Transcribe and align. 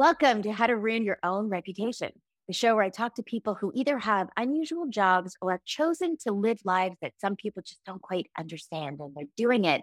Welcome 0.00 0.40
to 0.44 0.52
How 0.52 0.66
to 0.66 0.78
Ruin 0.78 1.04
Your 1.04 1.18
Own 1.22 1.50
Reputation, 1.50 2.10
the 2.48 2.54
show 2.54 2.74
where 2.74 2.84
I 2.84 2.88
talk 2.88 3.16
to 3.16 3.22
people 3.22 3.54
who 3.54 3.70
either 3.74 3.98
have 3.98 4.30
unusual 4.34 4.86
jobs 4.86 5.36
or 5.42 5.50
have 5.50 5.62
chosen 5.66 6.16
to 6.22 6.32
live 6.32 6.58
lives 6.64 6.96
that 7.02 7.12
some 7.20 7.36
people 7.36 7.60
just 7.60 7.84
don't 7.84 8.00
quite 8.00 8.30
understand, 8.38 8.98
and 8.98 9.14
they're 9.14 9.26
doing 9.36 9.66
it 9.66 9.82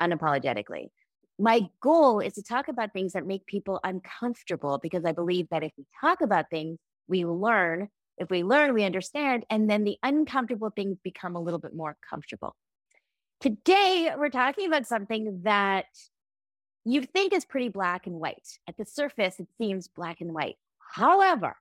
unapologetically. 0.00 0.86
My 1.38 1.68
goal 1.82 2.20
is 2.20 2.32
to 2.36 2.42
talk 2.42 2.68
about 2.68 2.94
things 2.94 3.12
that 3.12 3.26
make 3.26 3.44
people 3.44 3.80
uncomfortable 3.84 4.80
because 4.82 5.04
I 5.04 5.12
believe 5.12 5.46
that 5.50 5.62
if 5.62 5.72
we 5.76 5.84
talk 6.00 6.22
about 6.22 6.48
things, 6.48 6.78
we 7.06 7.26
learn. 7.26 7.90
If 8.16 8.30
we 8.30 8.44
learn, 8.44 8.72
we 8.72 8.84
understand, 8.84 9.44
and 9.50 9.68
then 9.68 9.84
the 9.84 9.98
uncomfortable 10.02 10.70
things 10.70 10.96
become 11.04 11.36
a 11.36 11.42
little 11.42 11.60
bit 11.60 11.74
more 11.74 11.98
comfortable. 12.08 12.56
Today, 13.42 14.10
we're 14.16 14.30
talking 14.30 14.68
about 14.68 14.86
something 14.86 15.42
that 15.44 15.84
you 16.84 17.02
think 17.02 17.32
is 17.32 17.44
pretty 17.44 17.68
black 17.68 18.06
and 18.06 18.16
white. 18.16 18.58
At 18.68 18.76
the 18.76 18.84
surface, 18.84 19.40
it 19.40 19.48
seems 19.58 19.88
black 19.88 20.20
and 20.20 20.32
white. 20.32 20.56
However, 20.94 21.56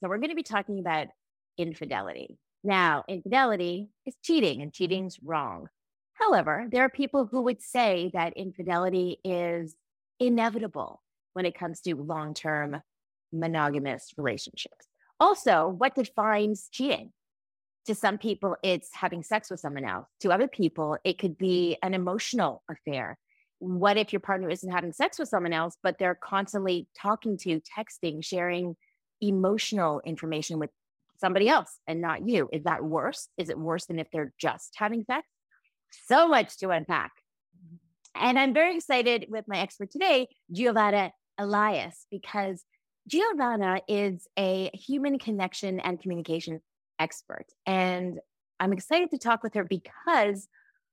so 0.00 0.08
we're 0.08 0.18
going 0.18 0.30
to 0.30 0.36
be 0.36 0.42
talking 0.42 0.80
about 0.80 1.08
infidelity. 1.56 2.38
Now, 2.64 3.04
infidelity 3.08 3.88
is 4.04 4.16
cheating, 4.22 4.62
and 4.62 4.72
cheating's 4.72 5.18
wrong. 5.22 5.68
However, 6.14 6.66
there 6.70 6.84
are 6.84 6.88
people 6.88 7.26
who 7.26 7.42
would 7.42 7.62
say 7.62 8.10
that 8.14 8.36
infidelity 8.36 9.18
is 9.24 9.74
inevitable 10.20 11.02
when 11.32 11.46
it 11.46 11.58
comes 11.58 11.80
to 11.82 11.94
long 11.94 12.34
term 12.34 12.82
monogamous 13.32 14.12
relationships. 14.16 14.86
Also, 15.18 15.68
what 15.68 15.94
defines 15.94 16.68
cheating? 16.70 17.12
To 17.86 17.94
some 17.94 18.18
people, 18.18 18.56
it's 18.62 18.90
having 18.92 19.22
sex 19.22 19.50
with 19.50 19.58
someone 19.58 19.84
else. 19.84 20.06
To 20.20 20.32
other 20.32 20.46
people, 20.46 20.98
it 21.04 21.18
could 21.18 21.36
be 21.36 21.76
an 21.82 21.94
emotional 21.94 22.62
affair 22.70 23.18
what 23.62 23.96
if 23.96 24.12
your 24.12 24.18
partner 24.18 24.50
isn't 24.50 24.72
having 24.72 24.92
sex 24.92 25.20
with 25.20 25.28
someone 25.28 25.52
else, 25.52 25.76
but 25.84 25.96
they're 25.96 26.16
constantly 26.16 26.88
talking 27.00 27.38
to, 27.38 27.60
texting, 27.60 28.24
sharing 28.24 28.74
emotional 29.20 30.00
information 30.04 30.58
with 30.58 30.70
somebody 31.18 31.48
else 31.48 31.78
and 31.86 32.00
not 32.00 32.26
you? 32.28 32.48
Is 32.52 32.64
that 32.64 32.82
worse? 32.82 33.28
Is 33.38 33.50
it 33.50 33.58
worse 33.58 33.86
than 33.86 34.00
if 34.00 34.10
they're 34.10 34.32
just 34.36 34.74
having 34.74 35.04
sex? 35.04 35.28
So 36.06 36.26
much 36.26 36.58
to 36.58 36.70
unpack. 36.70 37.12
And 38.16 38.36
I'm 38.36 38.52
very 38.52 38.74
excited 38.74 39.26
with 39.28 39.44
my 39.46 39.58
expert 39.58 39.92
today, 39.92 40.26
Giovanna 40.50 41.12
Elias, 41.38 42.06
because 42.10 42.64
Giovanna 43.06 43.80
is 43.86 44.26
a 44.36 44.70
human 44.74 45.20
connection 45.20 45.78
and 45.78 46.02
communication 46.02 46.60
expert. 46.98 47.46
And 47.64 48.18
I'm 48.58 48.72
excited 48.72 49.12
to 49.12 49.18
talk 49.18 49.44
with 49.44 49.54
her 49.54 49.62
because 49.62 50.48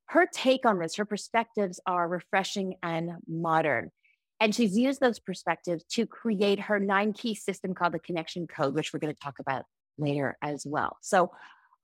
her 0.10 0.26
take 0.32 0.66
on 0.66 0.80
this, 0.80 0.96
her 0.96 1.06
perspectives 1.06 1.80
are 1.86 2.08
refreshing 2.08 2.76
and 2.82 3.12
modern. 3.28 3.92
And 4.40 4.56
she's 4.56 4.76
used 4.76 5.00
those 5.00 5.20
perspectives 5.20 5.84
to 5.92 6.08
create 6.08 6.60
her 6.62 6.80
nine 6.80 7.14
key 7.14 7.36
system 7.36 7.76
called 7.76 7.94
the 7.94 8.00
connection 8.00 8.48
code, 8.48 8.74
which 8.74 8.92
we're 8.92 9.00
going 9.00 9.14
to 9.14 9.20
talk 9.20 9.38
about 9.40 9.66
later 10.00 10.36
as 10.42 10.66
well. 10.66 10.98
So 11.02 11.32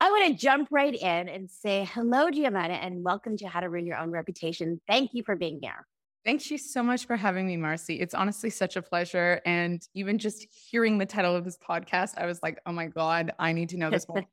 I 0.01 0.09
want 0.09 0.27
to 0.27 0.41
jump 0.41 0.69
right 0.71 0.95
in 0.95 1.29
and 1.29 1.51
say 1.51 1.87
hello, 1.93 2.31
Giovanna, 2.31 2.73
and 2.73 3.03
welcome 3.03 3.37
to 3.37 3.47
How 3.47 3.59
to 3.59 3.69
Ruin 3.69 3.85
Your 3.85 3.97
Own 3.97 4.09
Reputation. 4.09 4.81
Thank 4.87 5.13
you 5.13 5.21
for 5.23 5.35
being 5.35 5.59
here. 5.61 5.85
Thank 6.25 6.49
you 6.49 6.57
so 6.57 6.81
much 6.81 7.05
for 7.05 7.15
having 7.15 7.45
me, 7.45 7.57
Marcy. 7.57 7.99
It's 7.99 8.15
honestly 8.15 8.49
such 8.49 8.75
a 8.75 8.81
pleasure. 8.81 9.39
And 9.45 9.87
even 9.93 10.17
just 10.17 10.47
hearing 10.51 10.97
the 10.97 11.05
title 11.05 11.35
of 11.35 11.45
this 11.45 11.59
podcast, 11.59 12.17
I 12.17 12.25
was 12.25 12.41
like, 12.41 12.59
oh 12.65 12.71
my 12.71 12.87
God, 12.87 13.33
I 13.37 13.51
need 13.51 13.69
to 13.69 13.77
know 13.77 13.91
this 13.91 14.07
more. 14.09 14.25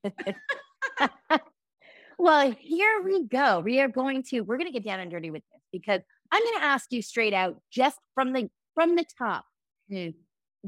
Well, 2.22 2.54
here 2.56 3.02
we 3.04 3.26
go. 3.26 3.58
We 3.58 3.80
are 3.80 3.88
going 3.88 4.22
to 4.30 4.42
we're 4.42 4.56
going 4.56 4.68
to 4.68 4.72
get 4.72 4.84
down 4.84 5.00
and 5.00 5.10
dirty 5.10 5.32
with 5.32 5.42
this 5.52 5.60
because 5.72 6.02
I'm 6.30 6.40
going 6.40 6.60
to 6.60 6.64
ask 6.64 6.92
you 6.92 7.02
straight 7.02 7.34
out, 7.34 7.60
just 7.72 7.98
from 8.14 8.32
the 8.32 8.48
from 8.76 8.94
the 8.94 9.04
top. 9.18 9.44
Hmm. 9.90 10.10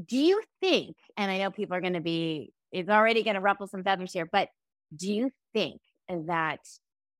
Do 0.05 0.17
you 0.17 0.43
think? 0.59 0.97
And 1.15 1.31
I 1.31 1.37
know 1.37 1.51
people 1.51 1.77
are 1.77 1.79
going 1.79 1.93
to 1.93 2.01
be 2.01 2.51
it's 2.73 2.89
already 2.89 3.23
going 3.23 3.35
to 3.35 3.39
ruffle 3.39 3.67
some 3.67 3.85
feathers 3.85 4.11
here, 4.11 4.27
but 4.29 4.49
do 4.93 5.09
you 5.13 5.31
think 5.53 5.79
that 6.09 6.59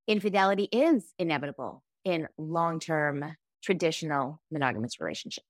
infidelity 0.06 0.68
is 0.70 1.14
inevitable 1.18 1.82
in 2.04 2.28
long 2.38 2.82
term 2.82 3.38
traditional 3.64 4.42
monogamous 4.52 5.00
relationships? 5.00 5.48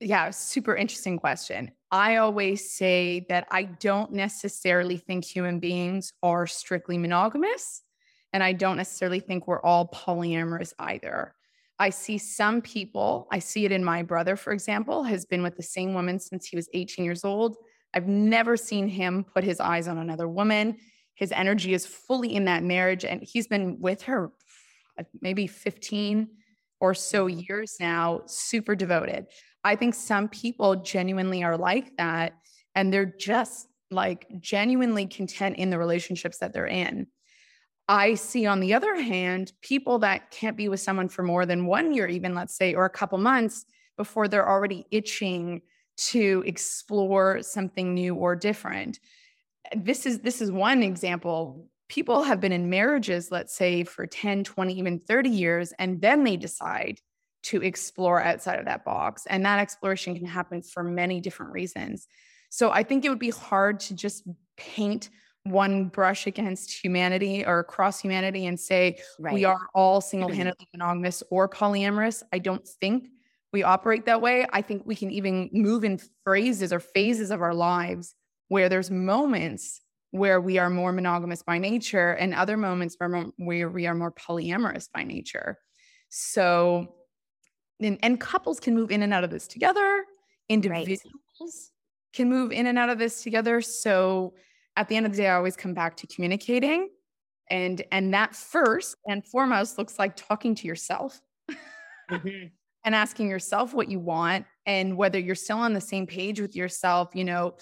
Yeah, 0.00 0.30
super 0.30 0.74
interesting 0.74 1.18
question. 1.18 1.72
I 1.90 2.16
always 2.16 2.72
say 2.72 3.26
that 3.28 3.46
I 3.50 3.64
don't 3.64 4.12
necessarily 4.12 4.96
think 4.96 5.24
human 5.24 5.58
beings 5.58 6.12
are 6.22 6.46
strictly 6.46 6.96
monogamous. 6.96 7.82
And 8.32 8.42
I 8.42 8.52
don't 8.52 8.76
necessarily 8.76 9.20
think 9.20 9.46
we're 9.46 9.62
all 9.62 9.88
polyamorous 9.88 10.72
either. 10.78 11.34
I 11.78 11.90
see 11.90 12.18
some 12.18 12.60
people, 12.60 13.26
I 13.32 13.40
see 13.40 13.64
it 13.64 13.72
in 13.72 13.84
my 13.84 14.02
brother, 14.02 14.36
for 14.36 14.52
example, 14.52 15.02
has 15.04 15.24
been 15.24 15.42
with 15.42 15.56
the 15.56 15.62
same 15.62 15.94
woman 15.94 16.18
since 16.18 16.46
he 16.46 16.56
was 16.56 16.68
18 16.72 17.04
years 17.04 17.24
old. 17.24 17.56
I've 17.92 18.06
never 18.06 18.56
seen 18.56 18.86
him 18.86 19.24
put 19.24 19.44
his 19.44 19.60
eyes 19.60 19.88
on 19.88 19.98
another 19.98 20.28
woman. 20.28 20.76
His 21.14 21.32
energy 21.32 21.74
is 21.74 21.86
fully 21.86 22.34
in 22.34 22.44
that 22.44 22.62
marriage. 22.62 23.04
And 23.04 23.22
he's 23.22 23.48
been 23.48 23.80
with 23.80 24.02
her 24.02 24.30
maybe 25.20 25.46
15 25.46 26.28
or 26.80 26.94
so 26.94 27.26
mm-hmm. 27.26 27.40
years 27.40 27.76
now, 27.80 28.22
super 28.26 28.74
devoted. 28.74 29.26
I 29.64 29.76
think 29.76 29.94
some 29.94 30.28
people 30.28 30.76
genuinely 30.76 31.42
are 31.42 31.56
like 31.56 31.96
that 31.96 32.34
and 32.74 32.92
they're 32.92 33.14
just 33.18 33.68
like 33.90 34.26
genuinely 34.38 35.06
content 35.06 35.56
in 35.56 35.70
the 35.70 35.78
relationships 35.78 36.38
that 36.38 36.52
they're 36.52 36.66
in. 36.66 37.06
I 37.88 38.14
see, 38.14 38.46
on 38.46 38.60
the 38.60 38.74
other 38.74 38.94
hand, 38.94 39.52
people 39.62 39.98
that 39.98 40.30
can't 40.30 40.56
be 40.56 40.68
with 40.68 40.78
someone 40.78 41.08
for 41.08 41.24
more 41.24 41.44
than 41.44 41.66
one 41.66 41.92
year, 41.92 42.06
even 42.06 42.36
let's 42.36 42.54
say, 42.54 42.74
or 42.74 42.84
a 42.84 42.90
couple 42.90 43.18
months 43.18 43.64
before 43.96 44.28
they're 44.28 44.48
already 44.48 44.86
itching 44.92 45.62
to 45.96 46.42
explore 46.46 47.42
something 47.42 47.92
new 47.92 48.14
or 48.14 48.36
different. 48.36 49.00
This 49.76 50.06
is 50.06 50.20
this 50.20 50.40
is 50.40 50.52
one 50.52 50.84
example. 50.84 51.68
People 51.88 52.22
have 52.22 52.40
been 52.40 52.52
in 52.52 52.70
marriages, 52.70 53.32
let's 53.32 53.56
say, 53.56 53.82
for 53.82 54.06
10, 54.06 54.44
20, 54.44 54.72
even 54.72 55.00
30 55.00 55.28
years, 55.28 55.72
and 55.78 56.00
then 56.00 56.22
they 56.22 56.36
decide 56.36 57.00
to 57.42 57.62
explore 57.62 58.22
outside 58.22 58.58
of 58.58 58.66
that 58.66 58.84
box. 58.84 59.26
And 59.26 59.44
that 59.44 59.60
exploration 59.60 60.14
can 60.14 60.26
happen 60.26 60.62
for 60.62 60.82
many 60.82 61.20
different 61.20 61.52
reasons. 61.52 62.06
So 62.50 62.70
I 62.70 62.82
think 62.82 63.04
it 63.04 63.08
would 63.08 63.18
be 63.18 63.30
hard 63.30 63.80
to 63.80 63.94
just 63.94 64.28
paint 64.56 65.08
one 65.44 65.88
brush 65.88 66.26
against 66.26 66.84
humanity 66.84 67.46
or 67.46 67.60
across 67.60 68.00
humanity 68.00 68.46
and 68.46 68.60
say 68.60 68.98
right. 69.18 69.32
we 69.32 69.44
are 69.44 69.68
all 69.74 70.00
mm-hmm. 70.00 70.08
single-handedly 70.08 70.68
monogamous 70.74 71.22
or 71.30 71.48
polyamorous. 71.48 72.22
I 72.32 72.40
don't 72.40 72.66
think 72.66 73.08
we 73.52 73.62
operate 73.62 74.06
that 74.06 74.20
way. 74.20 74.46
I 74.52 74.62
think 74.62 74.82
we 74.84 74.94
can 74.94 75.10
even 75.10 75.48
move 75.52 75.82
in 75.82 75.98
phrases 76.24 76.72
or 76.72 76.80
phases 76.80 77.30
of 77.30 77.40
our 77.40 77.54
lives 77.54 78.14
where 78.48 78.68
there's 78.68 78.90
moments 78.90 79.80
where 80.10 80.40
we 80.40 80.58
are 80.58 80.70
more 80.70 80.92
monogamous 80.92 81.42
by 81.42 81.58
nature 81.58 82.12
and 82.12 82.34
other 82.34 82.56
moments 82.56 82.96
where, 82.98 83.26
where 83.36 83.68
we 83.70 83.86
are 83.86 83.94
more 83.94 84.12
polyamorous 84.12 84.88
by 84.92 85.04
nature. 85.04 85.56
So 86.08 86.96
and, 87.80 87.98
and 88.02 88.20
couples 88.20 88.60
can 88.60 88.74
move 88.74 88.90
in 88.90 89.02
and 89.02 89.12
out 89.12 89.24
of 89.24 89.30
this 89.30 89.46
together. 89.46 90.04
Individuals 90.48 91.02
right. 91.40 91.50
can 92.12 92.28
move 92.28 92.52
in 92.52 92.66
and 92.66 92.78
out 92.78 92.90
of 92.90 92.98
this 92.98 93.22
together. 93.22 93.60
So 93.60 94.34
at 94.76 94.88
the 94.88 94.96
end 94.96 95.06
of 95.06 95.12
the 95.12 95.18
day, 95.18 95.28
I 95.28 95.36
always 95.36 95.56
come 95.56 95.74
back 95.74 95.96
to 95.98 96.06
communicating. 96.06 96.90
And 97.50 97.82
and 97.90 98.14
that 98.14 98.34
first 98.36 98.96
and 99.08 99.26
foremost 99.26 99.76
looks 99.76 99.98
like 99.98 100.14
talking 100.14 100.54
to 100.54 100.68
yourself 100.68 101.20
mm-hmm. 101.50 102.46
and 102.84 102.94
asking 102.94 103.28
yourself 103.28 103.74
what 103.74 103.88
you 103.88 103.98
want 103.98 104.46
and 104.66 104.96
whether 104.96 105.18
you're 105.18 105.34
still 105.34 105.58
on 105.58 105.72
the 105.72 105.80
same 105.80 106.06
page 106.06 106.40
with 106.40 106.54
yourself, 106.54 107.10
you 107.14 107.24
know, 107.24 107.56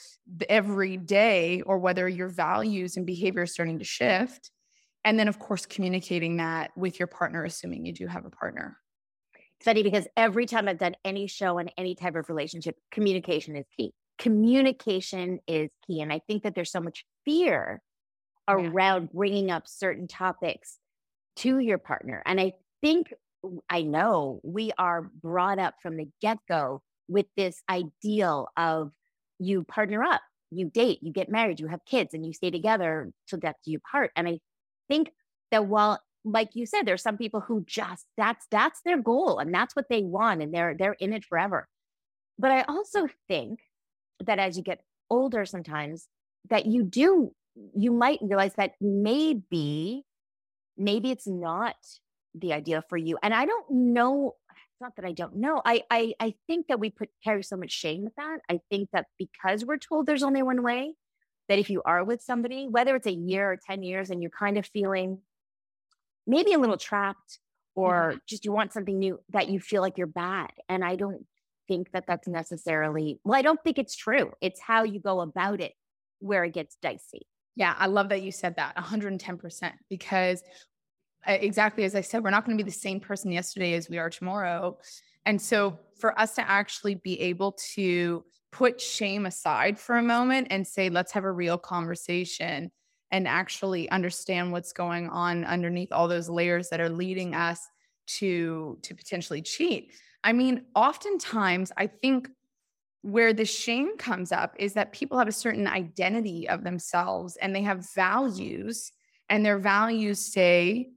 every 0.49 0.99
day, 0.99 1.63
or 1.63 1.79
whether 1.79 2.07
your 2.07 2.29
values 2.29 2.97
and 2.97 3.07
behavior 3.07 3.43
are 3.43 3.47
starting 3.47 3.79
to 3.79 3.85
shift. 3.85 4.51
And 5.05 5.19
then, 5.19 5.29
of 5.29 5.39
course, 5.39 5.65
communicating 5.65 6.37
that 6.37 6.71
with 6.77 6.99
your 6.99 7.07
partner, 7.07 7.45
assuming 7.45 7.87
you 7.87 7.95
do 7.95 8.07
have 8.07 8.27
a 8.27 8.31
partner 8.31 8.79
funny 9.65 9.83
because 9.83 10.07
every 10.17 10.47
time 10.47 10.69
I've 10.69 10.79
done 10.79 10.95
any 11.05 11.27
show 11.27 11.59
on 11.59 11.69
any 11.77 11.95
type 11.95 12.15
of 12.15 12.29
relationship, 12.29 12.77
communication 12.93 13.57
is 13.57 13.67
key. 13.77 13.93
Communication 14.19 15.41
is 15.47 15.71
key. 15.87 16.01
And 16.01 16.13
I 16.13 16.21
think 16.27 16.43
that 16.43 16.55
there's 16.55 16.73
so 16.73 16.81
much 16.81 17.05
fear 17.25 17.81
yeah. 18.49 18.55
around 18.55 19.11
bringing 19.13 19.51
up 19.51 19.65
certain 19.67 20.09
topics 20.09 20.79
to 21.37 21.59
your 21.59 21.79
partner. 21.79 22.23
And 22.27 22.41
I 22.41 22.53
think, 22.83 23.13
I 23.71 23.83
know 23.83 24.41
we 24.43 24.73
are 24.79 25.11
brought 25.23 25.59
up 25.59 25.75
from 25.83 25.97
the 25.97 26.09
get 26.21 26.39
go 26.49 26.83
with 27.09 27.27
this 27.37 27.63
ideal 27.71 28.49
of 28.57 28.93
you 29.39 29.65
partner 29.65 30.03
up, 30.03 30.21
you 30.51 30.69
date, 30.69 30.99
you 31.03 31.13
get 31.13 31.31
married, 31.31 31.61
you 31.61 31.69
have 31.69 31.85
kids, 31.85 32.15
and 32.15 32.27
you 32.27 32.33
stay 32.33 32.51
together 32.51 33.11
till 33.29 33.39
death 33.39 33.57
do 33.65 33.71
you 33.71 33.79
part. 33.79 34.11
And 34.17 34.29
I 34.29 34.41
think 34.89 35.11
that 35.51 35.67
while 35.67 36.01
like 36.25 36.51
you 36.55 36.67
said, 36.67 36.83
there's 36.83 37.03
some 37.03 37.17
people 37.17 37.41
who 37.41 37.65
just 37.67 38.07
that's 38.17 38.47
that's 38.51 38.81
their 38.85 39.01
goal 39.01 39.39
and 39.39 39.53
that's 39.55 39.75
what 39.75 39.89
they 39.89 40.03
want 40.03 40.43
and 40.43 40.53
they're 40.53 40.75
they're 40.79 40.95
in 40.95 41.13
it 41.13 41.25
forever. 41.25 41.69
But 42.39 42.51
I 42.53 42.63
also 42.63 43.09
think 43.29 43.61
that 44.25 44.39
as 44.39 44.57
you 44.57 44.63
get 44.63 44.83
older 45.11 45.45
sometimes 45.45 46.09
that 46.51 46.67
you 46.67 46.83
do 46.83 47.33
you 47.75 47.93
might 47.93 48.19
realize 48.23 48.55
that 48.55 48.73
maybe 48.81 50.05
maybe 50.77 51.11
it's 51.11 51.27
not 51.27 51.77
the 52.35 52.53
idea 52.53 52.83
for 52.89 52.97
you. 52.97 53.19
And 53.23 53.35
I 53.35 53.47
don't 53.47 53.71
know 53.71 54.35
it's 54.79 54.81
not 54.81 54.97
that 54.97 55.05
I 55.05 55.13
don't 55.13 55.37
know. 55.37 55.61
I 55.65 55.83
I 55.91 56.15
I 56.21 56.35
think 56.47 56.69
that 56.69 56.79
we 56.79 56.91
put 56.91 57.09
carry 57.25 57.43
so 57.43 57.57
much 57.57 57.73
shame 57.73 58.05
with 58.05 58.15
that. 58.17 58.39
I 58.49 58.61
think 58.71 58.91
that 58.93 59.07
because 59.19 59.65
we're 59.65 59.79
told 59.79 60.07
there's 60.07 60.23
only 60.23 60.43
one 60.43 60.63
way, 60.63 60.95
that 61.49 61.59
if 61.59 61.71
you 61.71 61.83
are 61.85 62.05
with 62.05 62.23
somebody, 62.23 62.69
whether 62.69 62.95
it's 62.95 63.07
a 63.07 63.13
year 63.13 63.53
or 63.53 63.57
10 63.57 63.83
years, 63.83 64.11
and 64.11 64.23
you're 64.23 64.31
kind 64.31 64.59
of 64.59 64.67
feeling 64.67 65.19
maybe 66.29 66.53
a 66.53 66.59
little 66.59 66.77
trapped 66.77 67.41
or 67.75 68.11
mm-hmm. 68.11 68.19
just 68.29 68.45
you 68.45 68.53
want 68.53 68.73
something 68.73 68.99
new, 68.99 69.19
that 69.31 69.49
you 69.49 69.59
feel 69.59 69.83
like 69.83 69.99
you're 69.99 70.07
bad. 70.07 70.51
And 70.69 70.85
I 70.85 70.95
don't 70.95 71.27
think 71.67 71.91
that 71.93 72.07
that's 72.07 72.29
necessarily, 72.29 73.19
well, 73.25 73.39
I 73.39 73.43
don't 73.43 73.63
think 73.65 73.79
it's 73.79 73.97
true. 73.97 74.33
It's 74.41 74.61
how 74.61 74.85
you 74.85 75.01
go 75.01 75.21
about 75.21 75.61
it 75.61 75.73
where 76.21 76.45
it 76.45 76.55
gets 76.55 76.77
dicey. 76.83 77.27
Yeah, 77.57 77.75
I 77.77 77.87
love 77.87 78.11
that 78.11 78.23
you 78.23 78.31
said 78.31 78.57
that 78.57 78.77
110% 78.77 79.73
because 79.89 80.43
exactly 81.27 81.85
as 81.85 81.95
I 81.95 82.03
said, 82.03 82.23
we're 82.23 82.31
not 82.31 82.45
going 82.45 82.57
to 82.57 82.63
be 82.63 82.71
the 82.71 82.77
same 82.77 83.01
person 83.01 83.33
yesterday 83.33 83.75
as 83.75 83.89
we 83.89 83.99
are 83.99 84.11
tomorrow. 84.11 84.79
And 85.27 85.41
so 85.41 85.79
for 85.99 86.19
us 86.19 86.35
to 86.37 86.49
actually 86.49 86.95
be 86.97 87.21
able 87.21 87.53
to 87.75 88.25
put 88.51 88.81
shame 88.81 89.27
aside 89.27 89.79
for 89.79 89.99
a 89.99 90.03
moment 90.03 90.49
and 90.51 90.67
say, 90.67 90.89
let's 90.89 91.13
have 91.13 91.25
a 91.25 91.33
real 91.33 91.59
conversation 91.59 92.71
and 93.11 93.27
actually 93.27 93.91
understand 93.91 94.53
what's 94.53 94.73
going 94.73 95.09
on 95.09 95.45
underneath 95.45 95.93
all 95.93 96.09
those 96.09 96.29
layers 96.29 96.69
that 96.69 96.81
are 96.81 96.89
leading 96.89 97.35
us 97.35 97.67
to 98.07 98.79
to 98.83 98.95
potentially 98.95 99.43
cheat. 99.43 99.93
I 100.25 100.33
mean, 100.33 100.65
oftentimes 100.75 101.73
I 101.77 101.87
think 101.87 102.29
where 103.03 103.33
the 103.33 103.45
shame 103.45 103.97
comes 103.97 104.33
up 104.33 104.55
is 104.59 104.75
that 104.75 104.93
people 104.93 105.19
have 105.19 105.29
a 105.29 105.33
certain 105.33 105.67
identity 105.67 106.49
of 106.49 106.65
themselves 106.65 107.37
and 107.37 107.55
they 107.55 107.63
have 107.63 107.93
values 107.95 108.93
and 109.29 109.45
their 109.45 109.59
values 109.59 110.19
say 110.19 110.91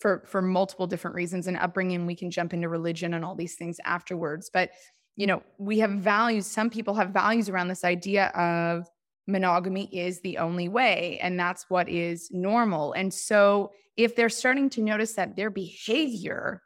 for 0.00 0.24
for 0.26 0.40
multiple 0.40 0.86
different 0.86 1.14
reasons 1.14 1.46
and 1.46 1.56
upbringing 1.56 2.06
we 2.06 2.16
can 2.16 2.30
jump 2.30 2.54
into 2.54 2.68
religion 2.68 3.14
and 3.14 3.24
all 3.24 3.34
these 3.34 3.54
things 3.54 3.78
afterwards 3.84 4.50
but 4.52 4.70
you 5.16 5.26
know 5.26 5.42
we 5.58 5.78
have 5.78 5.90
values 5.90 6.46
some 6.46 6.70
people 6.70 6.94
have 6.94 7.10
values 7.10 7.48
around 7.48 7.68
this 7.68 7.84
idea 7.84 8.26
of 8.28 8.88
monogamy 9.26 9.88
is 9.92 10.20
the 10.20 10.38
only 10.38 10.68
way 10.68 11.18
and 11.22 11.38
that's 11.38 11.68
what 11.70 11.88
is 11.88 12.28
normal 12.32 12.92
and 12.92 13.12
so 13.12 13.70
if 13.96 14.16
they're 14.16 14.28
starting 14.28 14.68
to 14.70 14.82
notice 14.82 15.12
that 15.12 15.36
their 15.36 15.50
behavior 15.50 16.62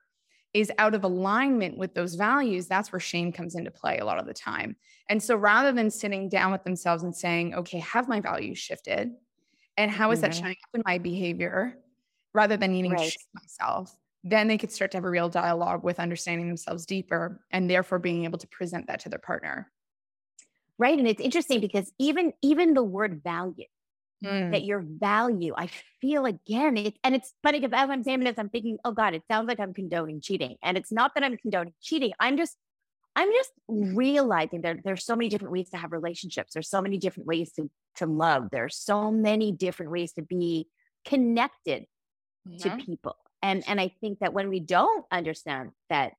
is 0.55 0.73
out 0.79 0.95
of 0.95 1.05
alignment 1.05 1.77
with 1.77 1.95
those 1.95 2.15
values 2.15 2.67
that's 2.67 2.91
where 2.93 3.01
shame 3.01 3.31
comes 3.31 3.55
into 3.55 3.71
play 3.71 3.99
a 3.99 4.05
lot 4.05 4.19
of 4.19 4.27
the 4.27 4.33
time 4.33 4.75
and 5.11 5.23
so 5.23 5.37
rather 5.37 5.71
than 5.71 5.91
sitting 5.91 6.29
down 6.29 6.51
with 6.51 6.65
themselves 6.65 7.03
and 7.03 7.15
saying 7.15 7.55
okay 7.55 7.79
have 7.81 8.09
my 8.09 8.21
values 8.21 8.59
shifted 8.59 9.11
and 9.77 9.91
how 9.91 10.11
is 10.11 10.21
mm-hmm. 10.21 10.31
that 10.31 10.35
showing 10.35 10.53
up 10.53 10.75
in 10.75 10.83
my 10.87 10.99
behavior 10.99 11.77
rather 12.37 12.57
than 12.57 12.73
needing 12.73 12.93
right. 12.93 13.05
to 13.05 13.11
shame 13.11 13.27
myself, 13.35 13.97
then 14.23 14.47
they 14.47 14.59
could 14.59 14.71
start 14.71 14.91
to 14.93 14.99
have 14.99 15.05
a 15.05 15.11
real 15.11 15.29
dialogue 15.29 15.83
with 15.83 15.99
understanding 15.99 16.49
themselves 16.49 16.87
deeper 16.87 17.41
and 17.51 17.69
therefore 17.69 17.99
being 17.99 18.25
able 18.25 18.39
to 18.39 18.47
present 18.49 18.87
that 18.87 19.01
to 19.01 19.09
their 19.09 19.19
partner. 19.19 19.73
Right. 20.79 20.99
And 20.99 21.09
it's 21.09 21.21
interesting 21.21 21.61
because 21.61 21.91
even 21.99 22.33
even 22.43 22.75
the 22.75 22.85
word 22.85 23.23
value, 23.25 23.65
mm. 24.25 24.53
that 24.53 24.65
your 24.65 24.85
value, 24.87 25.55
I 25.57 25.71
feel 26.01 26.27
again, 26.27 26.77
it, 26.77 26.95
and 27.03 27.15
it's 27.15 27.33
funny 27.43 27.61
because 27.61 27.73
as 27.75 27.89
I'm 27.89 28.03
saying 28.03 28.21
this, 28.21 28.39
I'm 28.39 28.51
thinking, 28.51 28.79
oh 28.85 28.93
God, 28.93 29.15
it 29.15 29.23
sounds 29.31 29.49
like 29.49 29.61
I'm 29.61 29.73
condoning 29.73 30.21
cheating. 30.21 30.57
And 30.63 30.77
it's 30.77 30.93
not 30.93 31.13
that 31.15 31.25
I'm 31.25 31.37
condoning 31.37 31.73
cheating. 31.81 32.13
I'm 32.21 32.37
just 32.37 32.57
I'm 33.15 33.33
just 33.33 33.51
realizing 33.69 34.61
that 34.61 34.85
there's 34.85 35.05
so 35.05 35.17
many 35.17 35.31
different 35.31 35.53
ways 35.53 35.71
to 35.71 35.79
have 35.79 35.93
relationships. 35.93 36.53
There's 36.53 36.69
so 36.69 36.83
many 36.83 36.99
different 36.99 37.27
ways 37.27 37.53
to 37.53 37.71
to 37.97 38.07
love. 38.07 38.49
There's 38.53 38.77
so 38.77 39.11
many 39.11 39.53
different 39.53 39.91
ways 39.91 40.13
to 40.13 40.23
be 40.23 40.69
connected 41.07 41.87
mm-hmm. 42.47 42.57
to 42.59 42.85
people. 42.85 43.17
And 43.43 43.65
and 43.67 43.81
I 43.81 43.93
think 44.01 44.19
that 44.19 44.35
when 44.35 44.51
we 44.51 44.61
don't 44.61 45.07
understand 45.11 45.71
that 45.89 46.13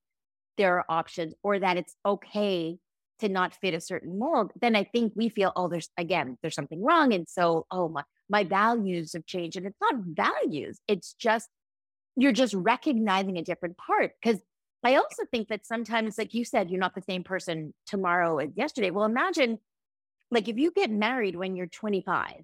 there 0.58 0.78
are 0.78 0.86
options 0.90 1.36
or 1.44 1.60
that 1.60 1.78
it's 1.78 1.96
okay 2.04 2.80
to 3.20 3.30
not 3.30 3.56
fit 3.56 3.74
a 3.74 3.82
certain 3.82 4.20
mold, 4.20 4.52
then 4.60 4.76
I 4.76 4.84
think 4.84 5.14
we 5.16 5.30
feel, 5.30 5.52
oh, 5.56 5.68
there's 5.68 5.90
again, 5.98 6.38
there's 6.42 6.56
something 6.56 6.84
wrong. 6.84 7.14
And 7.14 7.28
so, 7.28 7.66
oh, 7.72 7.90
my, 7.90 8.04
my 8.30 8.44
values 8.44 9.14
have 9.14 9.26
changed. 9.26 9.58
And 9.58 9.66
it's 9.66 9.78
not 9.82 9.96
values, 9.98 10.80
it's 10.88 11.14
just, 11.14 11.50
you're 12.16 12.32
just 12.32 12.54
recognizing 12.54 13.38
a 13.38 13.44
different 13.44 13.78
part. 13.78 14.12
Because 14.22 14.40
I 14.84 14.96
also 14.96 15.24
think 15.32 15.50
that 15.50 15.66
sometimes, 15.66 16.18
like 16.18 16.34
you 16.34 16.46
said, 16.46 16.70
you're 16.70 16.80
not 16.80 16.96
the 16.96 17.02
same 17.02 17.24
person 17.24 17.74
tomorrow 17.86 18.38
as 18.38 18.50
yesterday. 18.56 18.92
Well, 18.92 19.06
imagine 19.06 19.60
like 20.32 20.48
if 20.48 20.58
you 20.58 20.72
get 20.72 20.92
married 20.92 21.36
when 21.36 21.56
you're 21.56 21.68
25 21.68 22.44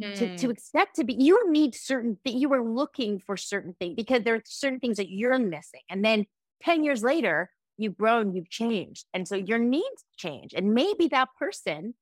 to, 0.00 0.36
to 0.36 0.46
hmm. 0.46 0.50
expect 0.50 0.96
to 0.96 1.04
be 1.04 1.14
you 1.14 1.50
need 1.50 1.74
certain 1.74 2.18
things 2.24 2.40
you 2.40 2.48
were 2.48 2.64
looking 2.64 3.20
for 3.20 3.36
certain 3.36 3.74
things 3.78 3.94
because 3.94 4.22
there 4.24 4.34
are 4.34 4.42
certain 4.44 4.80
things 4.80 4.96
that 4.96 5.08
you're 5.08 5.38
missing 5.38 5.80
and 5.88 6.04
then 6.04 6.26
10 6.62 6.82
years 6.82 7.02
later 7.02 7.50
you've 7.76 7.96
grown 7.96 8.34
you've 8.34 8.50
changed 8.50 9.06
and 9.14 9.26
so 9.26 9.36
your 9.36 9.58
needs 9.58 10.04
change 10.16 10.54
and 10.54 10.74
maybe 10.74 11.08
that 11.08 11.28
person 11.38 11.94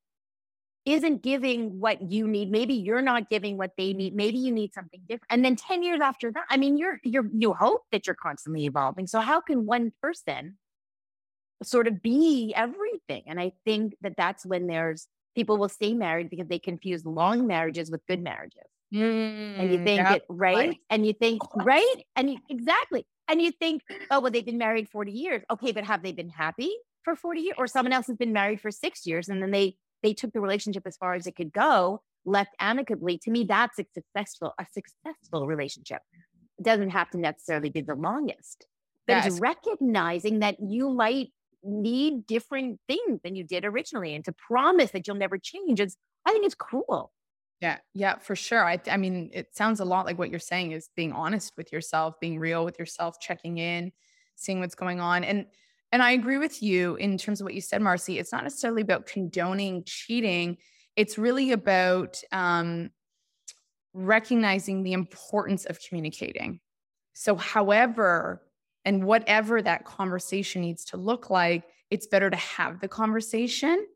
isn't 0.84 1.22
giving 1.22 1.80
what 1.80 2.10
you 2.10 2.26
need 2.26 2.50
maybe 2.50 2.74
you're 2.74 3.02
not 3.02 3.30
giving 3.30 3.56
what 3.56 3.70
they 3.76 3.92
need 3.92 4.14
maybe 4.14 4.38
you 4.38 4.52
need 4.52 4.74
something 4.74 5.00
different 5.08 5.30
and 5.30 5.44
then 5.44 5.56
10 5.56 5.82
years 5.82 6.00
after 6.00 6.32
that 6.32 6.44
i 6.50 6.56
mean 6.56 6.76
you're 6.76 6.98
you're 7.04 7.28
you 7.32 7.52
hope 7.52 7.82
that 7.92 8.06
you're 8.06 8.16
constantly 8.16 8.64
evolving 8.64 9.06
so 9.06 9.20
how 9.20 9.40
can 9.40 9.64
one 9.64 9.92
person 10.02 10.58
sort 11.62 11.86
of 11.86 12.02
be 12.02 12.52
everything 12.56 13.22
and 13.26 13.40
i 13.40 13.52
think 13.64 13.94
that 14.00 14.14
that's 14.16 14.44
when 14.44 14.66
there's 14.66 15.06
people 15.34 15.56
will 15.56 15.68
stay 15.68 15.94
married 15.94 16.30
because 16.30 16.48
they 16.48 16.58
confuse 16.58 17.04
long 17.04 17.46
marriages 17.46 17.90
with 17.90 18.04
good 18.06 18.22
marriages. 18.22 18.62
Mm, 18.94 19.60
and 19.60 19.72
you 19.72 19.78
mm, 19.78 19.84
think 19.84 20.10
yep, 20.10 20.16
it 20.16 20.24
right? 20.28 20.56
right? 20.56 20.76
And 20.90 21.06
you 21.06 21.12
think, 21.12 21.42
right? 21.54 21.96
And 22.16 22.30
you, 22.30 22.38
exactly. 22.50 23.06
And 23.32 23.40
you 23.40 23.50
think, 23.50 23.82
oh, 24.10 24.20
well, 24.20 24.30
they've 24.30 24.44
been 24.44 24.58
married 24.58 24.90
40 24.90 25.10
years. 25.10 25.42
Okay, 25.50 25.72
but 25.72 25.84
have 25.84 26.02
they 26.02 26.12
been 26.12 26.28
happy 26.28 26.70
for 27.02 27.16
40 27.16 27.40
years? 27.40 27.54
Or 27.56 27.66
someone 27.66 27.94
else 27.94 28.06
has 28.06 28.16
been 28.18 28.34
married 28.34 28.60
for 28.60 28.70
six 28.70 29.06
years 29.06 29.28
and 29.28 29.42
then 29.42 29.50
they 29.50 29.76
they 30.02 30.12
took 30.12 30.32
the 30.32 30.40
relationship 30.40 30.82
as 30.84 30.96
far 30.96 31.14
as 31.14 31.26
it 31.26 31.36
could 31.36 31.52
go, 31.52 32.02
left 32.24 32.54
amicably. 32.58 33.18
To 33.18 33.30
me, 33.30 33.44
that's 33.44 33.78
a 33.78 33.86
successful, 33.94 34.52
a 34.58 34.66
successful 34.72 35.46
relationship. 35.46 36.02
It 36.58 36.64
doesn't 36.64 36.90
have 36.90 37.08
to 37.10 37.18
necessarily 37.18 37.70
be 37.70 37.80
the 37.80 37.94
longest. 37.94 38.66
But 39.06 39.14
yes. 39.14 39.26
it's 39.26 39.40
recognizing 39.40 40.40
that 40.40 40.56
you 40.60 40.90
might 40.90 41.28
need 41.62 42.26
different 42.26 42.80
things 42.88 43.20
than 43.22 43.36
you 43.36 43.44
did 43.44 43.64
originally 43.64 44.14
and 44.14 44.24
to 44.24 44.32
promise 44.32 44.90
that 44.90 45.06
you'll 45.06 45.16
never 45.16 45.38
change 45.38 45.78
is 45.78 45.96
i 46.26 46.32
think 46.32 46.44
it's 46.44 46.56
cool 46.56 47.12
yeah 47.62 47.78
yeah 47.94 48.18
for 48.18 48.36
sure 48.36 48.64
i 48.64 48.78
i 48.90 48.96
mean 48.96 49.30
it 49.32 49.54
sounds 49.56 49.80
a 49.80 49.84
lot 49.84 50.04
like 50.04 50.18
what 50.18 50.28
you're 50.28 50.38
saying 50.38 50.72
is 50.72 50.90
being 50.94 51.12
honest 51.12 51.52
with 51.56 51.72
yourself 51.72 52.18
being 52.20 52.38
real 52.38 52.64
with 52.64 52.78
yourself 52.78 53.18
checking 53.20 53.58
in 53.58 53.90
seeing 54.34 54.60
what's 54.60 54.74
going 54.74 55.00
on 55.00 55.24
and 55.24 55.46
and 55.92 56.02
i 56.02 56.10
agree 56.10 56.38
with 56.38 56.62
you 56.62 56.96
in 56.96 57.16
terms 57.16 57.40
of 57.40 57.44
what 57.44 57.54
you 57.54 57.60
said 57.60 57.80
marcy 57.80 58.18
it's 58.18 58.32
not 58.32 58.42
necessarily 58.42 58.82
about 58.82 59.06
condoning 59.06 59.82
cheating 59.86 60.58
it's 60.96 61.16
really 61.16 61.52
about 61.52 62.20
um 62.32 62.90
recognizing 63.94 64.82
the 64.82 64.92
importance 64.92 65.64
of 65.66 65.78
communicating. 65.80 66.60
So 67.12 67.36
however 67.36 68.42
and 68.84 69.04
whatever 69.04 69.62
that 69.62 69.84
conversation 69.84 70.62
needs 70.62 70.84
to 70.86 70.96
look 70.96 71.30
like 71.30 71.64
it's 71.90 72.06
better 72.06 72.30
to 72.30 72.36
have 72.36 72.80
the 72.80 72.88
conversation 72.88 73.86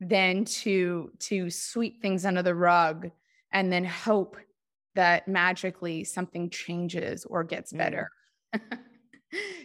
than 0.00 0.44
to 0.44 1.10
to 1.18 1.50
sweep 1.50 2.00
things 2.02 2.24
under 2.24 2.42
the 2.42 2.54
rug 2.54 3.10
and 3.52 3.72
then 3.72 3.84
hope 3.84 4.36
that 4.94 5.26
magically 5.26 6.04
something 6.04 6.50
changes 6.50 7.24
or 7.24 7.44
gets 7.44 7.72
mm. 7.72 7.78
better 7.78 8.10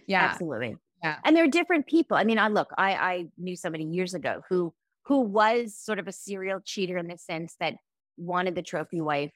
yeah 0.07 0.29
absolutely 0.31 0.75
yeah 1.03 1.17
and 1.25 1.35
there 1.35 1.43
are 1.43 1.49
different 1.49 1.85
people 1.85 2.15
i 2.15 2.23
mean 2.23 2.39
i 2.39 2.47
look 2.47 2.69
i 2.77 2.93
i 2.93 3.25
knew 3.37 3.55
somebody 3.55 3.83
years 3.83 4.13
ago 4.13 4.41
who 4.49 4.73
who 5.05 5.21
was 5.21 5.75
sort 5.75 5.99
of 5.99 6.07
a 6.07 6.11
serial 6.11 6.59
cheater 6.63 6.97
in 6.97 7.07
the 7.07 7.17
sense 7.17 7.55
that 7.59 7.75
wanted 8.17 8.55
the 8.55 8.61
trophy 8.61 9.01
wife 9.01 9.31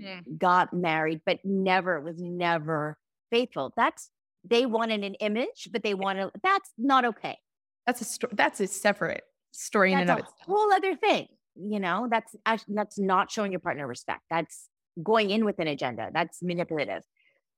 mm. 0.00 0.38
got 0.38 0.72
married 0.72 1.20
but 1.26 1.38
never 1.44 2.00
was 2.00 2.20
never 2.20 2.96
faithful 3.30 3.72
that's 3.76 4.10
they 4.44 4.66
wanted 4.66 5.04
an 5.04 5.14
image, 5.14 5.68
but 5.72 5.82
they 5.82 5.94
wanted 5.94 6.30
that's 6.42 6.72
not 6.76 7.04
okay. 7.04 7.38
That's 7.86 8.22
a. 8.22 8.26
That's 8.34 8.60
a 8.60 8.66
separate 8.66 9.24
story 9.50 9.90
that's 9.90 10.02
in 10.02 10.10
and 10.10 10.18
of 10.18 10.18
itself. 10.18 10.38
Whole 10.46 10.72
other 10.72 10.96
thing. 10.96 11.28
You 11.56 11.80
know, 11.80 12.08
that's 12.10 12.34
that's 12.68 12.98
not 12.98 13.30
showing 13.30 13.52
your 13.52 13.60
partner 13.60 13.86
respect. 13.86 14.22
That's 14.30 14.68
going 15.02 15.30
in 15.30 15.44
with 15.44 15.58
an 15.58 15.66
agenda. 15.66 16.10
That's 16.12 16.42
manipulative. 16.42 17.02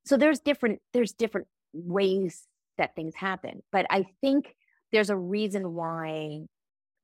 So 0.06 0.16
there's 0.16 0.40
different 0.40 0.80
there's 0.92 1.12
different 1.12 1.48
ways 1.72 2.42
that 2.78 2.94
things 2.94 3.14
happen. 3.14 3.62
But 3.72 3.86
I 3.90 4.06
think 4.20 4.54
there's 4.92 5.10
a 5.10 5.16
reason 5.16 5.74
why 5.74 6.40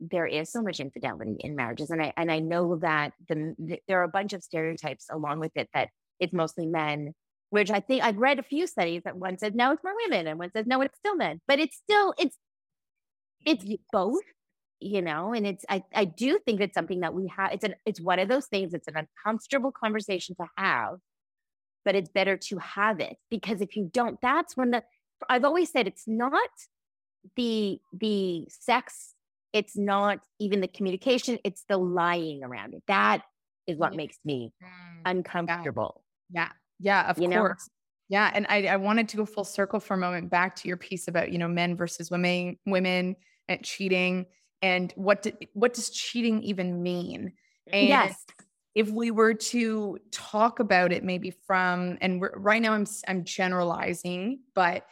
there 0.01 0.27
is 0.27 0.51
so 0.51 0.63
much 0.63 0.81
infidelity 0.81 1.37
in 1.41 1.57
marriages, 1.57 1.91
and 1.91 2.03
I 2.03 2.13
and 2.17 2.31
I 2.31 2.39
know 2.39 2.77
that 2.77 3.13
the, 3.29 3.55
the 3.59 3.79
there 3.89 4.01
are 4.01 4.05
a 4.05 4.09
bunch 4.09 4.33
of 4.33 4.43
stereotypes 4.43 5.07
along 5.11 5.41
with 5.41 5.53
it 5.55 5.69
that 5.75 5.89
it's 6.19 6.33
mostly 6.33 6.67
men 6.67 7.13
which 7.51 7.71
I 7.71 7.81
think 7.81 8.03
I've 8.03 8.17
read 8.17 8.39
a 8.39 8.43
few 8.43 8.67
studies 8.67 9.03
that 9.05 9.17
one 9.17 9.39
says 9.39 9.53
no, 9.55 9.73
it's 9.73 9.85
more 9.85 9.95
women, 10.05 10.27
and 10.27 10.39
one 10.39 10.51
says 10.53 10.67
no, 10.67 10.81
it's 10.81 10.99
still 10.99 11.17
men. 11.17 11.41
But 11.47 11.59
it's 11.59 11.77
still 11.77 12.15
it's 12.19 12.37
it's 13.45 13.65
both, 13.93 14.25
you 14.81 15.03
know. 15.03 15.33
And 15.33 15.47
it's 15.47 15.65
I 15.69 15.83
I 15.95 16.05
do 16.05 16.39
think 16.45 16.61
it's 16.61 16.75
something 16.75 17.01
that 17.01 17.15
we 17.15 17.33
have. 17.37 17.53
It's 17.53 17.65
an 17.65 17.75
it's 17.85 18.01
one 18.01 18.19
of 18.19 18.29
those 18.29 18.47
things. 18.47 18.75
It's 18.75 18.89
an 18.89 18.95
uncomfortable 18.97 19.73
conversation 19.73 20.35
to 20.37 20.47
have, 20.57 20.99
but 21.85 21.95
it's 21.95 22.11
better 22.11 22.37
to 22.37 22.59
have 22.59 23.01
it 23.01 23.17
because 23.31 23.61
if 23.61 23.77
you 23.77 23.91
don't, 23.93 24.19
that's 24.21 24.57
when 24.57 24.71
the 24.71 24.83
I've 25.29 25.45
always 25.45 25.71
said 25.71 25.87
it's 25.87 26.07
not 26.07 26.51
the 27.35 27.81
the 27.93 28.47
sex 28.49 29.15
it's 29.53 29.77
not 29.77 30.19
even 30.39 30.61
the 30.61 30.69
communication 30.69 31.39
it's 31.45 31.65
the 31.69 31.77
lying 31.77 32.45
around 32.45 32.75
it 32.75 32.83
that 32.87 33.23
is 33.67 33.77
what 33.79 33.95
makes 33.95 34.19
me 34.25 34.53
mm. 34.63 35.01
uncomfortable 35.05 36.03
yeah 36.31 36.51
yeah 36.79 37.11
of 37.11 37.19
you 37.19 37.29
course 37.29 37.69
know? 38.11 38.17
yeah 38.17 38.31
and 38.35 38.47
I, 38.49 38.67
I 38.67 38.77
wanted 38.77 39.09
to 39.11 39.17
go 39.17 39.25
full 39.25 39.45
circle 39.45 39.81
for 39.81 39.95
a 39.95 39.99
moment 39.99 40.31
back 40.31 40.57
to 40.57 40.69
your 40.69 40.77
piece 40.77 41.09
about 41.09 41.33
you 41.33 41.39
know 41.39 41.49
men 41.49 41.77
versus 41.77 42.11
women 42.11 42.59
women 42.67 43.17
at 43.49 43.65
cheating 43.65 44.27
and 44.63 44.93
what 44.97 45.23
do, 45.23 45.33
what 45.53 45.75
does 45.75 45.91
cheating 45.91 46.43
even 46.43 46.83
mean? 46.83 47.33
And 47.73 47.89
yes. 47.89 48.25
if 48.75 48.91
we 48.91 49.11
were 49.11 49.35
to 49.35 49.99
talk 50.13 50.61
about 50.61 50.93
it 50.93 51.03
maybe 51.03 51.31
from 51.47 51.99
and 52.01 52.23
right 52.35 52.63
now 52.63 52.73
I'm 52.73 52.87
I'm 53.09 53.25
generalizing 53.25 54.41
but 54.55 54.87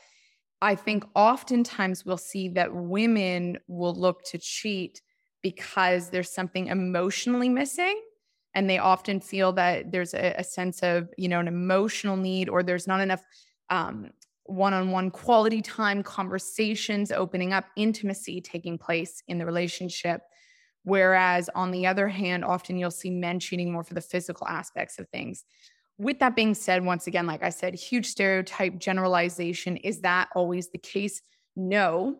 I 0.62 0.74
think 0.74 1.04
oftentimes 1.14 2.06
we'll 2.06 2.16
see 2.16 2.48
that 2.50 2.74
women 2.74 3.58
will 3.68 3.94
look 3.94 4.24
to 4.30 4.38
cheat 4.38 5.02
because 5.42 6.08
there's 6.08 6.30
something 6.30 6.68
emotionally 6.68 7.50
missing 7.50 8.00
and 8.54 8.70
they 8.70 8.78
often 8.78 9.20
feel 9.20 9.52
that 9.52 9.92
there's 9.92 10.14
a, 10.14 10.34
a 10.38 10.44
sense 10.44 10.82
of 10.82 11.10
you 11.18 11.28
know 11.28 11.40
an 11.40 11.48
emotional 11.48 12.16
need 12.16 12.48
or 12.48 12.62
there's 12.62 12.86
not 12.86 13.00
enough 13.00 13.22
um, 13.70 14.10
one-on-one 14.44 15.10
quality 15.10 15.62
time 15.62 16.02
conversations 16.02 17.10
opening 17.10 17.52
up 17.52 17.64
intimacy 17.76 18.40
taking 18.40 18.78
place 18.78 19.22
in 19.28 19.38
the 19.38 19.46
relationship. 19.46 20.22
Whereas 20.84 21.48
on 21.54 21.70
the 21.70 21.86
other 21.86 22.08
hand 22.08 22.44
often 22.44 22.76
you'll 22.76 22.90
see 22.90 23.10
men 23.10 23.40
cheating 23.40 23.72
more 23.72 23.84
for 23.84 23.94
the 23.94 24.00
physical 24.00 24.46
aspects 24.46 24.98
of 24.98 25.08
things. 25.08 25.44
With 25.96 26.18
that 26.18 26.36
being 26.36 26.54
said 26.54 26.84
once 26.84 27.06
again 27.06 27.26
like 27.26 27.42
i 27.42 27.50
said 27.50 27.74
huge 27.74 28.06
stereotype 28.06 28.78
generalization. 28.78 29.76
Is 29.78 30.00
that 30.00 30.28
always 30.34 30.68
the 30.68 30.78
case? 30.78 31.22
No. 31.56 32.16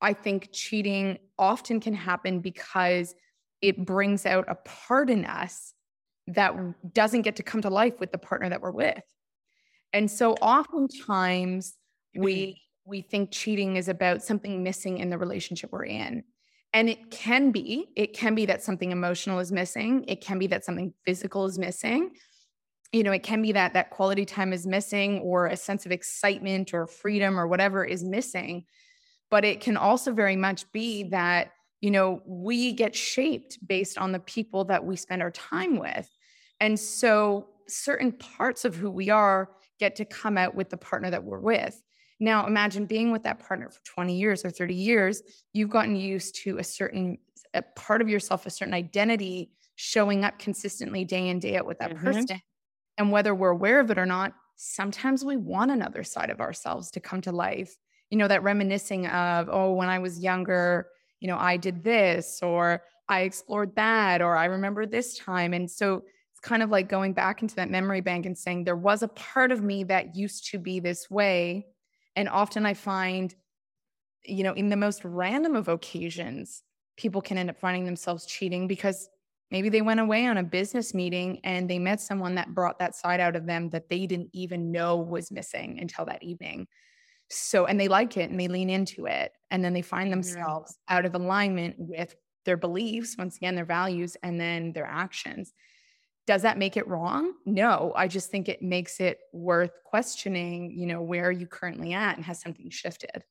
I 0.00 0.14
think 0.14 0.48
cheating 0.52 1.18
often 1.38 1.78
can 1.78 1.94
happen 1.94 2.40
because 2.40 3.14
it 3.60 3.84
brings 3.84 4.24
out 4.24 4.46
a 4.48 4.54
part 4.54 5.10
in 5.10 5.24
us 5.26 5.74
that 6.26 6.54
doesn't 6.94 7.22
get 7.22 7.36
to 7.36 7.42
come 7.42 7.60
to 7.62 7.70
life 7.70 8.00
with 8.00 8.10
the 8.12 8.18
partner 8.18 8.48
that 8.48 8.62
we're 8.62 8.70
with. 8.70 9.02
And 9.92 10.10
so 10.10 10.34
oftentimes 10.34 11.74
we 12.14 12.34
mm-hmm. 12.34 12.90
we 12.90 13.02
think 13.02 13.30
cheating 13.30 13.76
is 13.76 13.88
about 13.88 14.22
something 14.22 14.62
missing 14.62 14.98
in 14.98 15.10
the 15.10 15.18
relationship 15.18 15.70
we're 15.72 15.84
in. 15.84 16.24
And 16.72 16.88
it 16.88 17.10
can 17.10 17.50
be, 17.50 17.88
it 17.96 18.12
can 18.12 18.36
be 18.36 18.46
that 18.46 18.62
something 18.62 18.92
emotional 18.92 19.40
is 19.40 19.50
missing, 19.50 20.04
it 20.06 20.20
can 20.20 20.38
be 20.38 20.46
that 20.48 20.64
something 20.64 20.94
physical 21.04 21.44
is 21.46 21.58
missing. 21.58 22.12
You 22.92 23.04
know, 23.04 23.12
it 23.12 23.22
can 23.22 23.42
be 23.42 23.52
that 23.52 23.74
that 23.74 23.90
quality 23.90 24.24
time 24.24 24.52
is 24.52 24.66
missing 24.66 25.20
or 25.20 25.46
a 25.46 25.56
sense 25.56 25.86
of 25.86 25.92
excitement 25.92 26.74
or 26.74 26.86
freedom 26.86 27.38
or 27.38 27.46
whatever 27.46 27.84
is 27.84 28.02
missing. 28.02 28.64
But 29.30 29.44
it 29.44 29.60
can 29.60 29.76
also 29.76 30.12
very 30.12 30.34
much 30.36 30.70
be 30.72 31.04
that 31.10 31.52
you 31.80 31.90
know, 31.90 32.20
we 32.26 32.72
get 32.72 32.94
shaped 32.94 33.58
based 33.66 33.96
on 33.98 34.12
the 34.12 34.18
people 34.18 34.64
that 34.66 34.84
we 34.84 34.96
spend 34.96 35.22
our 35.22 35.30
time 35.30 35.78
with. 35.78 36.08
And 36.60 36.78
so 36.78 37.48
certain 37.68 38.12
parts 38.12 38.64
of 38.64 38.76
who 38.76 38.90
we 38.90 39.08
are 39.08 39.48
get 39.80 39.96
to 39.96 40.04
come 40.04 40.38
out 40.38 40.54
with 40.54 40.70
the 40.70 40.76
partner 40.76 41.10
that 41.10 41.24
we're 41.24 41.40
with. 41.40 41.82
Now, 42.20 42.46
imagine 42.46 42.84
being 42.84 43.10
with 43.10 43.22
that 43.24 43.40
partner 43.40 43.70
for 43.70 43.80
20 43.84 44.14
years 44.14 44.44
or 44.44 44.50
30 44.50 44.74
years. 44.74 45.22
You've 45.54 45.70
gotten 45.70 45.96
used 45.96 46.36
to 46.44 46.58
a 46.58 46.64
certain 46.64 47.18
a 47.52 47.62
part 47.62 48.00
of 48.00 48.08
yourself, 48.08 48.46
a 48.46 48.50
certain 48.50 48.74
identity 48.74 49.50
showing 49.74 50.24
up 50.24 50.38
consistently 50.38 51.04
day 51.04 51.28
in, 51.28 51.40
day 51.40 51.56
out 51.56 51.66
with 51.66 51.78
that 51.80 51.90
mm-hmm. 51.94 52.04
person. 52.04 52.40
And 52.96 53.10
whether 53.10 53.34
we're 53.34 53.50
aware 53.50 53.80
of 53.80 53.90
it 53.90 53.98
or 53.98 54.06
not, 54.06 54.34
sometimes 54.56 55.24
we 55.24 55.36
want 55.36 55.70
another 55.70 56.04
side 56.04 56.30
of 56.30 56.40
ourselves 56.40 56.90
to 56.92 57.00
come 57.00 57.22
to 57.22 57.32
life. 57.32 57.74
You 58.10 58.18
know, 58.18 58.28
that 58.28 58.42
reminiscing 58.42 59.06
of, 59.06 59.48
oh, 59.50 59.72
when 59.72 59.88
I 59.88 59.98
was 59.98 60.20
younger, 60.20 60.88
you 61.18 61.28
know, 61.28 61.38
I 61.38 61.56
did 61.56 61.82
this 61.82 62.40
or 62.42 62.82
I 63.08 63.22
explored 63.22 63.74
that 63.76 64.20
or 64.20 64.36
I 64.36 64.44
remember 64.44 64.86
this 64.86 65.18
time. 65.18 65.54
And 65.54 65.70
so 65.70 66.02
kind 66.42 66.62
of 66.62 66.70
like 66.70 66.88
going 66.88 67.12
back 67.12 67.42
into 67.42 67.56
that 67.56 67.70
memory 67.70 68.00
bank 68.00 68.26
and 68.26 68.36
saying, 68.36 68.64
there 68.64 68.76
was 68.76 69.02
a 69.02 69.08
part 69.08 69.52
of 69.52 69.62
me 69.62 69.84
that 69.84 70.16
used 70.16 70.50
to 70.50 70.58
be 70.58 70.80
this 70.80 71.10
way. 71.10 71.66
And 72.16 72.28
often 72.28 72.64
I 72.66 72.74
find, 72.74 73.34
you 74.24 74.42
know, 74.42 74.54
in 74.54 74.68
the 74.68 74.76
most 74.76 75.04
random 75.04 75.54
of 75.54 75.68
occasions, 75.68 76.62
people 76.96 77.22
can 77.22 77.38
end 77.38 77.50
up 77.50 77.58
finding 77.58 77.84
themselves 77.84 78.26
cheating 78.26 78.68
because 78.68 79.08
maybe 79.50 79.68
they 79.68 79.82
went 79.82 80.00
away 80.00 80.26
on 80.26 80.38
a 80.38 80.42
business 80.42 80.94
meeting 80.94 81.40
and 81.44 81.68
they 81.68 81.78
met 81.78 82.00
someone 82.00 82.36
that 82.36 82.54
brought 82.54 82.78
that 82.78 82.94
side 82.94 83.20
out 83.20 83.36
of 83.36 83.46
them 83.46 83.68
that 83.70 83.88
they 83.88 84.06
didn't 84.06 84.30
even 84.32 84.72
know 84.72 84.96
was 84.96 85.30
missing 85.30 85.78
until 85.80 86.04
that 86.06 86.22
evening. 86.22 86.66
So, 87.28 87.66
and 87.66 87.78
they 87.78 87.88
like 87.88 88.16
it 88.16 88.30
and 88.30 88.40
they 88.40 88.48
lean 88.48 88.70
into 88.70 89.06
it. 89.06 89.32
And 89.50 89.64
then 89.64 89.72
they 89.72 89.82
find 89.82 90.12
themselves 90.12 90.76
out 90.88 91.04
of 91.04 91.14
alignment 91.14 91.76
with 91.78 92.14
their 92.44 92.56
beliefs, 92.56 93.16
once 93.18 93.36
again, 93.36 93.54
their 93.54 93.64
values, 93.64 94.16
and 94.22 94.40
then 94.40 94.72
their 94.72 94.86
actions. 94.86 95.52
Does 96.30 96.42
that 96.42 96.58
make 96.58 96.76
it 96.76 96.86
wrong? 96.86 97.34
No, 97.44 97.92
I 97.96 98.06
just 98.06 98.30
think 98.30 98.48
it 98.48 98.62
makes 98.62 99.00
it 99.00 99.18
worth 99.32 99.72
questioning, 99.84 100.70
you 100.70 100.86
know, 100.86 101.02
where 101.02 101.24
are 101.24 101.32
you 101.32 101.48
currently 101.48 101.92
at 101.92 102.14
and 102.14 102.24
has 102.24 102.40
something 102.40 102.70
shifted? 102.70 103.24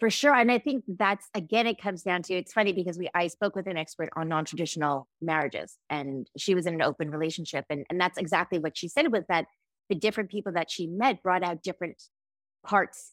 For 0.00 0.10
sure. 0.10 0.34
And 0.34 0.50
I 0.50 0.58
think 0.58 0.82
that's 0.88 1.28
again, 1.32 1.68
it 1.68 1.80
comes 1.80 2.02
down 2.02 2.22
to 2.24 2.34
it's 2.34 2.52
funny 2.52 2.72
because 2.72 2.98
we 2.98 3.08
I 3.14 3.28
spoke 3.28 3.54
with 3.54 3.68
an 3.68 3.76
expert 3.76 4.08
on 4.16 4.28
non-traditional 4.28 5.06
marriages 5.22 5.76
and 5.90 6.28
she 6.36 6.56
was 6.56 6.66
in 6.66 6.74
an 6.74 6.82
open 6.82 7.08
relationship. 7.08 7.66
And, 7.70 7.86
and 7.88 8.00
that's 8.00 8.18
exactly 8.18 8.58
what 8.58 8.76
she 8.76 8.88
said 8.88 9.12
was 9.12 9.22
that 9.28 9.44
the 9.88 9.94
different 9.94 10.28
people 10.28 10.50
that 10.54 10.72
she 10.72 10.88
met 10.88 11.22
brought 11.22 11.44
out 11.44 11.62
different 11.62 12.02
parts 12.66 13.12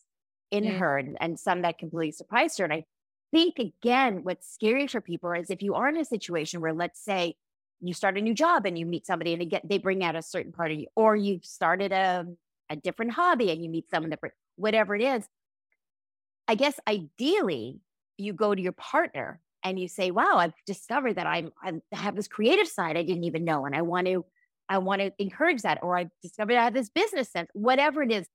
in 0.49 0.63
yeah. 0.63 0.71
her 0.79 0.97
and, 0.97 1.15
and 1.21 1.39
some 1.39 1.61
that 1.61 1.77
completely 1.77 2.11
surprised 2.11 2.57
her. 2.57 2.63
And 2.63 2.73
I 2.73 2.85
think 3.31 3.59
again, 3.59 4.23
what's 4.23 4.51
scary 4.51 4.87
for 4.87 4.99
people 4.99 5.31
is 5.33 5.51
if 5.51 5.61
you 5.61 5.75
are 5.75 5.89
in 5.89 5.97
a 5.97 6.05
situation 6.05 6.59
where 6.59 6.73
let's 6.73 7.05
say 7.05 7.35
you 7.87 7.93
start 7.93 8.17
a 8.17 8.21
new 8.21 8.33
job 8.33 8.65
and 8.65 8.77
you 8.77 8.85
meet 8.85 9.05
somebody 9.05 9.33
and 9.33 9.41
they 9.41 9.45
get 9.45 9.67
they 9.67 9.77
bring 9.77 10.03
out 10.03 10.15
a 10.15 10.21
certain 10.21 10.51
part 10.51 10.71
of 10.71 10.79
you, 10.79 10.87
or 10.95 11.15
you've 11.15 11.45
started 11.45 11.91
a, 11.91 12.25
a 12.69 12.75
different 12.75 13.13
hobby 13.13 13.51
and 13.51 13.63
you 13.63 13.69
meet 13.69 13.89
someone 13.89 14.09
that 14.09 14.19
whatever 14.55 14.95
it 14.95 15.01
is. 15.01 15.27
I 16.47 16.55
guess 16.55 16.79
ideally 16.87 17.81
you 18.17 18.33
go 18.33 18.53
to 18.53 18.61
your 18.61 18.71
partner 18.71 19.41
and 19.63 19.79
you 19.79 19.87
say, 19.87 20.11
wow, 20.11 20.37
I've 20.37 20.53
discovered 20.67 21.15
that 21.15 21.25
I'm, 21.25 21.51
I 21.63 21.73
have 21.91 22.15
this 22.15 22.27
creative 22.27 22.67
side 22.67 22.97
I 22.97 23.03
didn't 23.03 23.23
even 23.23 23.43
know. 23.43 23.65
And 23.65 23.75
I 23.75 23.81
want 23.81 24.05
to, 24.07 24.23
I 24.69 24.77
want 24.77 25.01
to 25.01 25.11
encourage 25.17 25.63
that. 25.63 25.79
Or 25.81 25.97
I 25.97 26.07
discovered 26.21 26.55
I 26.55 26.63
have 26.63 26.73
this 26.73 26.89
business 26.89 27.31
sense, 27.31 27.49
whatever 27.53 28.03
it 28.03 28.11
is 28.11 28.27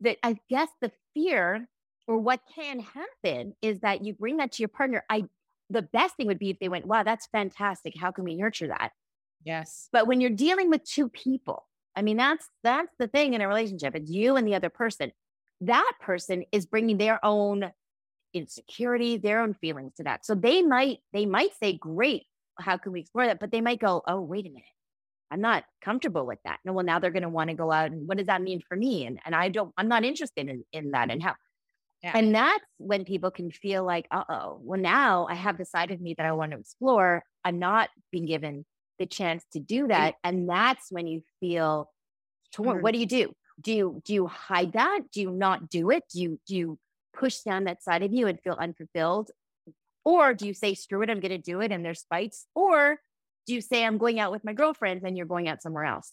that 0.00 0.16
I 0.22 0.36
guess 0.48 0.70
the 0.80 0.90
fear 1.12 1.68
or 2.08 2.18
what 2.18 2.40
can 2.54 2.80
happen 2.80 3.54
is 3.60 3.80
that 3.80 4.04
you 4.04 4.14
bring 4.14 4.38
that 4.38 4.52
to 4.52 4.62
your 4.62 4.68
partner. 4.68 5.04
I 5.10 5.24
the 5.70 5.82
best 5.82 6.16
thing 6.16 6.26
would 6.26 6.38
be 6.38 6.50
if 6.50 6.58
they 6.58 6.68
went, 6.68 6.86
wow, 6.86 7.02
that's 7.02 7.26
fantastic. 7.26 7.94
How 7.98 8.10
can 8.10 8.24
we 8.24 8.34
nurture 8.34 8.68
that? 8.68 8.90
Yes. 9.44 9.88
But 9.92 10.06
when 10.06 10.20
you're 10.20 10.30
dealing 10.30 10.68
with 10.68 10.84
two 10.84 11.08
people, 11.08 11.66
I 11.96 12.02
mean, 12.02 12.16
that's 12.16 12.46
that's 12.62 12.92
the 12.98 13.08
thing 13.08 13.34
in 13.34 13.40
a 13.40 13.48
relationship. 13.48 13.94
It's 13.94 14.10
you 14.10 14.36
and 14.36 14.46
the 14.46 14.54
other 14.54 14.70
person. 14.70 15.12
That 15.62 15.92
person 16.00 16.44
is 16.52 16.66
bringing 16.66 16.98
their 16.98 17.24
own 17.24 17.72
insecurity, 18.32 19.16
their 19.16 19.40
own 19.40 19.54
feelings 19.54 19.94
to 19.96 20.04
that. 20.04 20.24
So 20.24 20.34
they 20.34 20.62
might 20.62 20.98
they 21.12 21.26
might 21.26 21.50
say, 21.60 21.76
"Great, 21.76 22.24
how 22.58 22.76
can 22.76 22.92
we 22.92 23.00
explore 23.00 23.26
that?" 23.26 23.40
But 23.40 23.50
they 23.50 23.60
might 23.60 23.80
go, 23.80 24.02
"Oh, 24.06 24.20
wait 24.20 24.46
a 24.46 24.50
minute. 24.50 24.64
I'm 25.30 25.40
not 25.40 25.64
comfortable 25.82 26.26
with 26.26 26.38
that. 26.44 26.58
No, 26.64 26.72
well, 26.72 26.84
now 26.84 26.98
they're 26.98 27.10
going 27.10 27.22
to 27.22 27.28
want 27.28 27.50
to 27.50 27.56
go 27.56 27.70
out 27.70 27.92
and 27.92 28.08
what 28.08 28.18
does 28.18 28.26
that 28.26 28.42
mean 28.42 28.60
for 28.68 28.76
me? 28.76 29.06
And 29.06 29.20
and 29.24 29.34
I 29.34 29.48
don't, 29.48 29.72
I'm 29.76 29.88
not 29.88 30.04
interested 30.04 30.48
in, 30.48 30.64
in 30.72 30.90
that 30.92 31.10
and 31.10 31.22
how. 31.22 31.34
Yeah. 32.02 32.12
And 32.14 32.34
that's 32.34 32.64
when 32.78 33.04
people 33.04 33.30
can 33.30 33.50
feel 33.50 33.84
like, 33.84 34.06
uh 34.10 34.24
oh, 34.28 34.60
well, 34.62 34.80
now 34.80 35.26
I 35.28 35.34
have 35.34 35.58
the 35.58 35.64
side 35.66 35.90
of 35.90 36.00
me 36.00 36.14
that 36.14 36.24
I 36.24 36.32
want 36.32 36.52
to 36.52 36.58
explore. 36.58 37.22
I'm 37.44 37.58
not 37.58 37.90
being 38.10 38.26
given 38.26 38.64
the 38.98 39.06
chance 39.06 39.44
to 39.52 39.60
do 39.60 39.88
that. 39.88 40.14
And 40.24 40.48
that's 40.48 40.90
when 40.90 41.06
you 41.06 41.22
feel 41.40 41.90
torn. 42.52 42.76
Mm-hmm. 42.76 42.82
What 42.82 42.94
do 42.94 43.00
you 43.00 43.06
do? 43.06 43.34
Do 43.60 43.72
you 43.72 44.02
do 44.04 44.14
you 44.14 44.26
hide 44.26 44.72
that? 44.72 45.00
Do 45.12 45.20
you 45.20 45.30
not 45.30 45.68
do 45.68 45.90
it? 45.90 46.04
Do 46.12 46.20
you 46.20 46.40
do 46.46 46.56
you 46.56 46.78
push 47.12 47.40
down 47.40 47.64
that 47.64 47.82
side 47.82 48.02
of 48.02 48.12
you 48.12 48.26
and 48.26 48.40
feel 48.40 48.56
unfulfilled? 48.58 49.30
Or 50.04 50.32
do 50.32 50.46
you 50.46 50.54
say, 50.54 50.74
screw 50.74 51.02
it, 51.02 51.10
I'm 51.10 51.20
gonna 51.20 51.38
do 51.38 51.60
it 51.60 51.72
and 51.72 51.84
there's 51.84 52.04
fights? 52.08 52.46
Or 52.54 52.98
do 53.46 53.54
you 53.54 53.60
say 53.60 53.84
I'm 53.84 53.98
going 53.98 54.18
out 54.20 54.32
with 54.32 54.44
my 54.44 54.54
girlfriends 54.54 55.04
and 55.04 55.16
you're 55.16 55.26
going 55.26 55.48
out 55.48 55.62
somewhere 55.62 55.84
else? 55.84 56.10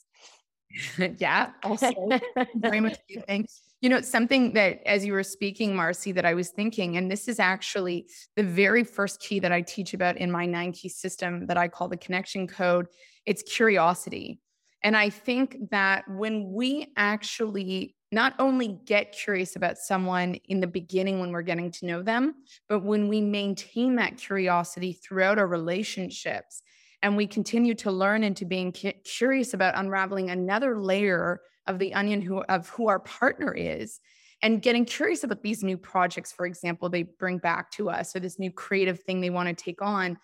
yeah, 1.18 1.52
also 1.64 1.92
very 2.56 2.82
much 2.82 2.98
you 3.08 3.22
think. 3.22 3.48
You 3.82 3.90
know, 3.90 4.02
something 4.02 4.54
that 4.54 4.82
as 4.88 5.06
you 5.06 5.14
were 5.14 5.24
speaking, 5.24 5.76
Marcy, 5.76 6.12
that 6.14 6.26
I 6.26 6.34
was 6.34 6.50
thinking, 6.50 6.98
and 6.98 7.12
this 7.12 7.28
is 7.28 7.40
actually 7.40 8.08
the 8.36 8.44
very 8.44 8.84
first 8.84 9.20
key 9.20 9.40
that 9.40 9.52
I 9.52 9.62
teach 9.62 9.94
about 9.94 10.18
in 10.18 10.32
my 10.32 10.48
nine 10.48 10.72
key 10.72 10.90
system 10.90 11.46
that 11.46 11.58
I 11.58 11.68
call 11.68 11.88
the 11.88 11.98
connection 11.98 12.48
code. 12.48 12.88
It's 13.28 13.44
curiosity. 13.44 14.40
And 14.82 14.98
I 14.98 15.10
think 15.10 15.58
that 15.70 16.06
when 16.10 16.52
we 16.54 16.92
actually 16.98 17.96
not 18.12 18.34
only 18.40 18.80
get 18.86 19.12
curious 19.12 19.56
about 19.56 19.78
someone 19.78 20.36
in 20.46 20.60
the 20.60 20.68
beginning 20.68 21.20
when 21.20 21.32
we're 21.32 21.42
getting 21.42 21.72
to 21.72 21.86
know 21.86 22.02
them, 22.02 22.36
but 22.70 22.80
when 22.80 23.10
we 23.10 23.22
maintain 23.22 23.98
that 23.98 24.18
curiosity 24.18 24.94
throughout 24.94 25.38
our 25.38 25.48
relationships, 25.48 26.62
and 27.04 27.16
we 27.16 27.28
continue 27.28 27.76
to 27.76 27.92
learn 27.92 28.24
into 28.24 28.46
being 28.46 28.72
curious 28.72 29.54
about 29.54 29.78
unraveling 29.78 30.30
another 30.32 30.80
layer 30.80 31.42
of 31.68 31.80
the 31.80 31.94
onion 31.94 32.22
who, 32.22 32.42
of 32.44 32.70
who 32.70 32.88
our 32.88 33.00
partner 33.00 33.54
is 33.54 34.00
and 34.42 34.62
getting 34.62 34.86
curious 34.86 35.24
about 35.24 35.42
these 35.42 35.64
new 35.64 35.78
projects, 35.78 36.32
for 36.32 36.46
example, 36.46 36.90
they 36.90 37.04
bring 37.04 37.40
back 37.40 37.72
to 37.72 37.90
us, 37.90 38.16
or 38.16 38.20
this 38.20 38.40
new 38.40 38.52
creative 38.52 39.02
thing 39.02 39.20
they 39.20 39.30
want 39.30 39.50
to 39.50 39.56
take 39.56 39.82
on. 39.82 40.18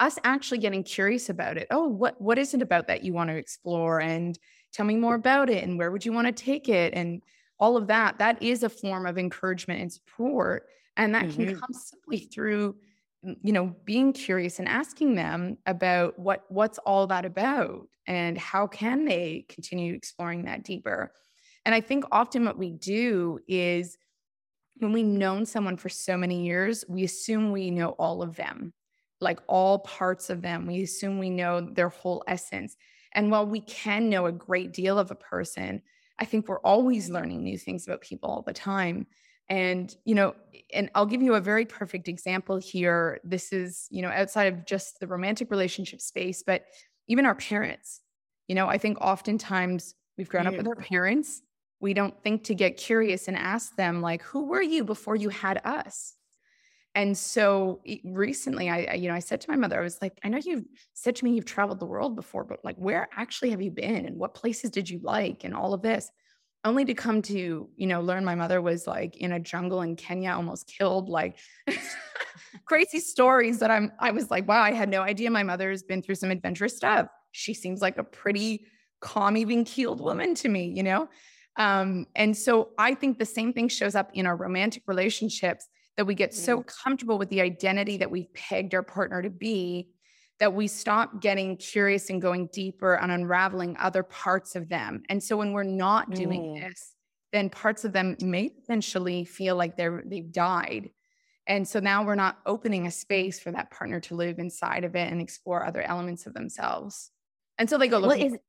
Us 0.00 0.18
actually 0.24 0.58
getting 0.58 0.82
curious 0.82 1.30
about 1.30 1.56
it. 1.56 1.66
Oh, 1.70 1.86
what 1.86 2.20
what 2.20 2.38
is 2.38 2.52
it 2.52 2.62
about 2.62 2.88
that 2.88 3.04
you 3.04 3.12
want 3.12 3.30
to 3.30 3.36
explore? 3.36 4.00
And 4.00 4.38
tell 4.72 4.84
me 4.84 4.96
more 4.96 5.14
about 5.14 5.48
it. 5.48 5.62
And 5.64 5.78
where 5.78 5.90
would 5.90 6.04
you 6.04 6.12
want 6.12 6.26
to 6.26 6.32
take 6.32 6.68
it? 6.68 6.92
And 6.94 7.22
all 7.58 7.76
of 7.76 7.86
that. 7.86 8.18
That 8.18 8.42
is 8.42 8.64
a 8.64 8.68
form 8.68 9.06
of 9.06 9.18
encouragement 9.18 9.80
and 9.80 9.92
support. 9.92 10.66
And 10.96 11.14
that 11.14 11.26
mm-hmm. 11.26 11.44
can 11.44 11.60
come 11.60 11.72
simply 11.72 12.18
through 12.18 12.76
you 13.42 13.52
know 13.52 13.74
being 13.84 14.12
curious 14.12 14.58
and 14.58 14.68
asking 14.68 15.14
them 15.14 15.58
about 15.66 16.18
what 16.18 16.44
what's 16.48 16.78
all 16.78 17.06
that 17.06 17.24
about 17.24 17.88
and 18.06 18.36
how 18.36 18.66
can 18.66 19.04
they 19.04 19.46
continue 19.48 19.94
exploring 19.94 20.44
that 20.44 20.62
deeper. 20.62 21.12
And 21.64 21.74
i 21.74 21.80
think 21.80 22.04
often 22.12 22.44
what 22.44 22.58
we 22.58 22.70
do 22.70 23.38
is 23.48 23.96
when 24.76 24.92
we've 24.92 25.06
known 25.06 25.46
someone 25.46 25.76
for 25.76 25.88
so 25.88 26.16
many 26.16 26.44
years 26.44 26.84
we 26.88 27.04
assume 27.04 27.52
we 27.52 27.70
know 27.70 27.90
all 27.90 28.22
of 28.22 28.36
them 28.36 28.72
like 29.20 29.40
all 29.46 29.78
parts 29.78 30.28
of 30.28 30.42
them. 30.42 30.66
We 30.66 30.82
assume 30.82 31.18
we 31.18 31.30
know 31.30 31.60
their 31.62 31.88
whole 31.88 32.22
essence. 32.28 32.76
And 33.14 33.30
while 33.30 33.46
we 33.46 33.60
can 33.60 34.10
know 34.10 34.26
a 34.26 34.32
great 34.32 34.72
deal 34.72 34.98
of 34.98 35.10
a 35.10 35.16
person 35.16 35.82
i 36.18 36.24
think 36.24 36.48
we're 36.48 36.60
always 36.60 37.10
learning 37.10 37.42
new 37.42 37.58
things 37.58 37.86
about 37.86 38.00
people 38.00 38.30
all 38.30 38.42
the 38.42 38.52
time 38.52 39.06
and, 39.48 39.94
you 40.04 40.14
know, 40.14 40.34
and 40.72 40.90
I'll 40.94 41.06
give 41.06 41.22
you 41.22 41.34
a 41.34 41.40
very 41.40 41.64
perfect 41.66 42.08
example 42.08 42.56
here. 42.56 43.20
This 43.24 43.52
is, 43.52 43.86
you 43.90 44.02
know, 44.02 44.08
outside 44.08 44.52
of 44.52 44.64
just 44.64 45.00
the 45.00 45.06
romantic 45.06 45.50
relationship 45.50 46.00
space, 46.00 46.42
but 46.42 46.64
even 47.08 47.26
our 47.26 47.34
parents. 47.34 48.00
You 48.48 48.54
know, 48.54 48.68
I 48.68 48.78
think 48.78 48.98
oftentimes 49.00 49.94
we've 50.18 50.28
grown 50.28 50.46
up 50.46 50.56
with 50.56 50.66
mm. 50.66 50.70
our 50.70 50.76
parents. 50.76 51.42
We 51.80 51.94
don't 51.94 52.18
think 52.22 52.44
to 52.44 52.54
get 52.54 52.76
curious 52.76 53.28
and 53.28 53.36
ask 53.36 53.76
them, 53.76 54.00
like, 54.00 54.22
who 54.22 54.46
were 54.46 54.62
you 54.62 54.84
before 54.84 55.16
you 55.16 55.28
had 55.28 55.60
us? 55.64 56.14
And 56.94 57.18
so 57.18 57.80
recently, 58.04 58.70
I, 58.70 58.84
I, 58.90 58.94
you 58.94 59.08
know, 59.08 59.14
I 59.14 59.18
said 59.18 59.40
to 59.40 59.50
my 59.50 59.56
mother, 59.56 59.78
I 59.78 59.82
was 59.82 60.00
like, 60.00 60.18
I 60.22 60.28
know 60.28 60.38
you've 60.38 60.64
said 60.92 61.16
to 61.16 61.24
me 61.24 61.34
you've 61.34 61.44
traveled 61.44 61.80
the 61.80 61.86
world 61.86 62.14
before, 62.14 62.44
but 62.44 62.64
like, 62.64 62.76
where 62.76 63.08
actually 63.16 63.50
have 63.50 63.60
you 63.60 63.70
been 63.70 64.06
and 64.06 64.16
what 64.16 64.34
places 64.34 64.70
did 64.70 64.88
you 64.88 65.00
like 65.02 65.44
and 65.44 65.54
all 65.54 65.74
of 65.74 65.82
this? 65.82 66.10
Only 66.64 66.84
to 66.84 66.94
come 66.94 67.22
to 67.22 67.68
you 67.76 67.86
know 67.86 68.00
learn 68.00 68.24
my 68.24 68.34
mother 68.34 68.60
was 68.60 68.86
like 68.86 69.16
in 69.16 69.32
a 69.32 69.40
jungle 69.40 69.82
in 69.82 69.96
kenya 69.96 70.30
almost 70.30 70.66
killed 70.66 71.08
like 71.08 71.38
crazy 72.64 73.00
stories 73.00 73.58
that 73.58 73.70
i'm 73.70 73.92
i 74.00 74.10
was 74.10 74.30
like 74.30 74.48
wow 74.48 74.62
i 74.62 74.72
had 74.72 74.88
no 74.88 75.02
idea 75.02 75.30
my 75.30 75.42
mother's 75.42 75.82
been 75.82 76.02
through 76.02 76.14
some 76.14 76.30
adventurous 76.30 76.76
stuff 76.76 77.06
she 77.32 77.54
seems 77.54 77.80
like 77.80 77.98
a 77.98 78.04
pretty 78.04 78.66
calm 79.00 79.36
even 79.36 79.64
keeled 79.64 80.00
woman 80.00 80.34
to 80.34 80.48
me 80.48 80.72
you 80.74 80.82
know 80.82 81.08
um, 81.56 82.06
and 82.16 82.36
so 82.36 82.70
i 82.78 82.94
think 82.94 83.18
the 83.18 83.26
same 83.26 83.52
thing 83.52 83.68
shows 83.68 83.94
up 83.94 84.10
in 84.14 84.26
our 84.26 84.36
romantic 84.36 84.82
relationships 84.86 85.68
that 85.96 86.06
we 86.06 86.14
get 86.14 86.34
so 86.34 86.58
mm. 86.58 86.66
comfortable 86.66 87.18
with 87.18 87.28
the 87.28 87.40
identity 87.40 87.96
that 87.98 88.10
we've 88.10 88.32
pegged 88.34 88.74
our 88.74 88.82
partner 88.82 89.22
to 89.22 89.30
be 89.30 89.88
that 90.40 90.52
we 90.52 90.66
stop 90.66 91.20
getting 91.20 91.56
curious 91.56 92.10
and 92.10 92.20
going 92.20 92.48
deeper 92.52 92.94
and 92.94 93.12
unraveling 93.12 93.76
other 93.78 94.02
parts 94.02 94.56
of 94.56 94.68
them. 94.68 95.02
And 95.08 95.22
so 95.22 95.36
when 95.36 95.52
we're 95.52 95.62
not 95.62 96.10
doing 96.10 96.42
mm. 96.42 96.60
this, 96.60 96.94
then 97.32 97.50
parts 97.50 97.84
of 97.84 97.92
them 97.92 98.16
may 98.20 98.48
potentially 98.48 99.24
feel 99.24 99.56
like 99.56 99.76
they're 99.76 100.02
they've 100.06 100.30
died. 100.30 100.90
And 101.46 101.66
so 101.68 101.78
now 101.78 102.04
we're 102.04 102.14
not 102.14 102.38
opening 102.46 102.86
a 102.86 102.90
space 102.90 103.38
for 103.38 103.52
that 103.52 103.70
partner 103.70 104.00
to 104.00 104.14
live 104.14 104.38
inside 104.38 104.84
of 104.84 104.96
it 104.96 105.12
and 105.12 105.20
explore 105.20 105.64
other 105.64 105.82
elements 105.82 106.26
of 106.26 106.34
themselves. 106.34 107.10
And 107.58 107.68
so 107.68 107.76
they 107.76 107.88
go 107.88 107.98
looking. 107.98 108.30
Well, 108.30 108.34
is, 108.34 108.40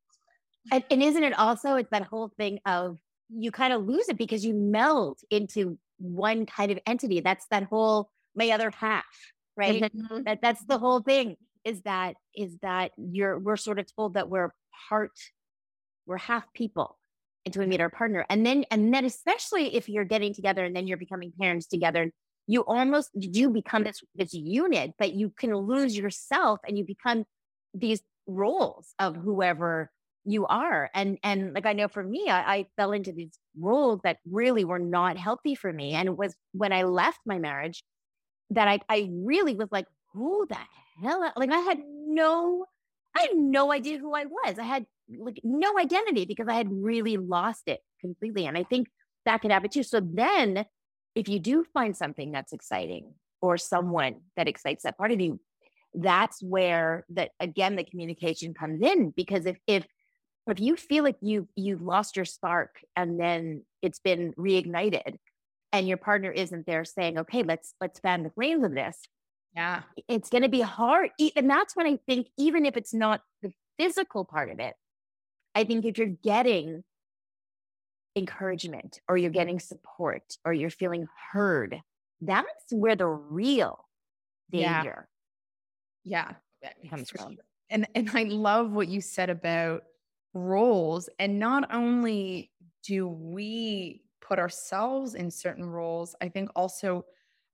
and, 0.72 0.84
and 0.90 1.02
isn't 1.02 1.22
it 1.22 1.38
also 1.38 1.76
it's 1.76 1.90
that 1.90 2.02
whole 2.02 2.32
thing 2.36 2.58
of 2.64 2.98
you 3.28 3.50
kind 3.50 3.72
of 3.72 3.84
lose 3.84 4.08
it 4.08 4.16
because 4.16 4.44
you 4.44 4.54
meld 4.54 5.18
into 5.30 5.78
one 5.98 6.46
kind 6.46 6.70
of 6.70 6.78
entity. 6.86 7.20
That's 7.20 7.46
that 7.50 7.64
whole 7.64 8.10
my 8.34 8.50
other 8.50 8.70
half, 8.70 9.04
right? 9.56 9.82
Mm-hmm. 9.82 10.22
That 10.24 10.40
that's 10.42 10.64
the 10.64 10.78
whole 10.78 11.00
thing 11.00 11.36
is 11.66 11.82
that 11.82 12.14
is 12.34 12.56
that 12.62 12.92
you're 12.96 13.38
we're 13.38 13.56
sort 13.56 13.78
of 13.78 13.86
told 13.94 14.14
that 14.14 14.30
we're 14.30 14.54
part 14.88 15.10
we're 16.06 16.16
half 16.16 16.44
people 16.54 16.96
until 17.44 17.60
we 17.60 17.66
meet 17.66 17.80
our 17.80 17.90
partner. 17.90 18.24
And 18.30 18.46
then 18.46 18.64
and 18.70 18.94
then 18.94 19.04
especially 19.04 19.74
if 19.74 19.88
you're 19.88 20.04
getting 20.04 20.32
together 20.32 20.64
and 20.64 20.74
then 20.74 20.86
you're 20.86 20.96
becoming 20.96 21.32
parents 21.38 21.66
together 21.66 22.10
you 22.48 22.60
almost 22.60 23.10
do 23.18 23.50
become 23.50 23.82
this 23.82 24.00
this 24.14 24.32
unit 24.32 24.94
but 25.00 25.12
you 25.12 25.30
can 25.30 25.52
lose 25.54 25.96
yourself 25.98 26.60
and 26.66 26.78
you 26.78 26.84
become 26.84 27.24
these 27.74 28.00
roles 28.28 28.94
of 29.00 29.16
whoever 29.16 29.90
you 30.24 30.46
are. 30.46 30.88
And 30.94 31.18
and 31.24 31.52
like 31.52 31.66
i 31.66 31.72
know 31.72 31.88
for 31.88 32.04
me 32.04 32.28
I, 32.28 32.54
I 32.54 32.66
fell 32.76 32.92
into 32.92 33.12
these 33.12 33.36
roles 33.58 34.00
that 34.04 34.18
really 34.30 34.64
were 34.64 34.78
not 34.78 35.16
healthy 35.16 35.56
for 35.56 35.72
me. 35.72 35.94
And 35.94 36.08
it 36.08 36.16
was 36.16 36.36
when 36.52 36.72
i 36.72 36.84
left 36.84 37.20
my 37.26 37.38
marriage 37.40 37.82
that 38.50 38.68
i 38.68 38.78
i 38.88 39.10
really 39.12 39.56
was 39.56 39.68
like 39.72 39.86
who 40.12 40.46
the 40.48 40.58
hell? 41.02 41.32
Like 41.36 41.50
I 41.50 41.58
had 41.58 41.78
no, 41.86 42.66
I 43.16 43.22
had 43.22 43.36
no 43.36 43.72
idea 43.72 43.98
who 43.98 44.14
I 44.14 44.24
was. 44.24 44.58
I 44.58 44.64
had 44.64 44.86
like 45.18 45.40
no 45.44 45.78
identity 45.78 46.24
because 46.24 46.48
I 46.48 46.54
had 46.54 46.68
really 46.70 47.16
lost 47.16 47.64
it 47.66 47.80
completely. 48.00 48.46
And 48.46 48.56
I 48.56 48.64
think 48.64 48.88
that 49.24 49.42
could 49.42 49.50
happen 49.50 49.70
too. 49.70 49.82
So 49.82 50.00
then 50.00 50.66
if 51.14 51.28
you 51.28 51.38
do 51.38 51.64
find 51.72 51.96
something 51.96 52.32
that's 52.32 52.52
exciting 52.52 53.14
or 53.40 53.56
someone 53.56 54.16
that 54.36 54.48
excites 54.48 54.82
that 54.84 54.98
part 54.98 55.12
of 55.12 55.20
you, 55.20 55.40
that's 55.94 56.42
where 56.42 57.04
that 57.10 57.30
again 57.40 57.76
the 57.76 57.84
communication 57.84 58.54
comes 58.54 58.82
in 58.82 59.10
because 59.10 59.46
if 59.46 59.56
if 59.66 59.86
if 60.46 60.60
you 60.60 60.76
feel 60.76 61.02
like 61.02 61.16
you 61.20 61.48
you've 61.56 61.82
lost 61.82 62.16
your 62.16 62.24
spark 62.24 62.76
and 62.94 63.18
then 63.18 63.64
it's 63.82 63.98
been 63.98 64.32
reignited 64.34 65.16
and 65.72 65.88
your 65.88 65.96
partner 65.96 66.30
isn't 66.30 66.66
there 66.66 66.84
saying 66.84 67.18
okay 67.18 67.42
let's 67.42 67.72
let's 67.80 67.98
fan 68.00 68.22
the 68.22 68.30
flames 68.30 68.62
of 68.62 68.74
this 68.74 69.00
yeah. 69.56 69.82
It's 70.06 70.28
going 70.28 70.42
to 70.42 70.48
be 70.50 70.60
hard. 70.60 71.10
And 71.34 71.48
that's 71.48 71.74
when 71.74 71.86
I 71.86 71.98
think, 72.06 72.28
even 72.38 72.66
if 72.66 72.76
it's 72.76 72.92
not 72.92 73.22
the 73.42 73.50
physical 73.78 74.24
part 74.24 74.50
of 74.50 74.60
it, 74.60 74.74
I 75.54 75.64
think 75.64 75.86
if 75.86 75.96
you're 75.96 76.14
getting 76.22 76.84
encouragement 78.14 79.00
or 79.08 79.16
you're 79.16 79.30
getting 79.30 79.58
support 79.58 80.22
or 80.44 80.52
you're 80.52 80.68
feeling 80.68 81.06
heard, 81.32 81.80
that's 82.20 82.66
where 82.70 82.96
the 82.96 83.06
real 83.06 83.78
danger 84.50 85.08
yeah, 86.04 86.32
yeah. 86.62 86.70
comes 86.90 87.10
from. 87.10 87.36
And 87.70 87.88
and 87.94 88.10
I 88.14 88.24
love 88.24 88.72
what 88.72 88.88
you 88.88 89.00
said 89.00 89.30
about 89.30 89.82
roles. 90.34 91.08
And 91.18 91.38
not 91.38 91.74
only 91.74 92.52
do 92.84 93.08
we 93.08 94.02
put 94.20 94.38
ourselves 94.38 95.14
in 95.14 95.30
certain 95.30 95.64
roles, 95.64 96.14
I 96.20 96.28
think 96.28 96.50
also 96.54 97.06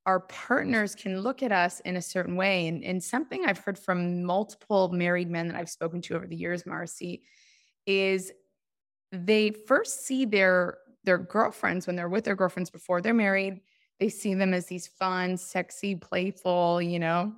our 0.06 0.20
partners 0.20 0.94
can 0.94 1.20
look 1.20 1.42
at 1.42 1.52
us 1.52 1.80
in 1.80 1.96
a 1.96 2.02
certain 2.02 2.36
way. 2.36 2.66
And, 2.66 2.82
and 2.82 3.02
something 3.02 3.44
I've 3.44 3.58
heard 3.58 3.78
from 3.78 4.24
multiple 4.24 4.88
married 4.88 5.30
men 5.30 5.48
that 5.48 5.56
I've 5.56 5.70
spoken 5.70 6.00
to 6.02 6.16
over 6.16 6.26
the 6.26 6.36
years, 6.36 6.66
Marcy, 6.66 7.22
is 7.86 8.32
they 9.12 9.50
first 9.50 10.06
see 10.06 10.24
their 10.24 10.78
their 11.04 11.18
girlfriends 11.18 11.86
when 11.86 11.96
they're 11.96 12.08
with 12.08 12.24
their 12.24 12.36
girlfriends 12.36 12.70
before 12.70 13.00
they're 13.00 13.14
married. 13.14 13.60
They 13.98 14.08
see 14.08 14.34
them 14.34 14.54
as 14.54 14.66
these 14.66 14.86
fun, 14.86 15.36
sexy, 15.36 15.96
playful, 15.96 16.80
you 16.80 16.98
know, 16.98 17.32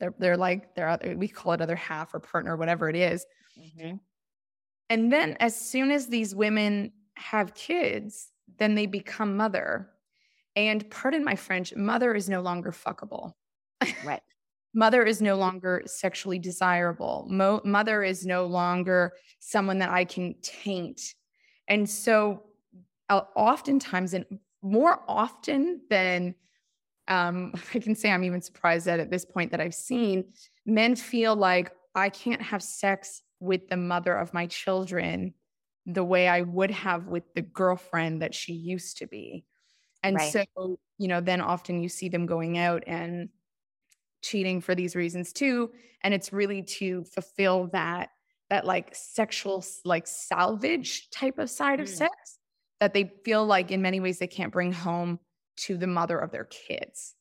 they're 0.00 0.14
they're 0.18 0.36
like 0.36 0.74
their 0.74 0.88
other 0.88 1.16
we 1.16 1.28
call 1.28 1.52
it 1.52 1.60
other 1.60 1.76
half 1.76 2.14
or 2.14 2.20
partner, 2.20 2.56
whatever 2.56 2.88
it 2.88 2.96
is. 2.96 3.26
Mm-hmm. 3.58 3.96
And 4.90 5.12
then 5.12 5.36
as 5.40 5.58
soon 5.58 5.90
as 5.90 6.06
these 6.06 6.34
women 6.34 6.92
have 7.14 7.54
kids, 7.54 8.30
then 8.58 8.74
they 8.74 8.86
become 8.86 9.36
mother 9.36 9.91
and 10.56 10.88
pardon 10.90 11.24
my 11.24 11.36
French, 11.36 11.74
mother 11.74 12.14
is 12.14 12.28
no 12.28 12.40
longer 12.40 12.72
fuckable. 12.72 13.32
Right. 14.04 14.20
mother 14.74 15.02
is 15.02 15.20
no 15.20 15.36
longer 15.36 15.82
sexually 15.86 16.38
desirable. 16.38 17.26
Mo- 17.30 17.60
mother 17.64 18.02
is 18.02 18.24
no 18.24 18.46
longer 18.46 19.12
someone 19.38 19.78
that 19.78 19.90
I 19.90 20.04
can 20.04 20.34
taint. 20.42 21.00
And 21.68 21.88
so, 21.88 22.44
uh, 23.08 23.22
oftentimes, 23.36 24.14
and 24.14 24.24
more 24.62 25.02
often 25.08 25.82
than 25.90 26.34
um, 27.08 27.52
I 27.74 27.78
can 27.78 27.94
say, 27.94 28.10
I'm 28.10 28.24
even 28.24 28.40
surprised 28.40 28.86
that 28.86 29.00
at 29.00 29.10
this 29.10 29.24
point 29.24 29.50
that 29.50 29.60
I've 29.60 29.74
seen, 29.74 30.24
men 30.64 30.96
feel 30.96 31.36
like 31.36 31.72
I 31.94 32.08
can't 32.08 32.42
have 32.42 32.62
sex 32.62 33.22
with 33.40 33.68
the 33.68 33.76
mother 33.76 34.14
of 34.14 34.32
my 34.32 34.46
children 34.46 35.34
the 35.84 36.04
way 36.04 36.28
I 36.28 36.42
would 36.42 36.70
have 36.70 37.08
with 37.08 37.24
the 37.34 37.42
girlfriend 37.42 38.22
that 38.22 38.34
she 38.34 38.52
used 38.52 38.98
to 38.98 39.06
be. 39.06 39.44
And 40.02 40.16
right. 40.16 40.32
so, 40.32 40.78
you 40.98 41.08
know, 41.08 41.20
then 41.20 41.40
often 41.40 41.82
you 41.82 41.88
see 41.88 42.08
them 42.08 42.26
going 42.26 42.58
out 42.58 42.82
and 42.86 43.28
cheating 44.22 44.60
for 44.60 44.74
these 44.74 44.96
reasons 44.96 45.32
too. 45.32 45.70
And 46.02 46.12
it's 46.12 46.32
really 46.32 46.62
to 46.62 47.04
fulfill 47.04 47.68
that, 47.72 48.10
that 48.50 48.66
like 48.66 48.94
sexual, 48.94 49.64
like 49.84 50.06
salvage 50.06 51.10
type 51.10 51.38
of 51.38 51.50
side 51.50 51.78
mm. 51.78 51.82
of 51.82 51.88
sex 51.88 52.38
that 52.80 52.94
they 52.94 53.12
feel 53.24 53.46
like 53.46 53.70
in 53.70 53.80
many 53.82 54.00
ways 54.00 54.18
they 54.18 54.26
can't 54.26 54.52
bring 54.52 54.72
home 54.72 55.18
to 55.56 55.76
the 55.76 55.86
mother 55.86 56.18
of 56.18 56.32
their 56.32 56.44
kids. 56.44 57.14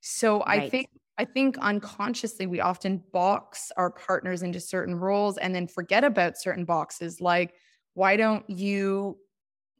So 0.00 0.40
right. 0.40 0.62
I 0.62 0.68
think 0.68 0.88
I 1.18 1.24
think 1.24 1.56
unconsciously 1.58 2.46
we 2.46 2.60
often 2.60 3.02
box 3.12 3.72
our 3.76 3.90
partners 3.90 4.42
into 4.42 4.60
certain 4.60 4.94
roles 4.94 5.38
and 5.38 5.54
then 5.54 5.66
forget 5.66 6.04
about 6.04 6.36
certain 6.36 6.66
boxes 6.66 7.22
like 7.22 7.54
why 7.94 8.16
don't 8.16 8.48
you 8.50 9.16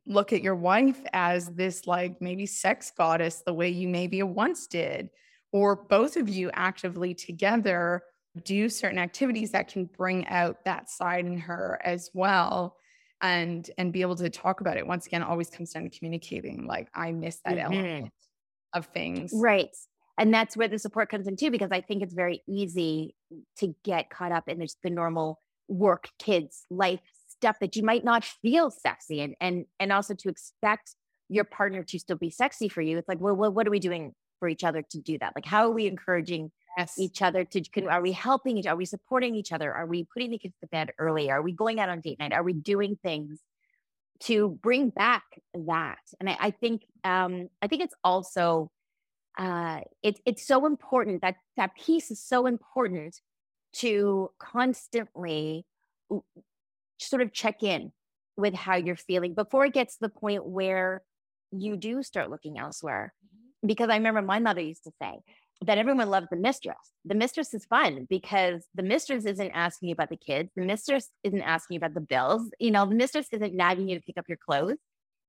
look 0.06 0.32
at 0.32 0.42
your 0.42 0.54
wife 0.54 1.00
as 1.12 1.48
this 1.48 1.86
like 1.86 2.20
maybe 2.20 2.46
sex 2.46 2.92
goddess 2.96 3.42
the 3.44 3.52
way 3.52 3.68
you 3.68 3.88
maybe 3.88 4.22
once 4.22 4.66
did 4.66 5.10
or 5.52 5.76
both 5.76 6.16
of 6.16 6.28
you 6.28 6.50
actively 6.54 7.14
together 7.14 8.02
do 8.44 8.68
certain 8.68 8.98
activities 8.98 9.52
that 9.52 9.68
can 9.68 9.86
bring 9.96 10.26
out 10.28 10.64
that 10.64 10.90
side 10.90 11.26
in 11.26 11.38
her 11.38 11.80
as 11.84 12.10
well 12.14 12.76
and 13.22 13.70
and 13.78 13.92
be 13.92 14.02
able 14.02 14.16
to 14.16 14.28
talk 14.28 14.60
about 14.60 14.76
it 14.76 14.86
once 14.86 15.06
again 15.06 15.22
always 15.22 15.50
comes 15.50 15.72
down 15.72 15.82
to 15.82 15.98
communicating 15.98 16.66
like 16.66 16.88
i 16.94 17.12
miss 17.12 17.40
that 17.44 17.56
mm-hmm. 17.56 17.72
element 17.72 18.12
of 18.74 18.86
things 18.86 19.32
right 19.34 19.74
and 20.18 20.32
that's 20.32 20.56
where 20.56 20.68
the 20.68 20.78
support 20.78 21.08
comes 21.10 21.26
in 21.26 21.34
too 21.34 21.50
because 21.50 21.72
i 21.72 21.80
think 21.80 22.02
it's 22.02 22.14
very 22.14 22.42
easy 22.46 23.14
to 23.56 23.74
get 23.84 24.10
caught 24.10 24.32
up 24.32 24.48
in 24.48 24.58
the 24.82 24.90
normal 24.90 25.40
work 25.68 26.10
kids 26.18 26.66
life 26.70 27.00
stuff 27.40 27.58
that 27.60 27.76
you 27.76 27.82
might 27.82 28.04
not 28.04 28.24
feel 28.24 28.70
sexy 28.70 29.20
and 29.20 29.34
and 29.40 29.66
and 29.78 29.92
also 29.92 30.14
to 30.14 30.28
expect 30.28 30.94
your 31.28 31.44
partner 31.44 31.82
to 31.82 31.98
still 31.98 32.16
be 32.16 32.30
sexy 32.30 32.68
for 32.68 32.82
you. 32.82 32.98
It's 32.98 33.08
like 33.08 33.20
well, 33.20 33.34
well 33.34 33.52
what 33.52 33.66
are 33.66 33.70
we 33.70 33.80
doing 33.80 34.14
for 34.38 34.48
each 34.48 34.64
other 34.64 34.82
to 34.90 34.98
do 34.98 35.18
that? 35.18 35.32
Like 35.34 35.46
how 35.46 35.66
are 35.66 35.72
we 35.72 35.86
encouraging 35.86 36.50
yes. 36.76 36.94
each 36.98 37.22
other 37.22 37.44
to 37.44 37.60
can, 37.62 37.88
are 37.88 38.02
we 38.02 38.12
helping 38.12 38.58
each 38.58 38.66
other? 38.66 38.74
are 38.74 38.78
we 38.78 38.84
supporting 38.84 39.34
each 39.34 39.52
other? 39.52 39.72
Are 39.72 39.86
we 39.86 40.06
putting 40.12 40.30
the 40.30 40.38
kids 40.38 40.54
to 40.60 40.68
bed 40.68 40.92
early? 40.98 41.30
Are 41.30 41.42
we 41.42 41.52
going 41.52 41.80
out 41.80 41.88
on 41.88 42.00
date 42.00 42.18
night? 42.18 42.32
Are 42.32 42.42
we 42.42 42.52
doing 42.52 42.98
things 43.02 43.40
to 44.20 44.58
bring 44.62 44.90
back 44.90 45.24
that? 45.54 45.98
And 46.20 46.30
i, 46.30 46.36
I 46.40 46.50
think 46.50 46.82
um 47.04 47.48
i 47.60 47.66
think 47.66 47.82
it's 47.82 47.94
also 48.02 48.70
uh 49.38 49.80
it, 50.02 50.20
it's 50.24 50.46
so 50.46 50.64
important 50.64 51.22
that 51.22 51.36
that 51.56 51.74
piece 51.74 52.10
is 52.10 52.22
so 52.22 52.46
important 52.46 53.20
to 53.74 54.30
constantly 54.38 55.66
sort 56.98 57.22
of 57.22 57.32
check 57.32 57.62
in 57.62 57.92
with 58.36 58.54
how 58.54 58.76
you're 58.76 58.96
feeling 58.96 59.34
before 59.34 59.64
it 59.64 59.72
gets 59.72 59.94
to 59.94 60.00
the 60.02 60.08
point 60.08 60.44
where 60.44 61.02
you 61.52 61.76
do 61.76 62.02
start 62.02 62.30
looking 62.30 62.58
elsewhere 62.58 63.14
mm-hmm. 63.24 63.66
because 63.66 63.88
i 63.88 63.96
remember 63.96 64.20
my 64.20 64.38
mother 64.38 64.60
used 64.60 64.84
to 64.84 64.92
say 65.00 65.14
that 65.64 65.78
everyone 65.78 66.10
loves 66.10 66.26
the 66.30 66.36
mistress. 66.36 66.76
The 67.04 67.14
mistress 67.14 67.54
is 67.54 67.64
fun 67.64 68.06
because 68.10 68.66
the 68.74 68.82
mistress 68.82 69.24
isn't 69.24 69.50
asking 69.52 69.88
you 69.88 69.94
about 69.94 70.10
the 70.10 70.16
kids. 70.16 70.50
The 70.54 70.64
mistress 70.64 71.08
isn't 71.24 71.42
asking 71.42 71.76
you 71.76 71.78
about 71.78 71.94
the 71.94 72.00
bills. 72.00 72.50
You 72.60 72.70
know, 72.70 72.84
the 72.84 72.94
mistress 72.94 73.28
isn't 73.32 73.54
nagging 73.54 73.88
you 73.88 73.96
to 73.96 74.02
pick 74.02 74.18
up 74.18 74.28
your 74.28 74.36
clothes. 74.36 74.76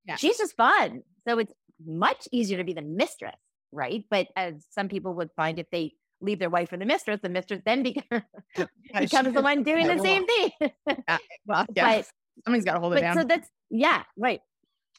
Yeah. 0.05 0.15
She's 0.15 0.37
just 0.37 0.55
fun. 0.57 1.03
So 1.27 1.39
it's 1.39 1.53
much 1.85 2.27
easier 2.31 2.57
to 2.57 2.63
be 2.63 2.73
the 2.73 2.81
mistress, 2.81 3.35
right? 3.71 4.03
But 4.09 4.27
as 4.35 4.65
some 4.71 4.89
people 4.89 5.13
would 5.15 5.29
find 5.35 5.59
if 5.59 5.69
they 5.71 5.93
leave 6.21 6.39
their 6.39 6.49
wife 6.49 6.69
for 6.69 6.77
the 6.77 6.85
mistress, 6.85 7.19
the 7.21 7.29
mistress 7.29 7.61
then 7.65 7.83
becomes, 7.83 8.23
becomes 8.99 9.33
the 9.33 9.41
one 9.41 9.63
doing 9.63 9.87
the 9.87 9.99
same 9.99 10.25
thing. 10.25 10.51
yeah. 10.87 11.17
Well, 11.45 11.65
yeah. 11.75 11.97
But, 11.97 12.07
somebody's 12.45 12.65
got 12.65 12.73
to 12.73 12.79
hold 12.79 12.93
it 12.95 13.01
down. 13.01 13.15
So 13.17 13.23
that's 13.23 13.49
yeah, 13.69 14.03
right. 14.17 14.41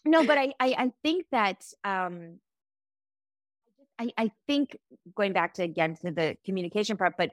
No, 0.05 0.25
but 0.25 0.39
I 0.39 0.53
I, 0.61 0.75
I 0.79 0.93
think 1.03 1.27
that 1.33 1.65
um 1.85 2.39
I, 3.99 4.11
I 4.17 4.31
think 4.47 4.77
going 5.17 5.33
back 5.33 5.55
to 5.55 5.63
again 5.63 5.97
to 6.03 6.11
the 6.11 6.37
communication 6.45 6.97
part, 6.97 7.15
but 7.19 7.31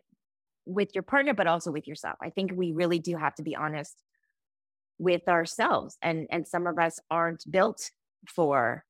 with 0.65 0.89
your 0.95 1.03
partner, 1.03 1.33
but 1.33 1.47
also 1.47 1.71
with 1.71 1.87
yourself. 1.87 2.17
I 2.21 2.31
think 2.31 2.51
we 2.55 2.71
really 2.71 2.99
do 2.99 3.15
have 3.17 3.35
to 3.35 3.43
be 3.43 3.55
honest 3.55 4.01
with 4.97 5.27
ourselves. 5.27 5.97
And 6.01 6.27
and 6.31 6.47
some 6.47 6.67
of 6.67 6.79
us 6.79 6.99
aren't 7.11 7.43
built 7.49 7.91
for 8.27 8.84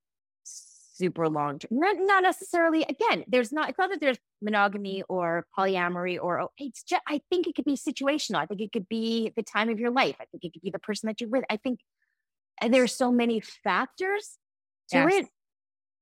super 0.95 1.27
long 1.27 1.60
term. 1.60 1.69
Not, 1.71 1.95
not 1.99 2.23
necessarily 2.23 2.84
again, 2.84 3.23
there's 3.27 3.51
not 3.51 3.69
it's 3.69 3.77
not 3.77 3.89
that 3.89 3.99
there's 4.01 4.17
monogamy 4.41 5.03
or 5.10 5.45
polyamory 5.58 6.17
or 6.21 6.41
oh, 6.41 6.51
it's 6.58 6.84
just 6.84 7.01
I 7.08 7.21
think 7.29 7.47
it 7.47 7.55
could 7.55 7.65
be 7.65 7.75
situational. 7.75 8.38
I 8.38 8.45
think 8.45 8.62
it 8.62 8.71
could 8.71 8.88
be 8.88 9.31
the 9.36 9.43
time 9.43 9.69
of 9.69 9.79
your 9.79 9.91
life. 9.91 10.15
I 10.19 10.25
think 10.25 10.43
it 10.43 10.53
could 10.53 10.62
be 10.62 10.71
the 10.71 10.79
person 10.79 11.08
that 11.08 11.21
you're 11.21 11.29
with. 11.29 11.43
I 11.49 11.58
think 11.58 11.79
and 12.62 12.73
there's 12.73 12.95
so 12.95 13.12
many 13.12 13.41
factors 13.41 14.38
to 14.89 14.97
yes. 14.97 15.13
it 15.13 15.25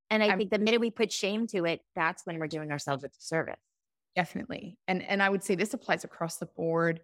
and 0.10 0.22
I 0.22 0.28
I'm, 0.28 0.38
think 0.38 0.52
the 0.52 0.60
minute 0.60 0.80
we 0.80 0.92
put 0.92 1.12
shame 1.12 1.48
to 1.48 1.66
it, 1.66 1.82
that's 1.96 2.26
when 2.26 2.38
we're 2.38 2.48
doing 2.48 2.72
ourselves 2.72 3.04
a 3.04 3.08
disservice. 3.08 3.60
Definitely. 4.16 4.78
And 4.88 5.02
and 5.02 5.24
I 5.24 5.30
would 5.30 5.44
say 5.44 5.56
this 5.56 5.74
applies 5.74 6.04
across 6.04 6.38
the 6.38 6.46
board 6.46 7.02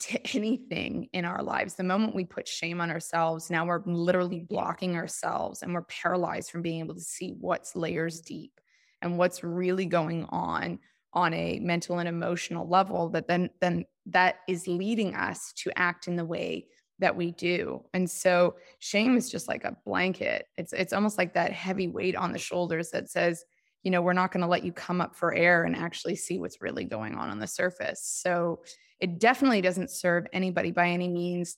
to 0.00 0.20
anything 0.36 1.08
in 1.12 1.24
our 1.24 1.42
lives. 1.42 1.74
The 1.74 1.84
moment 1.84 2.14
we 2.14 2.24
put 2.24 2.48
shame 2.48 2.80
on 2.80 2.90
ourselves, 2.90 3.50
now 3.50 3.66
we're 3.66 3.82
literally 3.84 4.40
blocking 4.40 4.96
ourselves 4.96 5.62
and 5.62 5.72
we're 5.72 5.82
paralyzed 5.82 6.50
from 6.50 6.62
being 6.62 6.80
able 6.80 6.94
to 6.94 7.00
see 7.00 7.34
what's 7.38 7.76
layers 7.76 8.20
deep 8.20 8.60
and 9.02 9.18
what's 9.18 9.44
really 9.44 9.86
going 9.86 10.24
on 10.30 10.78
on 11.12 11.34
a 11.34 11.58
mental 11.60 11.98
and 11.98 12.08
emotional 12.08 12.68
level 12.68 13.08
that 13.08 13.26
then 13.26 13.50
then 13.60 13.84
that 14.06 14.36
is 14.48 14.68
leading 14.68 15.14
us 15.14 15.52
to 15.54 15.70
act 15.76 16.06
in 16.06 16.16
the 16.16 16.24
way 16.24 16.66
that 17.00 17.16
we 17.16 17.32
do. 17.32 17.82
And 17.94 18.08
so 18.08 18.56
shame 18.78 19.16
is 19.16 19.30
just 19.30 19.48
like 19.48 19.64
a 19.64 19.76
blanket. 19.84 20.46
It's 20.56 20.72
it's 20.72 20.92
almost 20.92 21.18
like 21.18 21.34
that 21.34 21.52
heavy 21.52 21.88
weight 21.88 22.14
on 22.14 22.32
the 22.32 22.38
shoulders 22.38 22.90
that 22.90 23.10
says, 23.10 23.44
you 23.82 23.90
know, 23.90 24.02
we're 24.02 24.12
not 24.12 24.32
going 24.32 24.42
to 24.42 24.46
let 24.46 24.64
you 24.64 24.72
come 24.72 25.00
up 25.00 25.16
for 25.16 25.34
air 25.34 25.64
and 25.64 25.74
actually 25.74 26.16
see 26.16 26.38
what's 26.38 26.60
really 26.60 26.84
going 26.84 27.14
on 27.14 27.30
on 27.30 27.38
the 27.38 27.46
surface. 27.46 28.02
So 28.02 28.60
it 29.00 29.18
definitely 29.18 29.62
doesn't 29.62 29.90
serve 29.90 30.26
anybody 30.32 30.70
by 30.70 30.88
any 30.88 31.08
means. 31.08 31.56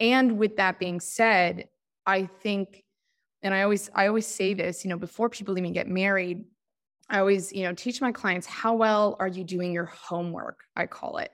And 0.00 0.38
with 0.38 0.56
that 0.56 0.78
being 0.78 1.00
said, 1.00 1.68
I 2.06 2.26
think 2.26 2.82
and 3.42 3.54
I 3.54 3.62
always 3.62 3.90
I 3.94 4.06
always 4.06 4.26
say 4.26 4.54
this, 4.54 4.84
you 4.84 4.90
know, 4.90 4.96
before 4.96 5.28
people 5.28 5.56
even 5.58 5.72
get 5.72 5.86
married, 5.86 6.44
I 7.08 7.18
always, 7.18 7.52
you 7.52 7.62
know, 7.62 7.74
teach 7.74 8.00
my 8.00 8.10
clients 8.10 8.46
how 8.46 8.74
well 8.74 9.16
are 9.20 9.28
you 9.28 9.44
doing 9.44 9.72
your 9.72 9.84
homework, 9.84 10.60
I 10.74 10.86
call 10.86 11.18
it. 11.18 11.30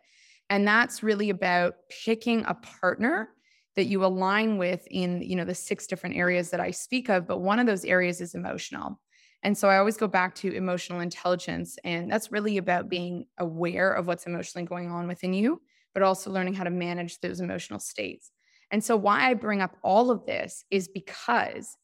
And 0.50 0.66
that's 0.66 1.04
really 1.04 1.30
about 1.30 1.76
picking 2.04 2.44
a 2.46 2.54
partner 2.54 3.30
that 3.76 3.86
you 3.86 4.04
align 4.04 4.58
with 4.58 4.86
in, 4.90 5.22
you 5.22 5.36
know, 5.36 5.44
the 5.44 5.54
six 5.54 5.86
different 5.86 6.16
areas 6.16 6.50
that 6.50 6.60
I 6.60 6.72
speak 6.72 7.08
of, 7.08 7.28
but 7.28 7.38
one 7.38 7.60
of 7.60 7.66
those 7.66 7.84
areas 7.84 8.20
is 8.20 8.34
emotional. 8.34 9.00
And 9.42 9.56
so 9.56 9.68
I 9.68 9.78
always 9.78 9.96
go 9.96 10.06
back 10.06 10.34
to 10.36 10.52
emotional 10.52 11.00
intelligence 11.00 11.78
and 11.84 12.10
that's 12.10 12.30
really 12.30 12.58
about 12.58 12.88
being 12.88 13.26
aware 13.38 13.92
of 13.92 14.06
what's 14.06 14.26
emotionally 14.26 14.66
going 14.66 14.90
on 14.90 15.08
within 15.08 15.32
you, 15.32 15.62
but 15.94 16.02
also 16.02 16.30
learning 16.30 16.54
how 16.54 16.64
to 16.64 16.70
manage 16.70 17.20
those 17.20 17.40
emotional 17.40 17.80
states. 17.80 18.30
And 18.70 18.84
so 18.84 18.96
why 18.96 19.28
I 19.28 19.34
bring 19.34 19.62
up 19.62 19.76
all 19.82 20.10
of 20.10 20.26
this 20.26 20.64
is 20.70 20.88
because 20.88 21.76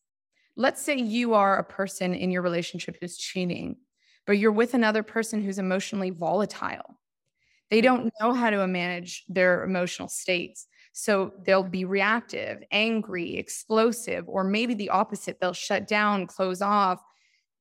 let's 0.55 0.83
say 0.83 0.97
you 0.97 1.35
are 1.35 1.59
a 1.59 1.65
person 1.65 2.15
in 2.15 2.31
your 2.31 2.43
relationship 2.43 2.99
who's 3.01 3.17
cheating, 3.17 3.77
but 4.27 4.39
you're 4.39 4.53
with 4.53 4.75
another 4.75 5.03
person 5.03 5.43
who's 5.43 5.59
emotionally 5.59 6.11
volatile 6.11 6.97
they 7.71 7.81
don't 7.81 8.13
know 8.21 8.33
how 8.33 8.51
to 8.51 8.67
manage 8.67 9.25
their 9.29 9.65
emotional 9.65 10.09
states. 10.09 10.67
So 10.93 11.33
they'll 11.45 11.63
be 11.63 11.85
reactive, 11.85 12.63
angry, 12.71 13.37
explosive, 13.37 14.25
or 14.29 14.45
maybe 14.45 14.75
the 14.75 14.91
opposite. 14.91 15.39
They'll 15.41 15.53
shut 15.53 15.87
down, 15.87 16.27
close 16.27 16.63
off, 16.63 17.03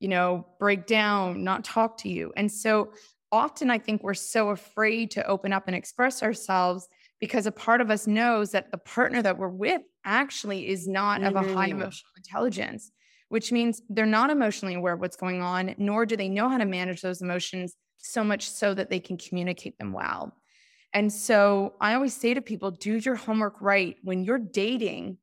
you 0.06 0.10
know, 0.10 0.46
break 0.60 0.86
down, 0.86 1.44
not 1.44 1.64
talk 1.64 1.98
to 1.98 2.10
you. 2.10 2.32
And 2.38 2.52
so 2.52 2.92
often 3.32 3.72
I 3.72 3.80
think 3.80 4.04
we're 4.04 4.14
so 4.14 4.50
afraid 4.50 5.10
to 5.12 5.26
open 5.26 5.52
up 5.52 5.64
and 5.66 5.76
express 5.76 6.22
ourselves 6.22 6.88
because 7.20 7.48
a 7.48 7.52
part 7.52 7.82
of 7.82 7.90
us 7.90 8.06
knows 8.06 8.52
that 8.52 8.70
the 8.70 8.78
partner 8.78 9.24
that 9.24 9.40
we're 9.40 9.50
with 9.50 9.82
actually 10.06 10.68
is 10.68 10.88
not 10.88 11.22
mm-hmm. 11.22 11.36
of 11.36 11.44
a 11.44 11.54
high 11.56 11.70
mm-hmm. 11.70 11.82
emotional 11.82 12.12
intelligence, 12.18 12.92
which 13.30 13.52
means 13.52 13.82
they're 13.90 14.06
not 14.06 14.30
emotionally 14.30 14.76
aware 14.76 14.94
of 14.94 15.00
what's 15.00 15.16
going 15.16 15.42
on, 15.42 15.74
nor 15.80 16.06
do 16.06 16.16
they 16.16 16.30
know 16.30 16.50
how 16.50 16.60
to 16.60 16.66
manage 16.66 17.02
those 17.02 17.24
emotions 17.24 17.76
so 17.98 18.24
much 18.24 18.48
so 18.48 18.76
that 18.76 18.92
they 18.92 19.00
can 19.00 19.18
communicate 19.18 19.76
them 19.80 19.92
well. 19.92 20.36
And 20.94 21.12
so 21.12 21.74
I 21.82 21.96
always 21.96 22.14
say 22.14 22.36
to 22.36 22.44
people, 22.44 22.70
do 22.70 22.98
your 22.98 23.16
homework 23.16 23.60
right. 23.60 23.96
When 24.04 24.24
you're 24.24 24.38
dating, 24.38 25.18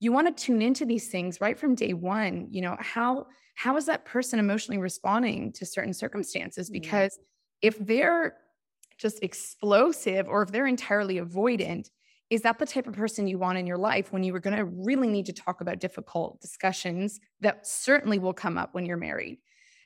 you 0.00 0.12
want 0.12 0.36
to 0.36 0.44
tune 0.44 0.62
into 0.62 0.84
these 0.84 1.08
things 1.08 1.40
right 1.40 1.58
from 1.58 1.74
day 1.74 1.92
one. 1.92 2.48
You 2.50 2.62
know, 2.62 2.76
how 2.78 3.26
how 3.54 3.76
is 3.76 3.86
that 3.86 4.04
person 4.04 4.38
emotionally 4.38 4.78
responding 4.78 5.52
to 5.52 5.66
certain 5.66 5.94
circumstances? 5.94 6.68
Mm-hmm. 6.68 6.80
Because 6.80 7.18
if 7.62 7.78
they're 7.78 8.34
just 8.98 9.22
explosive 9.22 10.28
or 10.28 10.42
if 10.42 10.50
they're 10.50 10.66
entirely 10.66 11.20
avoidant, 11.20 11.90
is 12.30 12.42
that 12.42 12.58
the 12.58 12.66
type 12.66 12.86
of 12.86 12.94
person 12.94 13.26
you 13.26 13.38
want 13.38 13.58
in 13.58 13.66
your 13.66 13.78
life 13.78 14.12
when 14.12 14.24
you 14.24 14.34
are 14.34 14.40
going 14.40 14.56
to 14.56 14.64
really 14.64 15.08
need 15.08 15.26
to 15.26 15.32
talk 15.32 15.60
about 15.60 15.78
difficult 15.78 16.40
discussions 16.40 17.20
that 17.40 17.66
certainly 17.66 18.18
will 18.18 18.32
come 18.32 18.58
up 18.58 18.74
when 18.74 18.86
you're 18.86 18.96
married? 18.96 19.38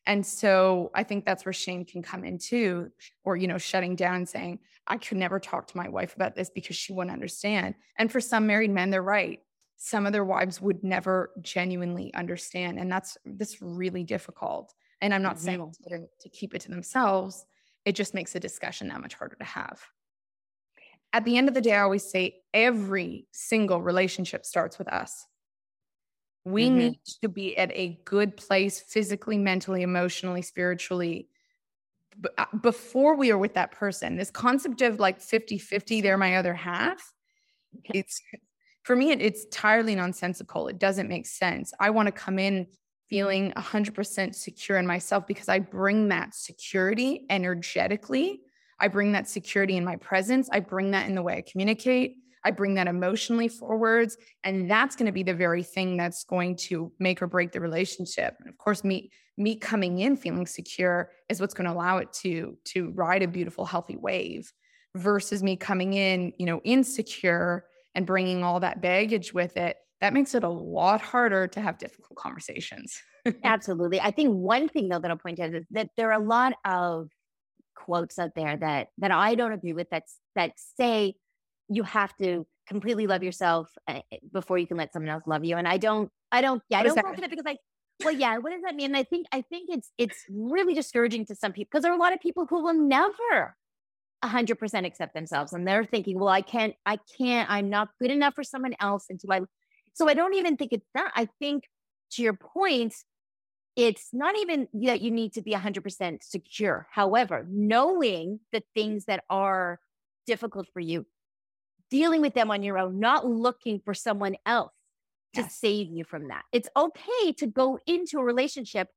And 0.07 0.25
so 0.25 0.90
I 0.94 1.03
think 1.03 1.27
that's 1.27 1.44
where 1.44 1.53
shame 1.53 1.85
can 1.85 2.03
come 2.03 2.25
in 2.25 2.38
too, 2.38 2.90
or, 3.25 3.37
you 3.37 3.47
know, 3.47 3.59
shutting 3.59 3.94
down 3.94 4.14
and 4.14 4.29
saying, 4.29 4.61
I 4.87 4.97
could 4.97 5.18
never 5.18 5.38
talk 5.38 5.66
to 5.66 5.77
my 5.77 5.88
wife 5.88 6.16
about 6.16 6.35
this 6.35 6.49
because 6.49 6.77
she 6.77 6.94
wouldn't 6.94 7.12
understand. 7.12 7.75
And 7.99 8.11
for 8.11 8.21
some 8.21 8.47
married 8.47 8.71
men, 8.71 8.88
they're 8.88 9.03
right. 9.03 9.40
Some 9.79 10.07
of 10.07 10.12
their 10.12 10.25
wives 10.25 10.61
would 10.61 10.83
never 10.83 11.31
genuinely 11.41 12.12
understand. 12.14 12.79
And 12.79 12.91
that's 12.91 13.17
that's 13.25 13.62
really 13.62 14.05
difficult. 14.05 14.75
And 15.01 15.14
I'm 15.14 15.23
not 15.23 15.37
mm-hmm. 15.37 15.45
saying 15.45 15.75
to, 15.88 16.07
to 16.21 16.29
keep 16.29 16.55
it 16.55 16.61
to 16.62 16.71
themselves. 16.71 17.47
It 17.85 17.93
just 17.93 18.12
makes 18.12 18.33
the 18.33 18.41
discussion 18.41 18.88
that 18.88 19.01
much 19.01 19.14
harder 19.14 19.37
to 19.37 19.45
have. 19.45 19.81
At 21.12 21.25
the 21.25 21.38
end 21.38 21.49
of 21.49 21.55
the 21.55 21.61
day, 21.61 21.75
I 21.75 21.81
always 21.81 22.09
say 22.09 22.43
every 22.53 23.27
single 23.33 23.81
relationship 23.81 24.45
starts 24.45 24.79
with 24.79 24.88
us. 24.88 25.27
We 26.45 26.67
mm-hmm. 26.67 26.79
need 26.79 27.01
to 27.23 27.29
be 27.29 27.57
at 27.57 27.71
a 27.73 27.99
good 28.05 28.37
place 28.37 28.81
physically, 28.81 29.38
mentally, 29.38 29.83
emotionally, 29.83 30.43
spiritually 30.43 31.29
uh, 32.37 32.45
before 32.62 33.17
we 33.17 33.31
are 33.31 33.38
with 33.38 33.55
that 33.55 33.71
person. 33.71 34.17
This 34.17 34.31
concept 34.31 34.83
of 34.83 34.99
like 34.99 35.21
50 35.21 35.59
50, 35.59 36.01
they're 36.01 36.19
my 36.19 36.37
other 36.37 36.55
half. 36.55 37.12
It's 37.95 38.23
for 38.88 38.96
me, 38.96 39.11
it, 39.11 39.20
it's 39.20 39.44
entirely 39.44 39.94
nonsensical. 39.94 40.66
It 40.66 40.79
doesn't 40.79 41.11
make 41.11 41.27
sense. 41.27 41.74
I 41.79 41.90
want 41.90 42.07
to 42.07 42.11
come 42.11 42.38
in 42.38 42.66
feeling 43.11 43.53
100% 43.53 44.35
secure 44.35 44.79
in 44.79 44.87
myself 44.87 45.27
because 45.27 45.46
I 45.46 45.59
bring 45.59 46.09
that 46.09 46.35
security 46.35 47.27
energetically. 47.29 48.40
I 48.81 48.88
bring 48.88 49.12
that 49.12 49.29
security 49.29 49.77
in 49.77 49.85
my 49.85 49.96
presence. 49.96 50.48
I 50.51 50.61
bring 50.61 50.92
that 50.92 51.07
in 51.07 51.14
the 51.14 51.20
way 51.20 51.37
I 51.37 51.42
communicate. 51.42 52.16
I 52.44 52.51
bring 52.51 52.77
that 52.77 52.87
emotionally 52.87 53.48
forwards. 53.48 54.16
And 54.42 54.70
that's 54.70 54.96
going 54.96 55.05
to 55.05 55.12
be 55.12 55.22
the 55.22 55.35
very 55.35 55.62
thing 55.62 55.98
that's 55.98 56.24
going 56.24 56.57
to 56.68 56.90
make 56.98 57.20
or 57.20 57.27
break 57.27 57.53
the 57.53 57.61
relationship. 57.61 58.37
And 58.40 58.48
of 58.48 58.57
course, 58.57 58.85
me, 58.85 59.11
me 59.37 59.57
coming 59.57 59.98
in 59.98 60.16
feeling 60.16 60.46
secure 60.46 61.11
is 61.29 61.42
what's 61.42 61.53
going 61.53 61.66
to 61.66 61.74
allow 61.74 61.98
it 61.98 62.11
to, 62.22 62.57
to 62.68 62.88
ride 62.92 63.22
a 63.22 63.29
beautiful, 63.29 63.66
healthy 63.66 63.98
wave 63.98 64.51
versus 64.94 65.42
me 65.42 65.57
coming 65.57 65.92
in, 65.92 66.33
you 66.38 66.46
know, 66.46 66.62
insecure 66.64 67.66
and 67.98 68.06
bringing 68.06 68.44
all 68.44 68.61
that 68.61 68.80
baggage 68.80 69.34
with 69.34 69.56
it 69.56 69.76
that 70.00 70.12
makes 70.12 70.32
it 70.37 70.44
a 70.44 70.48
lot 70.48 71.00
harder 71.00 71.48
to 71.48 71.61
have 71.61 71.76
difficult 71.76 72.16
conversations. 72.16 72.96
Absolutely. 73.42 74.00
I 74.00 74.12
think 74.12 74.30
one 74.30 74.68
thing 74.68 74.88
though 74.88 75.00
that 75.00 75.11
I'll 75.11 75.16
point 75.16 75.40
out 75.40 75.52
is 75.52 75.66
that 75.72 75.90
there 75.96 76.12
are 76.12 76.20
a 76.20 76.24
lot 76.24 76.52
of 76.64 77.08
quotes 77.74 78.16
out 78.16 78.30
there 78.37 78.56
that 78.56 78.88
that 78.98 79.11
I 79.11 79.34
don't 79.34 79.50
agree 79.50 79.72
with 79.72 79.90
that 79.90 80.04
that 80.37 80.52
say 80.78 81.16
you 81.68 81.82
have 81.82 82.16
to 82.18 82.46
completely 82.68 83.08
love 83.08 83.24
yourself 83.24 83.68
eh, 83.88 84.02
eh, 84.12 84.18
before 84.32 84.58
you 84.58 84.68
can 84.68 84.76
let 84.76 84.92
someone 84.92 85.11
else 85.11 85.24
love 85.26 85.44
you. 85.44 85.56
And 85.56 85.66
I 85.66 85.78
don't, 85.78 86.08
I 86.30 86.40
don't, 86.40 86.62
yeah, 86.68 86.82
what 86.82 86.98
I 86.98 87.02
don't 87.02 87.24
it 87.24 87.30
because 87.30 87.46
I, 87.46 87.56
well, 88.04 88.14
yeah, 88.14 88.38
what 88.38 88.52
does 88.52 88.62
that 88.62 88.76
mean? 88.76 88.90
And 88.90 88.96
I 88.96 89.02
think, 89.02 89.26
I 89.32 89.42
think 89.42 89.70
it's, 89.70 89.90
it's 89.98 90.24
really 90.30 90.74
discouraging 90.74 91.26
to 91.26 91.34
some 91.34 91.52
people 91.52 91.70
because 91.72 91.82
there 91.82 91.90
are 91.90 91.96
a 91.96 92.00
lot 92.00 92.12
of 92.12 92.20
people 92.20 92.46
who 92.48 92.62
will 92.62 92.74
never 92.74 93.56
100% 94.24 94.87
accept 94.87 95.14
themselves 95.14 95.52
and 95.52 95.66
they're 95.66 95.85
thinking, 95.85 96.18
well, 96.18 96.28
I 96.28 96.42
can't, 96.42 96.74
I 96.85 96.98
can't, 97.16 97.48
I'm 97.50 97.70
not 97.70 97.90
good 98.00 98.11
enough 98.11 98.35
for 98.35 98.42
someone 98.42 98.74
else 98.81 99.07
until 99.09 99.33
I 99.33 99.40
so 99.98 100.09
I 100.09 100.14
don't 100.14 100.35
even 100.35 100.57
think 100.57 100.72
it's 100.72 100.87
that. 100.94 101.11
I 101.16 101.28
think 101.40 101.64
to 102.12 102.22
your 102.22 102.35
point, 102.35 102.94
it's 103.74 104.11
not 104.12 104.38
even 104.38 104.68
that 104.74 105.00
you 105.00 105.11
need 105.11 105.33
to 105.33 105.42
be 105.42 105.52
100% 105.52 106.18
secure. 106.22 106.87
However, 106.92 107.44
knowing 107.50 108.38
the 108.52 108.62
things 108.74 109.07
that 109.07 109.24
are 109.28 109.81
difficult 110.24 110.68
for 110.72 110.78
you, 110.78 111.04
dealing 111.90 112.20
with 112.20 112.35
them 112.35 112.50
on 112.50 112.62
your 112.62 112.78
own, 112.78 113.00
not 113.00 113.26
looking 113.26 113.81
for 113.85 113.92
someone 113.92 114.37
else 114.46 114.72
to 115.35 115.42
yes. 115.42 115.57
save 115.57 115.88
you 115.90 116.04
from 116.04 116.28
that. 116.28 116.44
It's 116.52 116.68
okay 116.76 117.33
to 117.38 117.46
go 117.46 117.81
into 117.87 118.18
a 118.18 118.24
relationship 118.24 118.88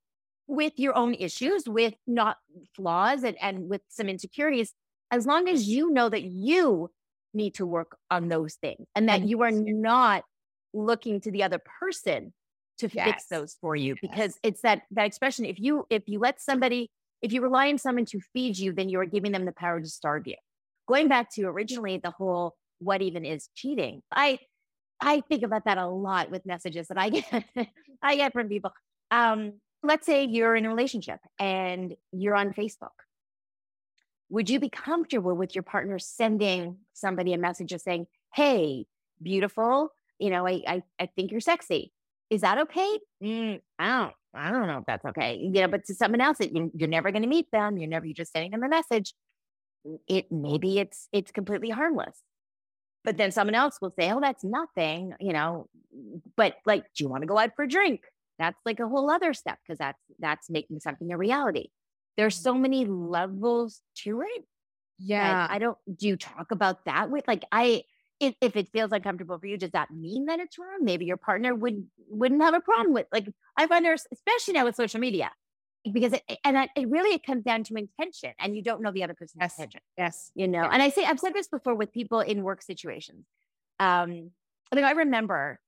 with 0.47 0.73
your 0.77 0.95
own 0.95 1.15
issues, 1.15 1.63
with 1.67 1.95
not 2.05 2.38
flaws 2.75 3.23
and, 3.23 3.38
and 3.41 3.69
with 3.69 3.81
some 3.89 4.07
insecurities, 4.07 4.73
as 5.12 5.26
long 5.26 5.47
as 5.50 5.67
you 5.67 5.91
know 5.91 6.10
that 6.10 6.24
you 6.24 6.89
need 7.34 7.54
to 7.56 7.65
work 7.65 7.97
on 8.10 8.30
those 8.30 8.56
things 8.56 8.88
and 8.95 9.08
that 9.10 9.28
you 9.28 9.41
are 9.41 9.52
not 9.52 10.24
looking 10.74 11.19
to 11.21 11.32
the 11.32 11.43
other 11.43 11.60
person 11.80 12.34
to 12.80 12.89
yes. 12.93 13.06
fix 13.06 13.26
those 13.28 13.58
for 13.62 13.76
you 13.76 13.95
yes. 14.02 14.12
because 14.12 14.39
it's 14.43 14.62
that 14.62 14.84
that 14.91 15.06
expression 15.06 15.45
if 15.45 15.60
you 15.60 15.86
if 15.89 16.04
you 16.08 16.19
let 16.19 16.41
somebody 16.41 16.89
if 17.21 17.32
you 17.32 17.41
rely 17.41 17.69
on 17.69 17.78
someone 17.78 18.06
to 18.06 18.19
feed 18.34 18.58
you 18.58 18.74
then 18.74 18.89
you're 18.89 19.06
giving 19.06 19.32
them 19.32 19.45
the 19.45 19.52
power 19.52 19.80
to 19.80 19.88
starve 19.88 20.26
you. 20.28 20.36
Going 20.88 21.08
back 21.08 21.32
to 21.36 21.43
originally 21.43 21.97
the 21.97 22.12
whole 22.12 22.56
what 22.80 23.02
even 23.02 23.26
is 23.26 23.50
cheating? 23.56 24.02
I 24.12 24.39
i 25.00 25.21
think 25.30 25.43
about 25.43 25.65
that 25.65 25.78
a 25.78 25.88
lot 25.88 26.30
with 26.32 26.45
messages 26.45 26.88
that 26.88 26.97
i 26.97 27.10
get 27.10 27.43
i 28.02 28.15
get 28.15 28.34
from 28.34 28.50
people. 28.50 28.71
Um 29.10 29.54
let's 29.84 30.06
say 30.06 30.26
you're 30.26 30.56
in 30.56 30.65
a 30.65 30.69
relationship 30.69 31.19
and 31.39 31.95
you're 32.12 32.36
on 32.36 32.54
facebook 32.54 32.89
would 34.32 34.50
you 34.50 34.60
be 34.60 34.70
comfortable 34.70 35.36
with 35.36 35.54
your 35.54 35.63
partner 35.63 36.00
sending 36.00 36.78
somebody 36.94 37.34
a 37.34 37.38
message 37.38 37.70
just 37.70 37.86
saying 37.86 38.08
hey 38.34 38.86
beautiful 39.22 39.91
you 40.22 40.30
know, 40.30 40.48
I, 40.48 40.62
I, 40.67 40.84
I 41.00 41.06
think 41.08 41.32
you're 41.32 41.41
sexy. 41.41 41.91
Is 42.30 42.41
that 42.41 42.60
okay? 42.60 43.00
Mm, 43.24 43.60
I 43.80 43.88
don't, 43.88 44.13
I 44.36 44.52
don't 44.52 44.67
know 44.67 44.78
if 44.78 44.86
that's 44.86 45.04
okay. 45.06 45.38
You 45.41 45.50
know, 45.50 45.67
but 45.67 45.84
to 45.86 45.96
someone 45.96 46.22
else, 46.22 46.39
it, 46.39 46.52
you're 46.54 46.88
never 46.88 47.12
going 47.12 47.24
to 47.24 47.28
meet 47.28 47.48
them. 47.52 47.78
You're 47.78 47.89
never, 47.89 48.06
you're 48.06 48.13
just 48.13 48.32
sending 48.32 48.52
them 48.52 48.63
a 48.63 48.70
message. 48.70 49.15
It 50.08 50.32
maybe 50.32 50.78
it's, 50.78 51.10
it's 51.12 51.32
completely 51.32 51.72
harmless. 51.72 52.22
But 53.04 53.17
then 53.17 53.32
someone 53.32 53.56
else 53.56 53.80
will 53.82 53.94
say, 54.00 54.12
oh, 54.12 54.22
that's 54.22 54.44
nothing, 54.44 55.15
you 55.20 55.34
know, 55.34 55.67
but 56.38 56.58
like, 56.67 56.84
do 56.96 57.04
you 57.04 57.10
want 57.10 57.24
to 57.24 57.28
go 57.28 57.39
out 57.39 57.56
for 57.56 57.63
a 57.63 57.67
drink? 57.67 58.02
That's 58.38 58.60
like 58.63 58.80
a 58.80 58.88
whole 58.88 59.10
other 59.10 59.34
step 59.34 59.58
because 59.65 59.80
that's, 59.80 60.00
that's 60.20 60.52
making 60.52 60.82
something 60.82 61.12
a 61.12 61.17
reality. 61.17 61.70
There's 62.17 62.36
so 62.36 62.54
many 62.54 62.86
levels 62.86 63.82
to 64.04 64.21
it. 64.21 64.45
Yeah. 64.97 65.47
I 65.50 65.60
don't, 65.60 65.78
do 65.95 66.08
you 66.08 66.17
talk 66.17 66.52
about 66.52 66.86
that 66.86 67.10
with 67.10 67.28
like, 67.28 67.43
I, 67.52 67.84
if, 68.21 68.36
if 68.39 68.56
it 68.56 68.69
feels 68.71 68.91
uncomfortable 68.91 69.39
for 69.39 69.47
you, 69.47 69.58
does 69.58 69.71
that 69.71 69.89
mean 69.91 70.26
that 70.26 70.39
it's 70.39 70.60
wrong? 70.60 70.80
Maybe 70.84 71.06
your 71.06 71.17
partner 71.17 71.56
would 71.56 71.84
wouldn't 72.08 72.41
have 72.41 72.54
a 72.54 72.60
problem 72.60 72.93
with 72.93 73.08
like 73.12 73.28
I 73.58 73.65
find 73.65 73.84
there's 73.84 74.06
especially 74.13 74.54
now 74.54 74.65
with 74.65 74.76
social 74.76 75.00
media 75.00 75.32
because 75.91 76.13
it 76.13 76.21
and 76.45 76.69
it 76.76 76.88
really 76.88 77.15
it 77.15 77.26
comes 77.26 77.43
down 77.43 77.63
to 77.63 77.76
intention 77.76 78.32
and 78.39 78.56
you 78.56 78.62
don't 78.62 78.82
know 78.84 78.91
the 78.91 79.04
other 79.04 79.15
person's 79.15 79.41
yes. 79.41 79.58
intention. 79.58 79.82
Yes, 79.97 80.32
you 80.36 80.47
know. 80.47 80.62
And 80.62 80.84
I 80.84 80.89
say 80.89 81.04
I've 81.04 81.19
said 81.19 81.34
this 81.34 81.47
before 81.47 81.74
with 81.74 81.91
people 81.91 82.19
in 82.19 82.43
work 82.43 82.62
situations. 82.62 83.26
Um, 83.80 84.30
I 84.71 84.76
think 84.76 84.86
I 84.86 84.91
remember, 84.91 85.60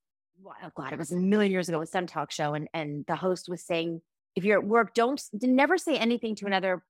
oh 0.46 0.70
God, 0.76 0.94
it 0.94 1.00
was 1.00 1.12
a 1.12 1.18
million 1.18 1.52
years 1.52 1.70
ago 1.70 1.80
with 1.80 1.90
some 1.90 2.06
talk 2.06 2.32
show, 2.32 2.54
and 2.54 2.68
and 2.72 3.04
the 3.08 3.16
host 3.16 3.50
was 3.50 3.66
saying, 3.66 4.02
if 4.36 4.44
you're 4.44 4.60
at 4.60 4.66
work, 4.66 4.94
don't 4.94 5.22
never 5.42 5.78
say 5.78 5.98
anything 5.98 6.36
to 6.36 6.46
another 6.46 6.84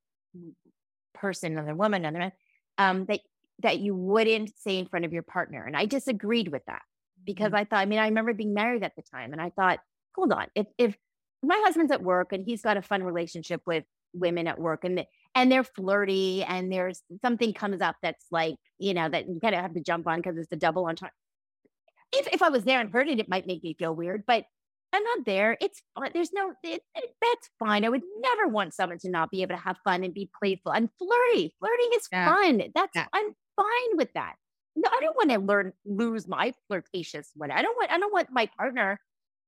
person, 1.14 1.54
another 1.54 1.76
woman, 1.76 2.06
another 2.06 2.20
man, 2.20 2.32
um, 2.78 3.06
that 3.06 3.20
that 3.60 3.80
you 3.80 3.96
wouldn't 3.96 4.52
say 4.58 4.78
in 4.78 4.88
front 4.88 5.06
of 5.06 5.14
your 5.14 5.24
partner. 5.24 5.64
And 5.66 5.78
I 5.78 5.86
disagreed 5.86 6.50
with 6.50 6.64
that 6.66 6.82
because 7.24 7.48
mm-hmm. 7.48 7.56
I 7.56 7.64
thought, 7.66 7.80
I 7.80 7.86
mean, 7.86 8.00
I 8.00 8.08
remember 8.08 8.34
being 8.34 8.54
married 8.54 8.84
at 8.84 8.96
the 8.96 9.04
time 9.04 9.32
and 9.32 9.42
I 9.42 9.52
thought, 9.52 9.80
hold 10.16 10.32
on, 10.32 10.48
if, 10.56 10.68
if 10.78 10.98
my 11.42 11.60
husband's 11.64 11.92
at 11.92 12.02
work 12.02 12.34
and 12.34 12.44
he's 12.46 12.62
got 12.62 12.78
a 12.78 12.82
fun 12.82 13.04
relationship 13.04 13.62
with 13.66 13.84
women 14.14 14.48
at 14.48 14.60
work 14.60 14.84
and, 14.84 15.06
and 15.36 15.52
they're 15.52 15.64
flirty 15.64 16.44
and 16.44 16.72
there's 16.72 17.02
something 17.24 17.54
comes 17.54 17.82
up 17.82 17.96
that's 18.02 18.26
like, 18.32 18.56
you 18.80 18.94
know, 18.94 19.08
that 19.08 19.28
you 19.28 19.40
kind 19.40 19.56
of 19.56 19.62
have 19.62 19.74
to 19.74 19.82
jump 19.82 20.08
on 20.08 20.20
because 20.20 20.38
it's 20.38 20.50
the 20.50 20.56
double 20.56 20.86
entendre. 20.86 21.12
If, 22.12 22.28
if 22.28 22.42
I 22.42 22.50
was 22.50 22.64
there 22.64 22.80
and 22.80 22.92
heard 22.92 23.08
it, 23.08 23.20
it 23.20 23.30
might 23.30 23.48
make 23.48 23.64
me 23.64 23.76
feel 23.78 23.96
weird, 23.96 24.24
but 24.28 24.46
I'm 24.94 25.04
not 25.04 25.26
there. 25.26 25.58
It's 25.60 25.82
fun. 25.96 26.12
There's 26.14 26.32
no, 26.32 26.54
it, 26.64 26.82
it, 26.96 27.16
that's 27.22 27.50
fine. 27.60 27.84
I 27.84 27.90
would 27.90 28.04
never 28.22 28.48
want 28.48 28.74
someone 28.74 29.00
to 29.00 29.10
not 29.10 29.32
be 29.32 29.42
able 29.42 29.56
to 29.56 29.62
have 29.62 29.78
fun 29.84 30.04
and 30.04 30.14
be 30.14 30.30
playful 30.40 30.72
and 30.72 30.90
flirty. 31.00 31.56
Flirting 31.60 31.90
is 31.96 32.08
yeah. 32.12 32.34
fun. 32.34 32.64
That's, 32.76 32.92
yeah. 32.96 33.08
I'm 33.12 33.36
fine 33.56 33.98
with 33.98 34.14
that. 34.14 34.36
No, 34.76 34.90
I 34.92 35.02
don't 35.02 35.16
want 35.16 35.32
to 35.32 35.40
learn 35.40 35.74
lose 35.86 36.28
my 36.28 36.54
flirtatious 36.68 37.32
one. 37.36 37.52
I 37.52 37.62
don't 37.62 37.76
want 37.76 37.92
I 37.92 38.00
don't 38.00 38.14
want 38.14 38.30
my 38.32 38.50
partner 38.58 39.00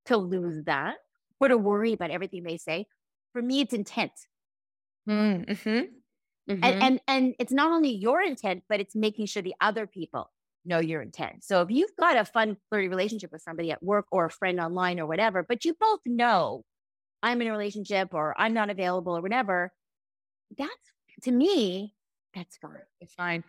to 0.05 0.17
lose 0.17 0.63
that 0.65 0.97
or 1.39 1.47
to 1.47 1.57
worry 1.57 1.93
about 1.93 2.11
everything 2.11 2.43
they 2.43 2.57
say. 2.57 2.85
For 3.33 3.41
me, 3.41 3.61
it's 3.61 3.73
intent. 3.73 4.11
Mm, 5.09 5.49
mm-hmm. 5.49 5.69
Mm-hmm. 6.51 6.63
And, 6.63 6.83
and 6.83 6.99
and 7.07 7.35
it's 7.39 7.51
not 7.51 7.71
only 7.71 7.89
your 7.89 8.21
intent, 8.21 8.63
but 8.69 8.79
it's 8.79 8.95
making 8.95 9.25
sure 9.25 9.41
the 9.41 9.55
other 9.59 9.87
people 9.87 10.29
know 10.65 10.79
your 10.79 11.01
intent. 11.01 11.43
So 11.43 11.61
if 11.61 11.71
you've 11.71 11.95
got 11.99 12.17
a 12.17 12.25
fun 12.25 12.57
flirty 12.69 12.87
relationship 12.87 13.31
with 13.31 13.41
somebody 13.41 13.71
at 13.71 13.83
work 13.83 14.05
or 14.11 14.25
a 14.25 14.31
friend 14.31 14.59
online 14.59 14.99
or 14.99 15.05
whatever, 15.05 15.43
but 15.47 15.65
you 15.65 15.75
both 15.79 15.99
know 16.05 16.63
I'm 17.23 17.41
in 17.41 17.47
a 17.47 17.51
relationship 17.51 18.13
or 18.13 18.35
I'm 18.37 18.53
not 18.53 18.69
available 18.69 19.17
or 19.17 19.21
whatever, 19.21 19.71
that's 20.57 20.71
to 21.23 21.31
me, 21.31 21.93
that's 22.33 22.57
fine. 22.57 22.71
It's 22.99 23.13
fine. 23.13 23.43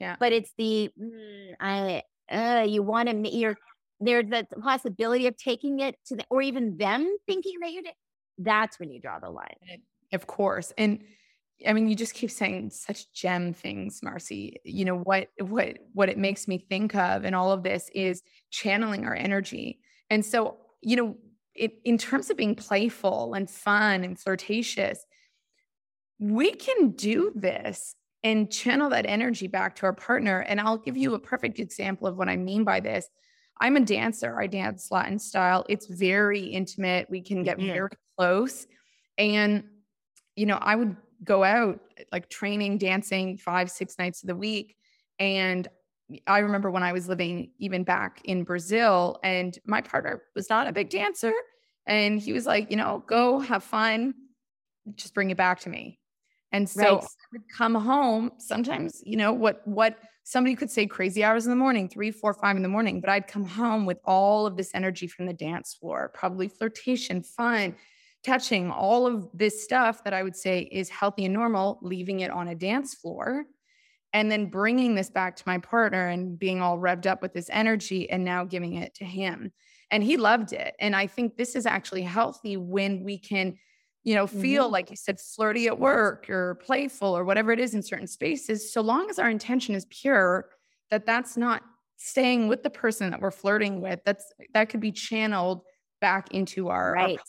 Yeah. 0.00 0.16
But 0.18 0.32
it's 0.32 0.52
the 0.58 0.90
mm, 1.00 1.52
I 1.60 2.02
uh, 2.30 2.64
you 2.66 2.82
want 2.82 3.08
to 3.08 3.28
you're 3.28 3.56
there's 4.00 4.28
the 4.28 4.46
possibility 4.60 5.26
of 5.26 5.36
taking 5.36 5.80
it 5.80 5.96
to 6.06 6.16
the 6.16 6.24
or 6.30 6.42
even 6.42 6.76
them 6.76 7.16
thinking 7.26 7.54
that 7.60 7.70
you 7.72 7.82
did. 7.82 7.94
That's 8.38 8.78
when 8.78 8.90
you 8.90 9.00
draw 9.00 9.20
the 9.20 9.30
line. 9.30 9.56
Of 10.12 10.26
course. 10.26 10.72
And 10.76 11.04
I 11.66 11.72
mean, 11.72 11.88
you 11.88 11.94
just 11.94 12.14
keep 12.14 12.30
saying 12.30 12.70
such 12.70 13.12
gem 13.12 13.52
things, 13.52 14.00
Marcy. 14.02 14.60
You 14.64 14.84
know 14.84 14.98
what 14.98 15.28
what 15.38 15.78
what 15.92 16.08
it 16.08 16.18
makes 16.18 16.48
me 16.48 16.58
think 16.58 16.94
of 16.94 17.24
and 17.24 17.34
all 17.34 17.52
of 17.52 17.62
this 17.62 17.90
is 17.94 18.22
channeling 18.50 19.04
our 19.04 19.14
energy. 19.14 19.80
And 20.10 20.24
so, 20.24 20.58
you 20.82 20.96
know, 20.96 21.16
it, 21.54 21.78
in 21.84 21.98
terms 21.98 22.30
of 22.30 22.36
being 22.36 22.54
playful 22.54 23.34
and 23.34 23.48
fun 23.48 24.04
and 24.04 24.18
flirtatious, 24.18 25.04
we 26.18 26.52
can 26.52 26.90
do 26.90 27.32
this 27.34 27.94
and 28.22 28.50
channel 28.50 28.90
that 28.90 29.06
energy 29.06 29.46
back 29.46 29.76
to 29.76 29.86
our 29.86 29.92
partner. 29.92 30.40
And 30.40 30.60
I'll 30.60 30.78
give 30.78 30.96
you 30.96 31.14
a 31.14 31.18
perfect 31.18 31.58
example 31.58 32.06
of 32.06 32.16
what 32.16 32.28
I 32.28 32.36
mean 32.36 32.64
by 32.64 32.80
this. 32.80 33.08
I'm 33.60 33.76
a 33.76 33.80
dancer. 33.80 34.40
I 34.40 34.46
dance 34.46 34.88
Latin 34.90 35.18
style. 35.18 35.64
It's 35.68 35.86
very 35.86 36.40
intimate. 36.40 37.08
We 37.08 37.20
can 37.20 37.44
get 37.44 37.58
mm-hmm. 37.58 37.72
very 37.72 37.90
close. 38.18 38.66
And, 39.16 39.64
you 40.34 40.46
know, 40.46 40.58
I 40.60 40.74
would 40.74 40.96
go 41.22 41.44
out 41.44 41.80
like 42.12 42.28
training, 42.28 42.78
dancing 42.78 43.38
five, 43.38 43.70
six 43.70 43.98
nights 43.98 44.22
of 44.22 44.28
the 44.28 44.36
week. 44.36 44.76
And 45.18 45.68
I 46.26 46.38
remember 46.40 46.70
when 46.70 46.82
I 46.82 46.92
was 46.92 47.08
living 47.08 47.52
even 47.58 47.84
back 47.84 48.20
in 48.24 48.44
Brazil, 48.44 49.18
and 49.22 49.58
my 49.64 49.80
partner 49.80 50.22
was 50.34 50.50
not 50.50 50.66
a 50.66 50.72
big 50.72 50.90
dancer. 50.90 51.32
And 51.86 52.20
he 52.20 52.32
was 52.32 52.46
like, 52.46 52.70
you 52.70 52.76
know, 52.76 53.04
go 53.06 53.40
have 53.40 53.62
fun, 53.62 54.14
just 54.94 55.14
bring 55.14 55.30
it 55.30 55.36
back 55.36 55.60
to 55.60 55.68
me. 55.68 55.98
And 56.52 56.68
so 56.68 56.96
right. 56.96 57.04
I 57.04 57.26
would 57.32 57.42
come 57.56 57.74
home 57.74 58.32
sometimes, 58.38 59.02
you 59.04 59.16
know, 59.16 59.32
what 59.32 59.66
what 59.66 59.98
somebody 60.24 60.54
could 60.56 60.70
say 60.70 60.86
crazy 60.86 61.22
hours 61.22 61.46
in 61.46 61.50
the 61.50 61.56
morning, 61.56 61.88
three, 61.88 62.10
four, 62.10 62.32
five 62.32 62.56
in 62.56 62.62
the 62.62 62.68
morning, 62.68 63.00
but 63.00 63.10
I'd 63.10 63.26
come 63.26 63.44
home 63.44 63.86
with 63.86 63.98
all 64.04 64.46
of 64.46 64.56
this 64.56 64.70
energy 64.74 65.06
from 65.06 65.26
the 65.26 65.34
dance 65.34 65.74
floor, 65.74 66.10
probably 66.14 66.48
flirtation, 66.48 67.22
fun, 67.22 67.74
touching, 68.24 68.70
all 68.70 69.06
of 69.06 69.28
this 69.34 69.62
stuff 69.62 70.02
that 70.04 70.14
I 70.14 70.22
would 70.22 70.36
say 70.36 70.60
is 70.60 70.88
healthy 70.88 71.24
and 71.24 71.34
normal, 71.34 71.78
leaving 71.82 72.20
it 72.20 72.30
on 72.30 72.48
a 72.48 72.54
dance 72.54 72.94
floor. 72.94 73.44
And 74.12 74.30
then 74.30 74.46
bringing 74.46 74.94
this 74.94 75.10
back 75.10 75.34
to 75.34 75.42
my 75.44 75.58
partner 75.58 76.06
and 76.06 76.38
being 76.38 76.62
all 76.62 76.78
revved 76.78 77.06
up 77.06 77.20
with 77.20 77.32
this 77.32 77.50
energy 77.50 78.08
and 78.08 78.24
now 78.24 78.44
giving 78.44 78.74
it 78.74 78.94
to 78.96 79.04
him. 79.04 79.50
And 79.90 80.04
he 80.04 80.16
loved 80.16 80.52
it. 80.52 80.76
And 80.78 80.94
I 80.94 81.08
think 81.08 81.36
this 81.36 81.56
is 81.56 81.66
actually 81.66 82.02
healthy 82.02 82.56
when 82.56 83.02
we 83.02 83.18
can 83.18 83.56
you 84.04 84.14
know, 84.14 84.26
feel 84.26 84.64
mm-hmm. 84.64 84.72
like 84.72 84.90
you 84.90 84.96
said, 84.96 85.18
flirty 85.18 85.66
at 85.66 85.80
work 85.80 86.28
or 86.28 86.56
playful 86.56 87.16
or 87.16 87.24
whatever 87.24 87.52
it 87.52 87.58
is 87.58 87.74
in 87.74 87.82
certain 87.82 88.06
spaces, 88.06 88.70
so 88.70 88.82
long 88.82 89.08
as 89.08 89.18
our 89.18 89.30
intention 89.30 89.74
is 89.74 89.86
pure, 89.86 90.50
that 90.90 91.06
that's 91.06 91.38
not 91.38 91.62
staying 91.96 92.46
with 92.48 92.62
the 92.62 92.70
person 92.70 93.10
that 93.10 93.20
we're 93.20 93.30
flirting 93.30 93.80
with. 93.80 94.00
That's 94.04 94.30
that 94.52 94.68
could 94.68 94.80
be 94.80 94.92
channeled 94.92 95.62
back 96.02 96.32
into 96.32 96.68
our 96.68 96.92
right. 96.92 97.18
Our 97.18 97.24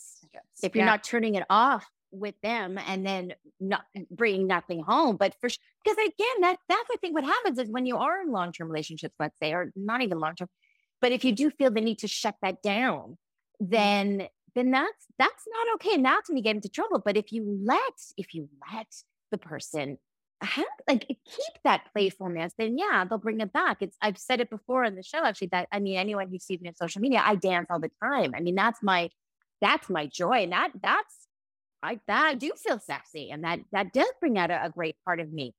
if 0.62 0.74
you're 0.74 0.84
yeah. 0.84 0.90
not 0.90 1.04
turning 1.04 1.34
it 1.34 1.44
off 1.50 1.86
with 2.10 2.34
them 2.42 2.78
and 2.78 3.04
then 3.04 3.34
not 3.60 3.84
bringing 4.10 4.46
nothing 4.46 4.82
home, 4.82 5.16
but 5.16 5.34
for 5.40 5.48
because 5.48 5.98
again, 5.98 6.40
that 6.40 6.56
that's 6.68 6.88
I 6.92 6.96
think 7.00 7.14
what 7.14 7.24
happens 7.24 7.58
is 7.58 7.68
when 7.70 7.86
you 7.86 7.96
are 7.96 8.20
in 8.20 8.30
long 8.30 8.52
term 8.52 8.68
relationships, 8.68 9.14
let's 9.18 9.38
say, 9.38 9.52
or 9.52 9.72
not 9.76 10.02
even 10.02 10.18
long 10.18 10.34
term, 10.34 10.48
but 11.00 11.12
if 11.12 11.24
you 11.24 11.32
do 11.32 11.50
feel 11.50 11.70
the 11.70 11.80
need 11.80 11.98
to 12.00 12.08
shut 12.08 12.36
that 12.42 12.62
down, 12.62 13.18
mm-hmm. 13.62 13.70
then 13.70 14.28
then 14.54 14.70
that's 14.70 15.06
that's 15.18 15.44
not 15.48 15.74
okay. 15.74 15.94
And 15.94 16.04
that's 16.04 16.28
when 16.28 16.36
you 16.36 16.42
get 16.42 16.56
into 16.56 16.68
trouble. 16.68 17.00
But 17.04 17.16
if 17.16 17.30
you 17.30 17.60
let, 17.64 17.78
if 18.16 18.34
you 18.34 18.48
let 18.72 18.88
the 19.30 19.38
person 19.38 19.98
have 20.42 20.64
like 20.88 21.06
keep 21.08 21.62
that 21.64 21.82
playfulness, 21.92 22.52
then 22.58 22.76
yeah, 22.78 23.04
they'll 23.04 23.18
bring 23.18 23.40
it 23.40 23.52
back. 23.52 23.78
It's 23.80 23.96
I've 24.02 24.18
said 24.18 24.40
it 24.40 24.50
before 24.50 24.84
on 24.84 24.94
the 24.94 25.02
show 25.02 25.24
actually 25.24 25.48
that 25.48 25.68
I 25.70 25.78
mean 25.78 25.98
anyone 25.98 26.28
who 26.28 26.38
sees 26.38 26.60
me 26.60 26.68
on 26.68 26.74
social 26.74 27.00
media, 27.00 27.22
I 27.24 27.36
dance 27.36 27.66
all 27.70 27.80
the 27.80 27.90
time. 28.02 28.32
I 28.34 28.40
mean, 28.40 28.54
that's 28.54 28.82
my 28.82 29.10
that's 29.60 29.88
my 29.88 30.06
joy. 30.06 30.42
And 30.42 30.52
that 30.52 30.70
that's 30.82 31.26
I 31.82 32.00
that 32.06 32.24
I 32.26 32.34
do 32.34 32.52
feel 32.56 32.78
sexy. 32.78 33.30
And 33.30 33.44
that 33.44 33.60
that 33.72 33.92
does 33.92 34.10
bring 34.20 34.38
out 34.38 34.50
a, 34.50 34.66
a 34.66 34.70
great 34.70 34.96
part 35.04 35.20
of 35.20 35.32
me. 35.32 35.54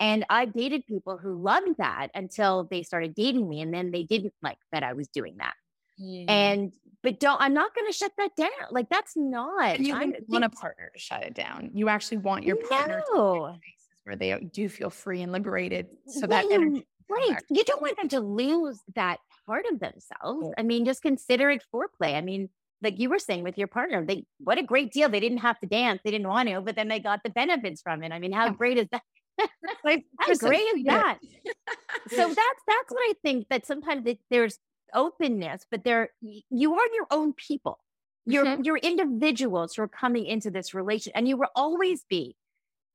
And 0.00 0.24
I've 0.28 0.52
dated 0.52 0.86
people 0.86 1.16
who 1.16 1.40
loved 1.40 1.78
that 1.78 2.08
until 2.14 2.64
they 2.64 2.82
started 2.82 3.14
dating 3.14 3.48
me. 3.48 3.60
And 3.60 3.72
then 3.72 3.90
they 3.90 4.02
didn't 4.02 4.34
like 4.42 4.58
that 4.72 4.82
I 4.82 4.92
was 4.92 5.08
doing 5.08 5.36
that. 5.38 5.54
Mm. 6.00 6.24
And 6.28 6.72
but 7.02 7.20
don't 7.20 7.40
I'm 7.40 7.54
not 7.54 7.74
going 7.74 7.86
to 7.86 7.92
shut 7.92 8.12
that 8.18 8.34
down. 8.36 8.48
Like 8.70 8.88
that's 8.88 9.16
not. 9.16 9.78
you 9.78 9.94
want 10.28 10.44
a 10.44 10.50
partner 10.50 10.90
to 10.92 10.98
shut 10.98 11.22
it 11.22 11.34
down. 11.34 11.70
You 11.74 11.88
actually 11.88 12.18
want 12.18 12.44
your 12.44 12.56
partner 12.56 13.02
no. 13.12 13.54
to 13.54 13.58
where 14.04 14.16
they 14.16 14.38
do 14.52 14.68
feel 14.68 14.90
free 14.90 15.22
and 15.22 15.32
liberated. 15.32 15.88
So 16.06 16.26
that 16.26 16.46
energy. 16.50 16.86
Right. 17.08 17.42
You 17.50 17.64
don't 17.64 17.82
want 17.82 17.98
them 17.98 18.08
to 18.08 18.20
lose 18.20 18.80
that 18.94 19.18
part 19.46 19.66
of 19.70 19.78
themselves. 19.78 20.54
I 20.56 20.62
mean, 20.62 20.86
just 20.86 21.02
consider 21.02 21.50
it 21.50 21.62
foreplay. 21.72 22.14
I 22.14 22.22
mean, 22.22 22.48
like 22.84 23.00
you 23.00 23.08
were 23.08 23.18
saying 23.18 23.42
with 23.42 23.58
your 23.58 23.66
partner, 23.66 24.04
they 24.04 24.24
what 24.38 24.58
a 24.58 24.62
great 24.62 24.92
deal. 24.92 25.08
They 25.08 25.20
didn't 25.20 25.38
have 25.38 25.58
to 25.60 25.66
dance, 25.66 26.00
they 26.04 26.10
didn't 26.10 26.28
want 26.28 26.48
to, 26.48 26.60
but 26.60 26.76
then 26.76 26.88
they 26.88 27.00
got 27.00 27.22
the 27.24 27.30
benefits 27.30 27.82
from 27.82 28.02
it. 28.02 28.12
I 28.12 28.18
mean, 28.18 28.32
how 28.32 28.50
great 28.50 28.78
is 28.78 28.86
that? 28.92 29.02
like, 29.84 30.04
how 30.18 30.34
great 30.34 30.60
is 30.60 30.84
that? 30.84 31.18
so 32.08 32.28
that's 32.28 32.62
that's 32.68 32.90
what 32.90 33.00
I 33.00 33.14
think 33.22 33.48
that 33.48 33.66
sometimes 33.66 34.06
it, 34.06 34.18
there's 34.30 34.58
openness, 34.94 35.66
but 35.70 35.82
they're 35.82 36.10
you 36.20 36.74
are 36.74 36.86
your 36.94 37.06
own 37.10 37.32
people. 37.32 37.78
You're 38.26 38.44
mm-hmm. 38.44 38.62
you're 38.62 38.76
individuals 38.76 39.74
who 39.74 39.82
are 39.82 39.88
coming 39.88 40.26
into 40.26 40.50
this 40.50 40.74
relation, 40.74 41.12
and 41.14 41.26
you 41.26 41.36
will 41.36 41.48
always 41.56 42.04
be 42.08 42.36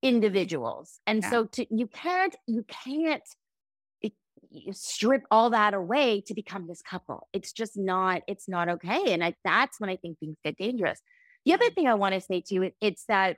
individuals. 0.01 0.99
And 1.05 1.21
yeah. 1.21 1.29
so 1.29 1.45
to, 1.45 1.65
you 1.75 1.87
can't 1.87 2.35
you 2.47 2.65
can't 2.67 3.23
strip 4.71 5.23
all 5.29 5.51
that 5.51 5.73
away 5.73 6.21
to 6.21 6.33
become 6.33 6.67
this 6.67 6.81
couple. 6.81 7.27
It's 7.33 7.51
just 7.51 7.77
not 7.77 8.21
it's 8.27 8.47
not 8.47 8.69
okay. 8.69 9.13
And 9.13 9.23
I, 9.23 9.35
that's 9.43 9.79
when 9.79 9.89
I 9.89 9.95
think 9.95 10.19
things 10.19 10.37
get 10.43 10.57
dangerous. 10.57 10.99
The 11.45 11.53
other 11.53 11.65
mm-hmm. 11.65 11.73
thing 11.73 11.87
I 11.87 11.93
want 11.95 12.15
to 12.15 12.21
say 12.21 12.41
to 12.41 12.55
you, 12.55 12.71
it's 12.81 13.05
that 13.07 13.37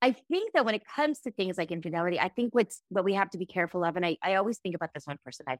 I 0.00 0.12
think 0.12 0.52
that 0.52 0.64
when 0.64 0.74
it 0.74 0.82
comes 0.84 1.20
to 1.20 1.30
things 1.30 1.56
like 1.56 1.70
infidelity, 1.70 2.18
I 2.18 2.28
think 2.28 2.54
what's 2.54 2.82
what 2.88 3.04
we 3.04 3.14
have 3.14 3.30
to 3.30 3.38
be 3.38 3.46
careful 3.46 3.84
of, 3.84 3.96
and 3.96 4.04
I, 4.04 4.16
I 4.22 4.34
always 4.34 4.58
think 4.58 4.74
about 4.74 4.90
this 4.94 5.06
one 5.06 5.18
person 5.24 5.46
I've 5.48 5.58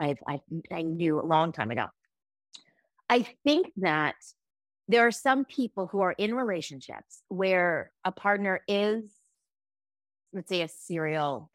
I've, 0.00 0.18
I, 0.26 0.40
I 0.72 0.82
knew 0.82 1.20
a 1.20 1.26
long 1.26 1.52
time 1.52 1.70
ago. 1.70 1.86
I 3.08 3.26
think 3.44 3.70
that 3.78 4.14
there 4.88 5.06
are 5.06 5.12
some 5.12 5.44
people 5.44 5.86
who 5.86 6.00
are 6.00 6.12
in 6.12 6.34
relationships 6.34 7.22
where 7.28 7.92
a 8.04 8.10
partner 8.10 8.60
is, 8.66 9.04
let's 10.32 10.48
say, 10.48 10.62
a 10.62 10.68
serial 10.68 11.50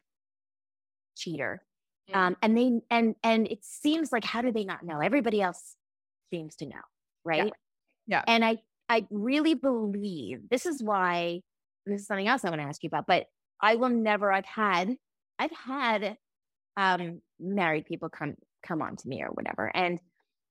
cheater. 1.16 1.62
Um, 2.12 2.36
and 2.42 2.56
they 2.56 2.80
and 2.90 3.14
and 3.22 3.46
it 3.48 3.64
seems 3.64 4.12
like 4.12 4.24
how 4.24 4.42
do 4.42 4.52
they 4.52 4.64
not 4.64 4.84
know? 4.84 5.00
Everybody 5.00 5.42
else 5.42 5.76
seems 6.30 6.56
to 6.56 6.66
know, 6.66 6.82
right? 7.24 7.46
Yeah. 7.46 7.52
yeah. 8.06 8.24
And 8.26 8.44
I 8.44 8.58
I 8.88 9.06
really 9.10 9.54
believe 9.54 10.48
this 10.48 10.66
is 10.66 10.82
why 10.82 11.40
this 11.86 12.02
is 12.02 12.06
something 12.06 12.28
else 12.28 12.44
I 12.44 12.50
want 12.50 12.60
to 12.60 12.68
ask 12.68 12.82
you 12.82 12.88
about, 12.88 13.06
but 13.06 13.26
I 13.60 13.76
will 13.76 13.88
never, 13.88 14.30
I've 14.32 14.44
had, 14.44 14.96
I've 15.38 15.52
had 15.52 16.16
um, 16.76 17.22
married 17.40 17.86
people 17.86 18.08
come 18.08 18.34
come 18.62 18.82
on 18.82 18.96
to 18.96 19.08
me 19.08 19.22
or 19.22 19.28
whatever, 19.28 19.70
and 19.74 20.00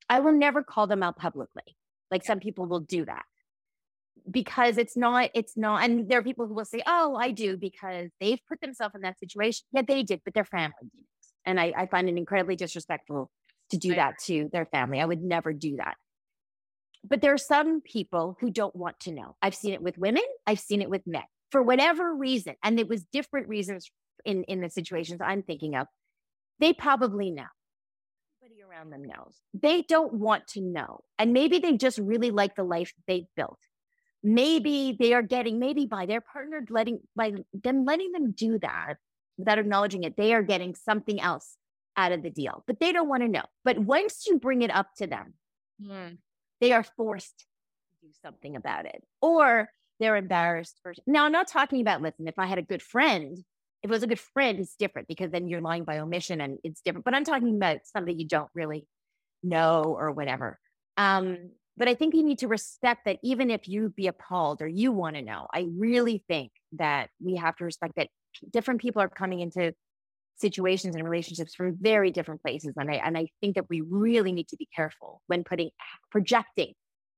I 0.10 0.20
will 0.22 0.32
never 0.32 0.64
call 0.64 0.88
them 0.88 1.04
out 1.04 1.18
publicly. 1.18 1.76
Like 2.12 2.24
some 2.24 2.40
people 2.40 2.66
will 2.66 2.80
do 2.80 3.06
that 3.06 3.24
because 4.30 4.78
it's 4.78 4.98
not 4.98 5.30
it's 5.34 5.56
not 5.56 5.84
and 5.84 6.10
there 6.10 6.20
are 6.20 6.24
people 6.24 6.48
who 6.48 6.54
will 6.54 6.66
say 6.66 6.82
oh 6.88 7.16
i 7.16 7.30
do 7.30 7.58
because 7.58 8.10
they've 8.20 8.40
put 8.48 8.60
themselves 8.60 8.96
in 8.96 9.02
that 9.02 9.20
situation 9.20 9.64
yeah 9.72 9.84
they 9.88 10.02
did 10.02 10.20
but 10.26 10.34
their 10.34 10.46
family 10.46 10.74
didn't 10.82 11.06
and 11.46 11.60
i, 11.60 11.74
I 11.76 11.86
find 11.88 12.10
it 12.10 12.18
incredibly 12.18 12.56
disrespectful 12.56 13.32
to 13.72 13.78
do 13.78 13.96
that 13.96 14.16
to 14.26 14.50
their 14.52 14.66
family 14.66 15.00
i 15.00 15.06
would 15.06 15.22
never 15.22 15.54
do 15.54 15.78
that 15.78 15.96
but 17.08 17.22
there 17.22 17.34
are 17.34 17.38
some 17.38 17.82
people 17.82 18.38
who 18.40 18.50
don't 18.50 18.76
want 18.76 19.00
to 19.02 19.12
know 19.12 19.36
i've 19.42 19.56
seen 19.56 19.74
it 19.74 19.82
with 19.82 19.98
women 19.98 20.24
i've 20.48 20.60
seen 20.60 20.82
it 20.82 20.90
with 20.90 21.06
men 21.06 21.24
for 21.52 21.62
whatever 21.62 22.14
reason 22.14 22.56
and 22.64 22.80
it 22.80 22.88
was 22.88 23.04
different 23.12 23.48
reasons 23.48 23.90
in 24.24 24.44
in 24.44 24.62
the 24.62 24.70
situations 24.70 25.22
i'm 25.22 25.44
thinking 25.44 25.76
of 25.76 25.88
they 26.60 26.74
probably 26.74 27.32
know. 27.32 27.44
Everybody 28.44 28.64
around 28.64 28.92
them 28.92 29.04
knows. 29.04 29.42
They 29.54 29.82
don't 29.82 30.14
want 30.14 30.48
to 30.50 30.62
know. 30.62 31.02
And 31.18 31.34
maybe 31.34 31.60
they 31.60 31.74
just 31.78 31.98
really 31.98 32.32
like 32.32 32.56
the 32.56 32.64
life 32.64 32.94
they've 33.08 33.28
built. 33.36 33.60
Maybe 34.24 34.96
they 34.98 35.14
are 35.14 35.22
getting, 35.22 35.60
maybe 35.60 35.86
by 35.86 36.06
their 36.06 36.22
partner 36.22 36.66
letting, 36.70 37.00
by 37.16 37.34
them 37.54 37.86
letting 37.86 38.12
them 38.12 38.32
do 38.32 38.58
that 38.60 38.96
without 39.38 39.60
acknowledging 39.60 40.04
it, 40.04 40.18
they 40.18 40.34
are 40.34 40.44
getting 40.44 40.76
something 40.76 41.20
else 41.20 41.58
out 41.98 42.12
of 42.12 42.24
the 42.24 42.30
deal, 42.30 42.64
but 42.68 42.80
they 42.80 42.92
don't 42.92 43.10
want 43.10 43.24
to 43.24 43.30
know. 43.30 43.44
But 43.64 43.80
once 43.80 44.26
you 44.28 44.38
bring 44.38 44.62
it 44.62 44.72
up 44.72 44.88
to 44.98 45.08
them, 45.08 45.34
mm. 45.82 46.18
they 46.62 46.72
are 46.72 46.84
forced 46.84 47.40
to 47.40 48.08
do 48.08 48.14
something 48.22 48.56
about 48.56 48.86
it 48.86 49.04
or 49.22 49.70
they're 50.00 50.18
embarrassed. 50.18 50.80
For, 50.84 50.94
now, 51.08 51.26
I'm 51.26 51.32
not 51.32 51.48
talking 51.48 51.82
about, 51.82 52.02
listen, 52.02 52.28
if 52.28 52.38
I 52.38 52.48
had 52.48 52.58
a 52.58 52.64
good 52.64 52.82
friend 52.82 53.38
if 53.86 53.92
it 53.92 53.94
was 53.94 54.02
a 54.02 54.08
good 54.08 54.20
friend, 54.20 54.60
it's 54.60 54.76
different 54.76 55.08
because 55.08 55.30
then 55.30 55.48
you're 55.48 55.62
lying 55.62 55.84
by 55.84 56.00
omission 56.00 56.42
and 56.42 56.58
it's 56.64 56.82
different. 56.82 57.06
But 57.06 57.14
I'm 57.14 57.24
talking 57.24 57.56
about 57.56 57.82
something 57.84 58.18
you 58.18 58.28
don't 58.28 58.50
really 58.56 58.88
know 59.44 59.84
or 59.84 60.12
whatever. 60.12 60.58
Um, 60.98 61.52
but 61.78 61.88
I 61.88 61.94
think 61.94 62.16
you 62.16 62.24
need 62.24 62.40
to 62.40 62.48
respect 62.48 63.06
that 63.06 63.20
even 63.22 63.52
if 63.52 63.68
you 63.68 63.90
be 63.90 64.08
appalled 64.08 64.64
or 64.64 64.68
you 64.68 64.92
want 64.92 65.18
to 65.18 65.22
know, 65.22 65.46
I 65.54 65.68
really 65.78 66.24
think 66.28 66.52
that 66.74 67.12
we 67.24 67.36
have 67.36 67.58
to 67.58 67.64
respect 67.64 67.94
that 67.98 68.08
different 68.52 68.82
people 68.82 69.02
are 69.02 69.10
coming 69.10 69.40
into 69.40 69.74
situations 70.38 70.96
and 70.96 71.04
relationships 71.04 71.56
from 71.56 71.78
very 71.80 72.12
different 72.12 72.42
places. 72.42 72.74
And 72.78 72.92
I 72.92 72.96
and 72.96 73.18
I 73.18 73.28
think 73.42 73.56
that 73.56 73.70
we 73.70 73.82
really 73.82 74.32
need 74.32 74.48
to 74.50 74.58
be 74.58 74.68
careful 74.76 75.22
when 75.28 75.44
putting 75.44 75.70
projecting 76.12 76.74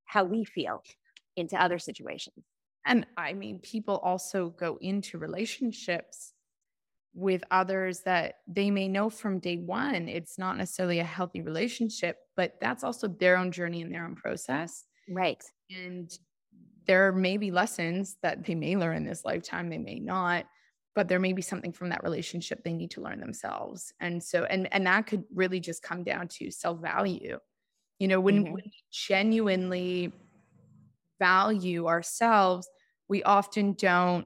how 0.05 0.23
we 0.23 0.45
feel 0.45 0.83
into 1.35 1.61
other 1.61 1.79
situations. 1.79 2.45
And 2.85 3.05
I 3.17 3.33
mean, 3.33 3.59
people 3.59 3.97
also 3.97 4.49
go 4.51 4.77
into 4.79 5.17
relationships 5.17 6.33
with 7.13 7.43
others 7.49 8.01
that 8.01 8.35
they 8.47 8.69
may 8.69 8.87
know 8.87 9.09
from 9.09 9.39
day 9.39 9.57
one 9.57 10.07
it's 10.07 10.37
not 10.37 10.55
necessarily 10.55 10.99
a 10.99 11.03
healthy 11.03 11.41
relationship, 11.41 12.17
but 12.35 12.53
that's 12.61 12.83
also 12.83 13.07
their 13.07 13.37
own 13.37 13.51
journey 13.51 13.81
and 13.81 13.93
their 13.93 14.05
own 14.05 14.15
process. 14.15 14.85
Right. 15.09 15.43
And 15.71 16.11
there 16.85 17.11
may 17.11 17.37
be 17.37 17.51
lessons 17.51 18.17
that 18.21 18.45
they 18.45 18.55
may 18.55 18.77
learn 18.77 18.97
in 18.97 19.05
this 19.05 19.25
lifetime, 19.25 19.69
they 19.69 19.77
may 19.77 19.99
not, 19.99 20.45
but 20.97 21.07
there 21.07 21.19
may 21.19 21.31
be 21.31 21.43
something 21.43 21.71
from 21.71 21.89
that 21.89 22.03
relationship 22.03 22.63
they 22.63 22.73
need 22.73 22.89
to 22.89 23.01
learn 23.01 23.19
themselves. 23.19 23.93
And 23.99 24.21
so, 24.23 24.45
and 24.45 24.67
and 24.73 24.87
that 24.87 25.05
could 25.05 25.25
really 25.31 25.59
just 25.59 25.83
come 25.83 26.03
down 26.03 26.27
to 26.29 26.49
self-value. 26.49 27.37
You 27.99 28.07
know, 28.07 28.19
when, 28.19 28.37
mm-hmm. 28.37 28.53
when 28.53 28.63
we 28.65 28.71
genuinely 28.91 30.11
value 31.19 31.85
ourselves, 31.85 32.67
we 33.07 33.21
often 33.21 33.73
don't 33.73 34.25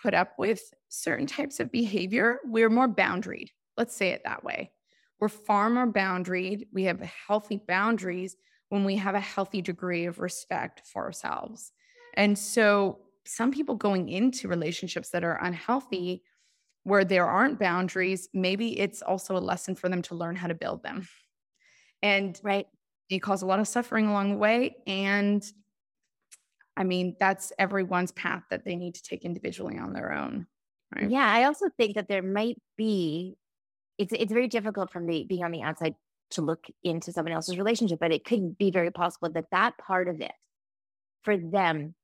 put 0.00 0.14
up 0.14 0.38
with 0.38 0.62
certain 0.90 1.26
types 1.26 1.58
of 1.58 1.72
behavior, 1.72 2.38
we're 2.44 2.70
more 2.70 2.88
boundaried. 2.88 3.48
Let's 3.76 3.96
say 3.96 4.10
it 4.10 4.22
that 4.24 4.44
way. 4.44 4.70
We're 5.18 5.28
far 5.28 5.70
more 5.70 5.88
boundaried. 5.88 6.68
We 6.72 6.84
have 6.84 7.00
healthy 7.00 7.60
boundaries 7.66 8.36
when 8.68 8.84
we 8.84 8.94
have 8.98 9.16
a 9.16 9.20
healthy 9.20 9.60
degree 9.60 10.04
of 10.04 10.20
respect 10.20 10.82
for 10.86 11.04
ourselves. 11.04 11.72
And 12.16 12.38
so, 12.38 13.00
some 13.26 13.50
people 13.50 13.74
going 13.74 14.08
into 14.08 14.48
relationships 14.48 15.10
that 15.10 15.24
are 15.24 15.42
unhealthy, 15.42 16.22
where 16.84 17.04
there 17.04 17.26
aren't 17.26 17.58
boundaries, 17.58 18.28
maybe 18.34 18.78
it's 18.78 19.02
also 19.02 19.36
a 19.36 19.38
lesson 19.38 19.74
for 19.74 19.88
them 19.88 20.02
to 20.02 20.14
learn 20.14 20.36
how 20.36 20.46
to 20.46 20.54
build 20.54 20.82
them. 20.82 21.08
And 22.02 22.38
right. 22.42 22.66
You 23.08 23.20
cause 23.20 23.42
a 23.42 23.46
lot 23.46 23.60
of 23.60 23.68
suffering 23.68 24.08
along 24.08 24.30
the 24.30 24.38
way. 24.38 24.76
And 24.86 25.44
I 26.76 26.84
mean, 26.84 27.16
that's 27.20 27.52
everyone's 27.58 28.12
path 28.12 28.42
that 28.50 28.64
they 28.64 28.76
need 28.76 28.94
to 28.96 29.02
take 29.02 29.24
individually 29.24 29.78
on 29.78 29.92
their 29.92 30.12
own. 30.12 30.46
Right. 30.94 31.10
Yeah. 31.10 31.26
I 31.26 31.44
also 31.44 31.66
think 31.76 31.94
that 31.94 32.08
there 32.08 32.22
might 32.22 32.56
be 32.76 33.36
it's 33.98 34.12
it's 34.12 34.32
very 34.32 34.48
difficult 34.48 34.90
from 34.90 35.06
the 35.06 35.24
being 35.24 35.44
on 35.44 35.52
the 35.52 35.62
outside 35.62 35.94
to 36.30 36.42
look 36.42 36.66
into 36.82 37.12
someone 37.12 37.32
else's 37.32 37.58
relationship, 37.58 38.00
but 38.00 38.12
it 38.12 38.24
could 38.24 38.58
be 38.58 38.70
very 38.70 38.90
possible 38.90 39.30
that 39.30 39.50
that 39.52 39.78
part 39.78 40.08
of 40.08 40.20
it 40.20 40.32
for 41.22 41.36
them 41.36 41.94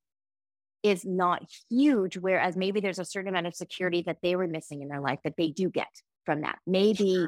is 0.83 1.05
not 1.05 1.43
huge. 1.71 2.17
Whereas 2.17 2.57
maybe 2.57 2.81
there's 2.81 2.99
a 2.99 3.05
certain 3.05 3.29
amount 3.29 3.47
of 3.47 3.55
security 3.55 4.03
that 4.07 4.19
they 4.23 4.37
were 4.37 4.47
missing 4.47 4.83
in 4.83 4.89
their 4.89 5.01
life 5.01 5.21
that 5.25 5.35
they 5.37 5.49
do 5.49 5.69
get 5.71 5.89
from 6.25 6.43
that. 6.43 6.59
Maybe, 6.67 7.27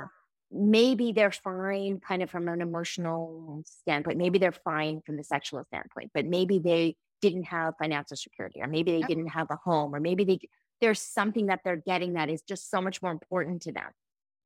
maybe 0.51 1.13
they're 1.13 1.33
fine 1.33 2.01
kind 2.01 2.23
of 2.23 2.31
from 2.31 2.49
an 2.49 2.61
emotional 2.61 3.63
standpoint. 3.65 4.19
Maybe 4.19 4.39
they're 4.39 4.53
fine 4.53 5.01
from 5.05 5.17
the 5.17 5.25
sexual 5.25 5.65
standpoint, 5.65 6.11
but 6.15 6.27
maybe 6.27 6.59
they 6.59 6.97
didn't 7.21 7.45
have 7.45 7.75
financial 7.79 8.17
security, 8.17 8.61
or 8.61 8.67
maybe 8.67 8.93
they 8.93 8.99
yep. 8.99 9.09
didn't 9.09 9.29
have 9.29 9.47
a 9.51 9.57
home, 9.57 9.95
or 9.95 10.01
maybe 10.01 10.25
they 10.25 10.41
there's 10.81 11.01
something 11.01 11.47
that 11.47 11.61
they're 11.65 11.77
getting 11.77 12.15
that 12.15 12.29
is 12.29 12.43
just 12.43 12.69
so 12.69 12.81
much 12.81 13.01
more 13.01 13.13
important 13.13 13.63
to 13.63 13.73
them 13.73 13.91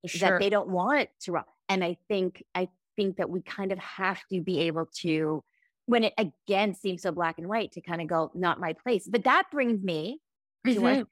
sure. 0.05 0.31
that 0.31 0.41
they 0.41 0.51
don't 0.51 0.69
want 0.69 1.09
to 1.23 1.39
And 1.69 1.83
I 1.83 1.97
think 2.09 2.45
I 2.55 2.69
think 2.95 3.17
that 3.17 3.31
we 3.31 3.43
kind 3.43 3.73
of 3.73 3.79
have 3.79 4.21
to 4.31 4.41
be 4.41 4.61
able 4.61 4.87
to 5.01 5.43
when 5.87 6.05
it 6.05 6.15
again 6.19 6.75
seems 6.75 7.03
so 7.03 7.13
black 7.13 7.39
and 7.39 7.49
white 7.49 7.73
to 7.73 7.81
kind 7.81 8.01
of 8.01 8.09
go, 8.09 8.31
not 8.35 8.61
my 8.61 8.75
place. 8.75 9.09
But 9.09 9.25
that 9.25 9.45
brings 9.51 9.83
me 9.83 10.21
mm-hmm. 10.67 10.85
to, 10.85 11.07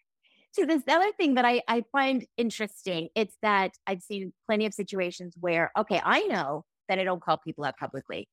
to 0.56 0.66
this 0.66 0.82
other 0.88 1.12
thing 1.12 1.34
that 1.34 1.44
I, 1.44 1.62
I 1.66 1.84
find 1.92 2.26
interesting. 2.36 3.08
It's 3.14 3.36
that 3.42 3.72
I've 3.86 4.02
seen 4.02 4.32
plenty 4.46 4.66
of 4.66 4.74
situations 4.74 5.34
where, 5.40 5.70
okay, 5.78 6.00
I 6.04 6.22
know 6.22 6.64
that 6.88 6.98
I 6.98 7.04
don't 7.04 7.22
call 7.22 7.38
people 7.38 7.64
out 7.64 7.78
publicly, 7.78 8.28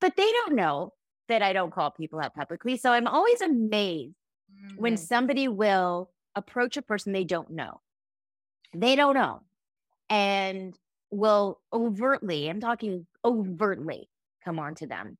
but 0.00 0.16
they 0.16 0.30
don't 0.32 0.54
know 0.54 0.94
that 1.28 1.42
I 1.42 1.52
don't 1.52 1.72
call 1.72 1.90
people 1.90 2.20
out 2.20 2.34
publicly. 2.34 2.76
So 2.76 2.90
I'm 2.90 3.06
always 3.06 3.40
amazed 3.40 4.14
mm-hmm. 4.52 4.76
when 4.76 4.96
somebody 4.96 5.46
will 5.46 6.10
approach 6.34 6.76
a 6.76 6.82
person 6.82 7.12
they 7.12 7.24
don't 7.24 7.50
know. 7.50 7.80
They 8.74 8.96
don't 8.96 9.14
know. 9.14 9.42
And 10.08 10.74
will 11.10 11.60
overtly, 11.72 12.48
I'm 12.48 12.60
talking 12.60 13.06
overtly, 13.24 14.08
come 14.44 14.58
on 14.58 14.74
to 14.76 14.86
them. 14.86 15.16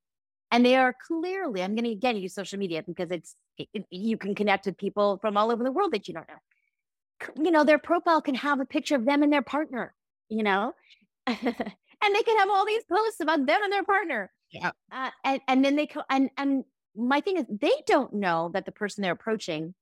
And 0.50 0.66
they 0.66 0.76
are 0.76 0.94
clearly, 1.06 1.62
I'm 1.62 1.74
going 1.74 1.84
to 1.84 1.92
again 1.92 2.16
use 2.16 2.34
social 2.34 2.58
media 2.58 2.82
because 2.82 3.10
it's, 3.10 3.36
it, 3.56 3.84
you 3.90 4.16
can 4.16 4.34
connect 4.34 4.66
with 4.66 4.76
people 4.76 5.18
from 5.20 5.36
all 5.36 5.52
over 5.52 5.62
the 5.62 5.72
world 5.72 5.92
that 5.92 6.08
you 6.08 6.14
don't 6.14 6.28
know. 6.28 7.44
You 7.44 7.50
know, 7.50 7.64
their 7.64 7.78
profile 7.78 8.20
can 8.22 8.34
have 8.34 8.60
a 8.60 8.64
picture 8.64 8.96
of 8.96 9.04
them 9.04 9.22
and 9.22 9.32
their 9.32 9.42
partner, 9.42 9.94
you 10.28 10.42
know, 10.42 10.72
and 11.26 11.36
they 11.36 12.22
can 12.22 12.38
have 12.38 12.48
all 12.50 12.66
these 12.66 12.84
posts 12.84 13.20
about 13.20 13.46
them 13.46 13.62
and 13.62 13.72
their 13.72 13.84
partner. 13.84 14.32
Yeah. 14.50 14.70
Uh, 14.90 15.10
and, 15.24 15.40
and 15.46 15.64
then 15.64 15.76
they 15.76 15.86
come, 15.86 16.04
and, 16.10 16.30
and 16.36 16.64
my 16.96 17.20
thing 17.20 17.36
is, 17.36 17.44
they 17.48 17.74
don't 17.86 18.14
know 18.14 18.50
that 18.54 18.64
the 18.64 18.72
person 18.72 19.02
they're 19.02 19.12
approaching 19.12 19.74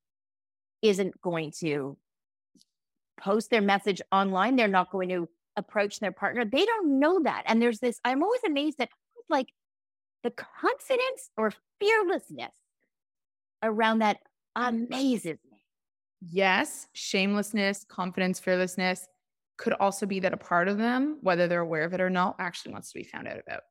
isn't 0.82 1.20
going 1.20 1.52
to 1.60 1.96
post 3.18 3.50
their 3.50 3.62
message 3.62 4.02
online. 4.12 4.56
They're 4.56 4.68
not 4.68 4.90
going 4.90 5.08
to 5.10 5.28
approach 5.56 6.00
their 6.00 6.12
partner. 6.12 6.44
They 6.44 6.64
don't 6.64 7.00
know 7.00 7.22
that. 7.22 7.44
And 7.46 7.60
there's 7.60 7.80
this, 7.80 8.00
I'm 8.04 8.22
always 8.22 8.42
amazed 8.46 8.80
at 8.80 8.90
like 9.28 9.48
the 10.22 10.30
confidence 10.30 11.30
or 11.36 11.52
fearlessness 11.80 12.52
around 13.62 14.00
that 14.00 14.18
amazes 14.56 15.38
me. 15.50 15.58
Yes, 16.20 16.88
shamelessness, 16.94 17.84
confidence, 17.88 18.40
fearlessness 18.40 19.08
could 19.56 19.72
also 19.74 20.06
be 20.06 20.20
that 20.20 20.32
a 20.32 20.36
part 20.36 20.68
of 20.68 20.78
them, 20.78 21.18
whether 21.20 21.48
they're 21.48 21.60
aware 21.60 21.84
of 21.84 21.92
it 21.94 22.00
or 22.00 22.10
not, 22.10 22.36
actually 22.38 22.72
wants 22.72 22.92
to 22.92 22.98
be 22.98 23.04
found 23.04 23.28
out 23.28 23.38
about. 23.38 23.62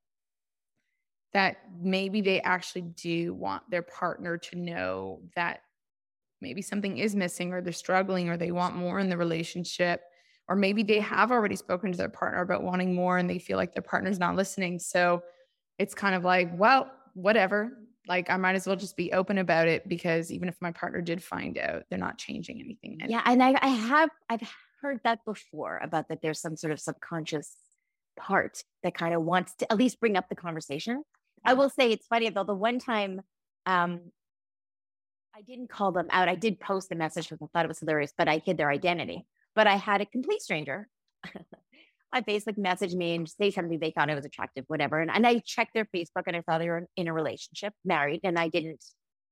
That 1.33 1.57
maybe 1.81 2.21
they 2.21 2.41
actually 2.41 2.81
do 2.81 3.33
want 3.33 3.69
their 3.69 3.81
partner 3.81 4.37
to 4.37 4.57
know 4.57 5.21
that 5.35 5.61
maybe 6.41 6.61
something 6.61 6.97
is 6.97 7.15
missing 7.15 7.53
or 7.53 7.61
they're 7.61 7.73
struggling 7.73 8.29
or 8.29 8.37
they 8.37 8.51
want 8.51 8.75
more 8.75 8.99
in 8.99 9.09
the 9.09 9.17
relationship 9.17 10.01
or 10.47 10.55
maybe 10.55 10.83
they 10.83 10.99
have 10.99 11.31
already 11.31 11.55
spoken 11.55 11.91
to 11.91 11.97
their 11.97 12.09
partner 12.09 12.41
about 12.41 12.63
wanting 12.63 12.95
more 12.95 13.17
and 13.17 13.29
they 13.29 13.39
feel 13.39 13.57
like 13.57 13.73
their 13.73 13.81
partner's 13.81 14.19
not 14.19 14.35
listening 14.35 14.79
so 14.79 15.21
it's 15.79 15.93
kind 15.93 16.15
of 16.15 16.23
like 16.23 16.49
well 16.57 16.91
whatever 17.13 17.71
like 18.07 18.29
i 18.29 18.37
might 18.37 18.55
as 18.55 18.67
well 18.67 18.75
just 18.75 18.97
be 18.97 19.11
open 19.13 19.37
about 19.37 19.67
it 19.67 19.87
because 19.87 20.31
even 20.31 20.47
if 20.47 20.55
my 20.61 20.71
partner 20.71 21.01
did 21.01 21.23
find 21.23 21.57
out 21.57 21.83
they're 21.89 21.99
not 21.99 22.17
changing 22.17 22.59
anything 22.59 22.99
yeah 23.07 23.21
and 23.25 23.41
I, 23.41 23.55
I 23.61 23.67
have 23.67 24.09
i've 24.29 24.41
heard 24.81 24.99
that 25.03 25.25
before 25.25 25.79
about 25.83 26.09
that 26.09 26.21
there's 26.21 26.39
some 26.39 26.55
sort 26.55 26.71
of 26.71 26.79
subconscious 26.79 27.55
part 28.17 28.63
that 28.83 28.95
kind 28.95 29.13
of 29.13 29.23
wants 29.23 29.53
to 29.55 29.71
at 29.71 29.77
least 29.77 29.99
bring 29.99 30.15
up 30.15 30.29
the 30.29 30.35
conversation 30.35 31.03
i 31.45 31.53
will 31.53 31.69
say 31.69 31.91
it's 31.91 32.07
funny 32.07 32.29
though 32.29 32.43
the 32.43 32.55
one 32.55 32.79
time 32.79 33.21
um 33.65 34.01
I 35.37 35.41
didn't 35.41 35.69
call 35.69 35.91
them 35.91 36.07
out. 36.09 36.27
I 36.27 36.33
did 36.33 36.59
post 36.59 36.89
the 36.89 36.95
message 36.95 37.29
because 37.29 37.43
I 37.43 37.47
thought 37.53 37.65
it 37.65 37.67
was 37.67 37.79
hilarious, 37.79 38.11
but 38.17 38.27
I 38.27 38.41
hid 38.43 38.57
their 38.57 38.71
identity. 38.71 39.27
But 39.53 39.67
I 39.67 39.75
had 39.75 40.01
a 40.01 40.05
complete 40.05 40.41
stranger 40.41 40.87
Facebook 42.21 42.57
message 42.57 42.93
me 42.93 43.15
and 43.15 43.29
say 43.29 43.51
something 43.51 43.79
they 43.79 43.91
thought 43.91 44.09
I 44.09 44.15
was 44.15 44.25
attractive, 44.25 44.65
whatever. 44.67 44.99
And, 44.99 45.11
and 45.11 45.25
I 45.25 45.41
checked 45.45 45.73
their 45.73 45.85
Facebook 45.85 46.23
and 46.27 46.35
I 46.35 46.41
saw 46.41 46.57
they 46.57 46.69
were 46.69 46.87
in 46.95 47.07
a 47.07 47.13
relationship, 47.13 47.73
married, 47.83 48.21
and 48.23 48.37
I 48.37 48.49
didn't, 48.49 48.83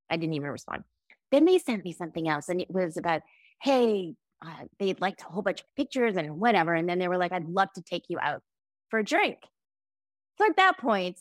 I 0.10 0.18
didn't 0.18 0.34
even 0.34 0.50
respond. 0.50 0.84
Then 1.32 1.46
they 1.46 1.58
sent 1.58 1.84
me 1.84 1.92
something 1.92 2.30
else, 2.30 2.50
and 2.50 2.62
it 2.62 2.70
was 2.70 2.98
about, 2.98 3.22
hey, 3.62 4.14
uh, 4.46 4.66
they'd 4.80 5.02
liked 5.02 5.22
a 5.22 5.26
whole 5.26 5.42
bunch 5.42 5.62
of 5.62 5.68
pictures 5.76 6.18
and 6.18 6.40
whatever. 6.40 6.74
And 6.74 6.88
then 6.88 7.00
they 7.00 7.08
were 7.08 7.18
like, 7.18 7.32
I'd 7.32 7.50
love 7.50 7.70
to 7.74 7.82
take 7.82 8.04
you 8.10 8.20
out 8.22 8.42
for 8.90 9.00
a 9.00 9.04
drink. 9.04 9.40
So 10.38 10.46
at 10.46 10.58
that 10.58 10.78
point, 10.78 11.18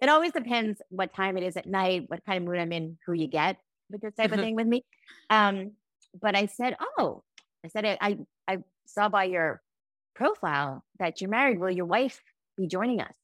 it 0.00 0.08
always 0.08 0.32
depends 0.32 0.82
what 0.88 1.14
time 1.14 1.36
it 1.36 1.44
is 1.44 1.56
at 1.56 1.66
night, 1.66 2.04
what 2.08 2.24
kind 2.24 2.38
of 2.38 2.44
mood 2.44 2.58
I'm 2.58 2.72
in, 2.72 2.98
who 3.06 3.12
you 3.12 3.28
get 3.28 3.58
with 3.90 4.00
this 4.00 4.14
type 4.14 4.32
of 4.32 4.40
thing 4.40 4.56
with 4.56 4.66
me. 4.66 4.84
Um, 5.30 5.72
but 6.20 6.34
I 6.34 6.46
said, 6.46 6.76
oh, 6.98 7.22
I 7.64 7.68
said, 7.68 7.84
I, 8.00 8.18
I 8.48 8.58
saw 8.86 9.08
by 9.08 9.24
your 9.24 9.62
profile 10.14 10.84
that 10.98 11.20
you're 11.20 11.30
married. 11.30 11.58
Will 11.58 11.70
your 11.70 11.86
wife 11.86 12.22
be 12.56 12.66
joining 12.66 13.00
us? 13.00 13.14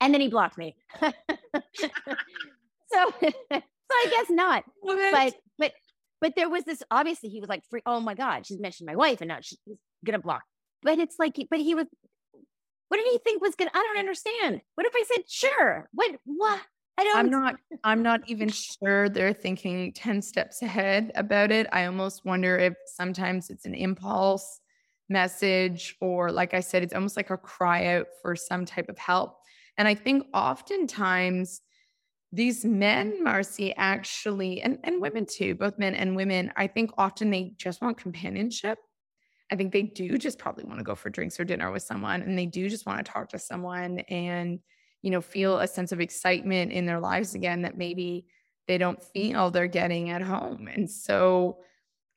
And 0.00 0.14
then 0.14 0.20
he 0.20 0.28
blocked 0.28 0.56
me. 0.56 0.76
so, 1.00 1.10
so 2.92 3.12
I 3.52 4.06
guess 4.10 4.30
not. 4.30 4.64
But, 4.82 5.34
but, 5.58 5.72
but 6.20 6.32
there 6.36 6.48
was 6.48 6.64
this, 6.64 6.82
obviously 6.90 7.28
he 7.28 7.40
was 7.40 7.48
like, 7.48 7.64
free, 7.68 7.82
oh 7.86 8.00
my 8.00 8.14
God, 8.14 8.46
she's 8.46 8.60
mentioned 8.60 8.86
my 8.86 8.96
wife 8.96 9.20
and 9.20 9.28
now 9.28 9.38
she's 9.40 9.58
to 10.06 10.18
block. 10.18 10.42
But 10.82 10.98
it's 10.98 11.16
like, 11.18 11.36
but 11.50 11.60
he 11.60 11.74
was, 11.74 11.86
what 12.88 12.96
did 12.96 13.06
he 13.06 13.18
think 13.18 13.42
was 13.42 13.54
to, 13.56 13.66
I 13.66 13.82
don't 13.82 13.98
understand. 13.98 14.62
What 14.74 14.86
if 14.86 14.92
I 14.94 15.04
said, 15.14 15.24
sure, 15.28 15.88
what, 15.92 16.16
what? 16.24 16.60
I 16.98 17.04
don't. 17.04 17.16
I'm 17.16 17.30
not. 17.30 17.56
I'm 17.82 18.02
not 18.02 18.20
even 18.26 18.48
sure 18.50 19.08
they're 19.08 19.32
thinking 19.32 19.92
ten 19.94 20.20
steps 20.20 20.60
ahead 20.60 21.12
about 21.14 21.50
it. 21.50 21.66
I 21.72 21.86
almost 21.86 22.26
wonder 22.26 22.58
if 22.58 22.74
sometimes 22.84 23.48
it's 23.48 23.64
an 23.64 23.74
impulse 23.74 24.60
message, 25.10 25.96
or 26.00 26.32
like 26.32 26.54
I 26.54 26.60
said, 26.60 26.82
it's 26.82 26.94
almost 26.94 27.16
like 27.16 27.30
a 27.30 27.36
cry 27.36 27.96
out 27.96 28.06
for 28.22 28.36
some 28.36 28.64
type 28.64 28.88
of 28.88 28.98
help. 28.98 29.38
And 29.76 29.86
I 29.86 29.94
think 29.94 30.26
oftentimes 30.32 31.60
these 32.32 32.64
men, 32.64 33.22
Marcy, 33.22 33.74
actually, 33.76 34.62
and, 34.62 34.78
and 34.84 35.00
women 35.00 35.26
too, 35.26 35.54
both 35.54 35.78
men 35.78 35.94
and 35.94 36.14
women, 36.14 36.52
I 36.56 36.68
think 36.68 36.92
often 36.96 37.30
they 37.30 37.52
just 37.56 37.82
want 37.82 37.98
companionship. 37.98 38.78
I 39.52 39.56
think 39.56 39.72
they 39.72 39.82
do 39.82 40.16
just 40.16 40.38
probably 40.38 40.64
want 40.64 40.78
to 40.78 40.84
go 40.84 40.94
for 40.94 41.10
drinks 41.10 41.40
or 41.40 41.44
dinner 41.44 41.72
with 41.72 41.82
someone, 41.82 42.22
and 42.22 42.38
they 42.38 42.46
do 42.46 42.68
just 42.68 42.86
want 42.86 43.04
to 43.04 43.12
talk 43.12 43.30
to 43.30 43.38
someone 43.38 43.98
and 44.08 44.60
you 45.02 45.10
know, 45.10 45.20
feel 45.20 45.58
a 45.58 45.66
sense 45.66 45.92
of 45.92 46.00
excitement 46.00 46.72
in 46.72 46.86
their 46.86 47.00
lives 47.00 47.34
again 47.34 47.62
that 47.62 47.78
maybe 47.78 48.26
they 48.68 48.78
don't 48.78 49.02
feel 49.02 49.50
they're 49.50 49.66
getting 49.66 50.10
at 50.10 50.22
home. 50.22 50.68
And 50.72 50.90
so 50.90 51.58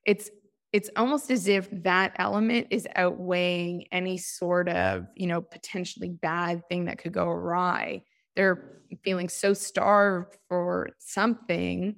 it's 0.05 0.29
it's 0.74 0.89
almost 0.95 1.30
as 1.30 1.47
if 1.47 1.69
that 1.84 2.15
element 2.17 2.67
is 2.71 2.88
outweighing 2.95 3.86
any 3.91 4.17
sort 4.17 4.67
of, 4.67 5.05
you 5.15 5.28
know, 5.28 5.39
potentially 5.39 6.09
bad 6.09 6.67
thing 6.67 6.86
that 6.86 6.97
could 6.97 7.13
go 7.13 7.30
awry. 7.30 8.03
They're 8.36 8.82
feeling 9.03 9.30
so 9.30 9.53
starved 9.53 10.36
for 10.49 10.89
something 10.97 11.95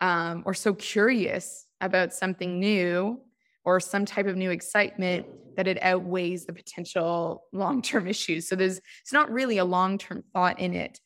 um, 0.00 0.42
or 0.46 0.54
so 0.54 0.72
curious 0.72 1.66
about 1.82 2.14
something 2.14 2.58
new 2.58 3.20
or 3.64 3.78
some 3.78 4.06
type 4.06 4.26
of 4.26 4.36
new 4.36 4.50
excitement 4.50 5.26
that 5.56 5.66
it 5.66 5.82
outweighs 5.82 6.46
the 6.46 6.52
potential 6.52 7.44
long-term 7.52 8.06
issues 8.08 8.48
so 8.48 8.56
there's 8.56 8.80
it's 9.00 9.12
not 9.12 9.30
really 9.30 9.58
a 9.58 9.64
long-term 9.64 10.22
thought 10.32 10.58
in 10.58 10.74
it 10.74 10.98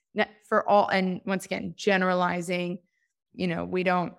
for 0.49 0.69
all 0.69 0.89
and 0.89 1.21
once 1.27 1.45
again 1.45 1.75
generalizing 1.77 2.79
you 3.35 3.47
know 3.47 3.65
we 3.65 3.83
don't 3.83 4.15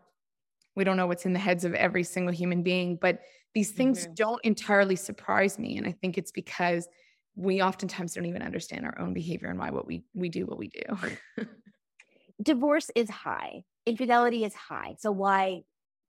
we 0.79 0.83
don't 0.83 0.97
know 0.97 1.05
what's 1.05 1.25
in 1.25 1.33
the 1.33 1.39
heads 1.39 1.63
of 1.63 1.73
every 1.75 2.03
single 2.03 2.33
human 2.33 2.63
being 2.63 2.95
but 2.95 3.19
these 3.53 3.71
things 3.71 4.03
mm-hmm. 4.03 4.13
don't 4.15 4.43
entirely 4.43 4.95
surprise 4.95 5.59
me 5.59 5.77
and 5.77 5.85
i 5.85 5.91
think 5.91 6.17
it's 6.17 6.31
because 6.31 6.87
we 7.35 7.61
oftentimes 7.61 8.13
don't 8.15 8.25
even 8.25 8.41
understand 8.41 8.85
our 8.85 8.97
own 8.99 9.13
behavior 9.13 9.49
and 9.49 9.59
why 9.59 9.69
what 9.69 9.85
we 9.85 10.03
we 10.13 10.29
do 10.29 10.45
what 10.45 10.57
we 10.57 10.69
do 10.69 11.45
divorce 12.41 12.89
is 12.95 13.09
high 13.09 13.61
infidelity 13.85 14.43
is 14.43 14.55
high 14.55 14.95
so 14.99 15.11
why 15.11 15.61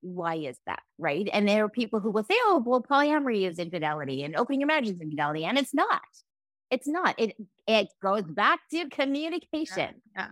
why 0.03 0.37
is 0.37 0.59
that? 0.67 0.81
Right. 0.99 1.29
And 1.33 1.49
there 1.49 1.65
are 1.65 1.69
people 1.69 2.01
who 2.01 2.11
will 2.11 2.25
say, 2.25 2.35
oh, 2.45 2.63
well, 2.65 2.83
polyamory 2.83 3.49
is 3.49 3.59
infidelity 3.59 4.23
and 4.23 4.37
opening 4.37 4.61
your 4.61 4.67
marriage 4.67 4.89
is 4.89 5.01
infidelity. 5.01 5.45
And 5.45 5.59
it's 5.59 5.75
not. 5.75 6.01
It's 6.71 6.87
not. 6.87 7.17
It 7.19 7.37
it 7.67 7.89
goes 8.03 8.23
back 8.23 8.61
to 8.73 8.89
communication. 8.89 9.97
Yeah. 10.15 10.17
yeah. 10.17 10.29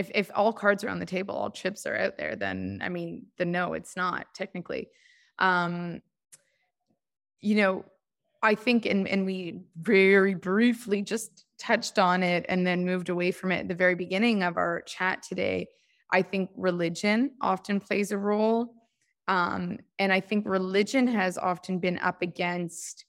If 0.00 0.10
if 0.14 0.30
all 0.34 0.52
cards 0.52 0.82
are 0.82 0.88
on 0.88 0.98
the 0.98 1.06
table, 1.06 1.34
all 1.34 1.50
chips 1.50 1.84
are 1.84 1.94
out 1.94 2.16
there, 2.16 2.34
then 2.36 2.80
I 2.82 2.88
mean, 2.88 3.26
the 3.36 3.44
no, 3.44 3.74
it's 3.74 3.96
not 3.96 4.34
technically. 4.34 4.88
Um, 5.38 6.00
you 7.40 7.54
know, 7.56 7.84
I 8.42 8.54
think, 8.54 8.86
and 8.86 9.06
and 9.06 9.26
we 9.26 9.60
very 9.76 10.34
briefly 10.34 11.02
just 11.02 11.44
touched 11.58 11.98
on 11.98 12.22
it 12.22 12.46
and 12.48 12.66
then 12.66 12.86
moved 12.86 13.10
away 13.10 13.30
from 13.30 13.52
it 13.52 13.60
at 13.60 13.68
the 13.68 13.74
very 13.74 13.94
beginning 13.94 14.42
of 14.42 14.56
our 14.56 14.80
chat 14.86 15.22
today. 15.22 15.68
I 16.10 16.22
think 16.22 16.48
religion 16.56 17.32
often 17.42 17.78
plays 17.78 18.10
a 18.10 18.18
role. 18.18 18.74
Um, 19.28 19.78
and 19.98 20.12
I 20.12 20.20
think 20.20 20.46
religion 20.48 21.06
has 21.06 21.36
often 21.36 21.78
been 21.78 21.98
up 21.98 22.22
against, 22.22 23.04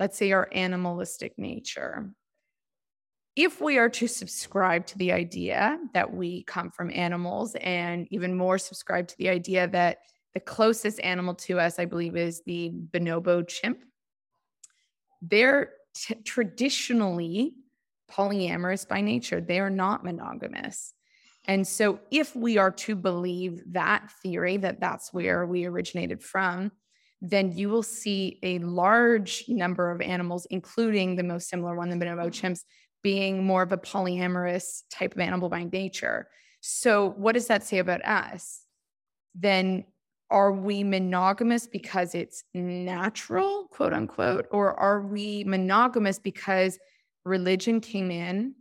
let's 0.00 0.18
say, 0.18 0.32
our 0.32 0.48
animalistic 0.52 1.38
nature. 1.38 2.12
If 3.38 3.60
we 3.60 3.78
are 3.78 3.88
to 3.90 4.08
subscribe 4.08 4.84
to 4.86 4.98
the 4.98 5.12
idea 5.12 5.78
that 5.94 6.12
we 6.12 6.42
come 6.42 6.72
from 6.72 6.90
animals, 6.92 7.54
and 7.60 8.08
even 8.10 8.36
more 8.36 8.58
subscribe 8.58 9.06
to 9.06 9.16
the 9.16 9.28
idea 9.28 9.68
that 9.68 9.98
the 10.34 10.40
closest 10.40 10.98
animal 10.98 11.36
to 11.36 11.60
us, 11.60 11.78
I 11.78 11.84
believe, 11.84 12.16
is 12.16 12.42
the 12.46 12.72
bonobo 12.74 13.46
chimp, 13.46 13.84
they're 15.22 15.70
t- 15.94 16.16
traditionally 16.24 17.54
polyamorous 18.10 18.88
by 18.88 19.02
nature, 19.02 19.40
they 19.40 19.60
are 19.60 19.70
not 19.70 20.02
monogamous. 20.02 20.92
And 21.46 21.64
so, 21.64 22.00
if 22.10 22.34
we 22.34 22.58
are 22.58 22.72
to 22.72 22.96
believe 22.96 23.62
that 23.68 24.10
theory, 24.20 24.56
that 24.56 24.80
that's 24.80 25.12
where 25.12 25.46
we 25.46 25.64
originated 25.64 26.24
from, 26.24 26.72
then 27.20 27.52
you 27.52 27.68
will 27.68 27.84
see 27.84 28.40
a 28.42 28.58
large 28.58 29.44
number 29.46 29.92
of 29.92 30.00
animals, 30.00 30.44
including 30.50 31.14
the 31.14 31.22
most 31.22 31.48
similar 31.48 31.76
one, 31.76 31.88
the 31.88 32.04
bonobo 32.04 32.30
chimps, 32.30 32.64
being 33.02 33.44
more 33.44 33.62
of 33.62 33.72
a 33.72 33.78
polyamorous 33.78 34.82
type 34.90 35.12
of 35.14 35.20
animal 35.20 35.48
by 35.48 35.64
nature. 35.64 36.28
So, 36.60 37.10
what 37.10 37.32
does 37.32 37.46
that 37.46 37.64
say 37.64 37.78
about 37.78 38.04
us? 38.04 38.62
Then, 39.34 39.84
are 40.30 40.52
we 40.52 40.84
monogamous 40.84 41.66
because 41.66 42.14
it's 42.14 42.44
natural, 42.52 43.68
quote 43.70 43.92
unquote, 43.92 44.46
or 44.50 44.78
are 44.78 45.00
we 45.00 45.44
monogamous 45.44 46.18
because 46.18 46.78
religion 47.24 47.80
came 47.80 48.10
in 48.10 48.54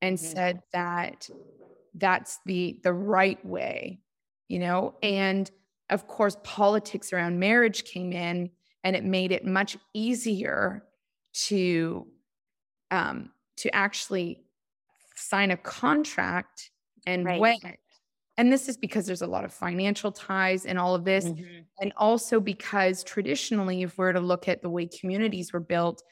and 0.00 0.18
mm-hmm. 0.18 0.36
said 0.36 0.62
that 0.72 1.28
that's 1.94 2.38
the 2.46 2.78
the 2.82 2.92
right 2.92 3.44
way 3.44 4.00
you 4.48 4.58
know 4.58 4.94
and 5.02 5.50
of 5.90 6.06
course 6.06 6.36
politics 6.42 7.12
around 7.12 7.38
marriage 7.38 7.84
came 7.84 8.12
in 8.12 8.50
and 8.84 8.96
it 8.96 9.04
made 9.04 9.30
it 9.30 9.44
much 9.44 9.76
easier 9.94 10.84
to 11.32 12.06
um 12.90 13.30
to 13.62 13.74
actually 13.74 14.42
sign 15.16 15.50
a 15.50 15.56
contract 15.56 16.70
and 17.06 17.24
right. 17.24 17.40
wed 17.40 17.58
and 18.38 18.50
this 18.50 18.68
is 18.68 18.76
because 18.76 19.04
there's 19.04 19.22
a 19.22 19.26
lot 19.26 19.44
of 19.44 19.52
financial 19.52 20.10
ties 20.10 20.64
in 20.64 20.78
all 20.78 20.94
of 20.94 21.04
this 21.04 21.26
mm-hmm. 21.26 21.60
and 21.80 21.92
also 21.96 22.40
because 22.40 23.04
traditionally 23.04 23.82
if 23.82 23.98
we're 23.98 24.12
to 24.12 24.20
look 24.20 24.48
at 24.48 24.62
the 24.62 24.70
way 24.70 24.86
communities 24.86 25.52
were 25.52 25.60
built 25.60 26.02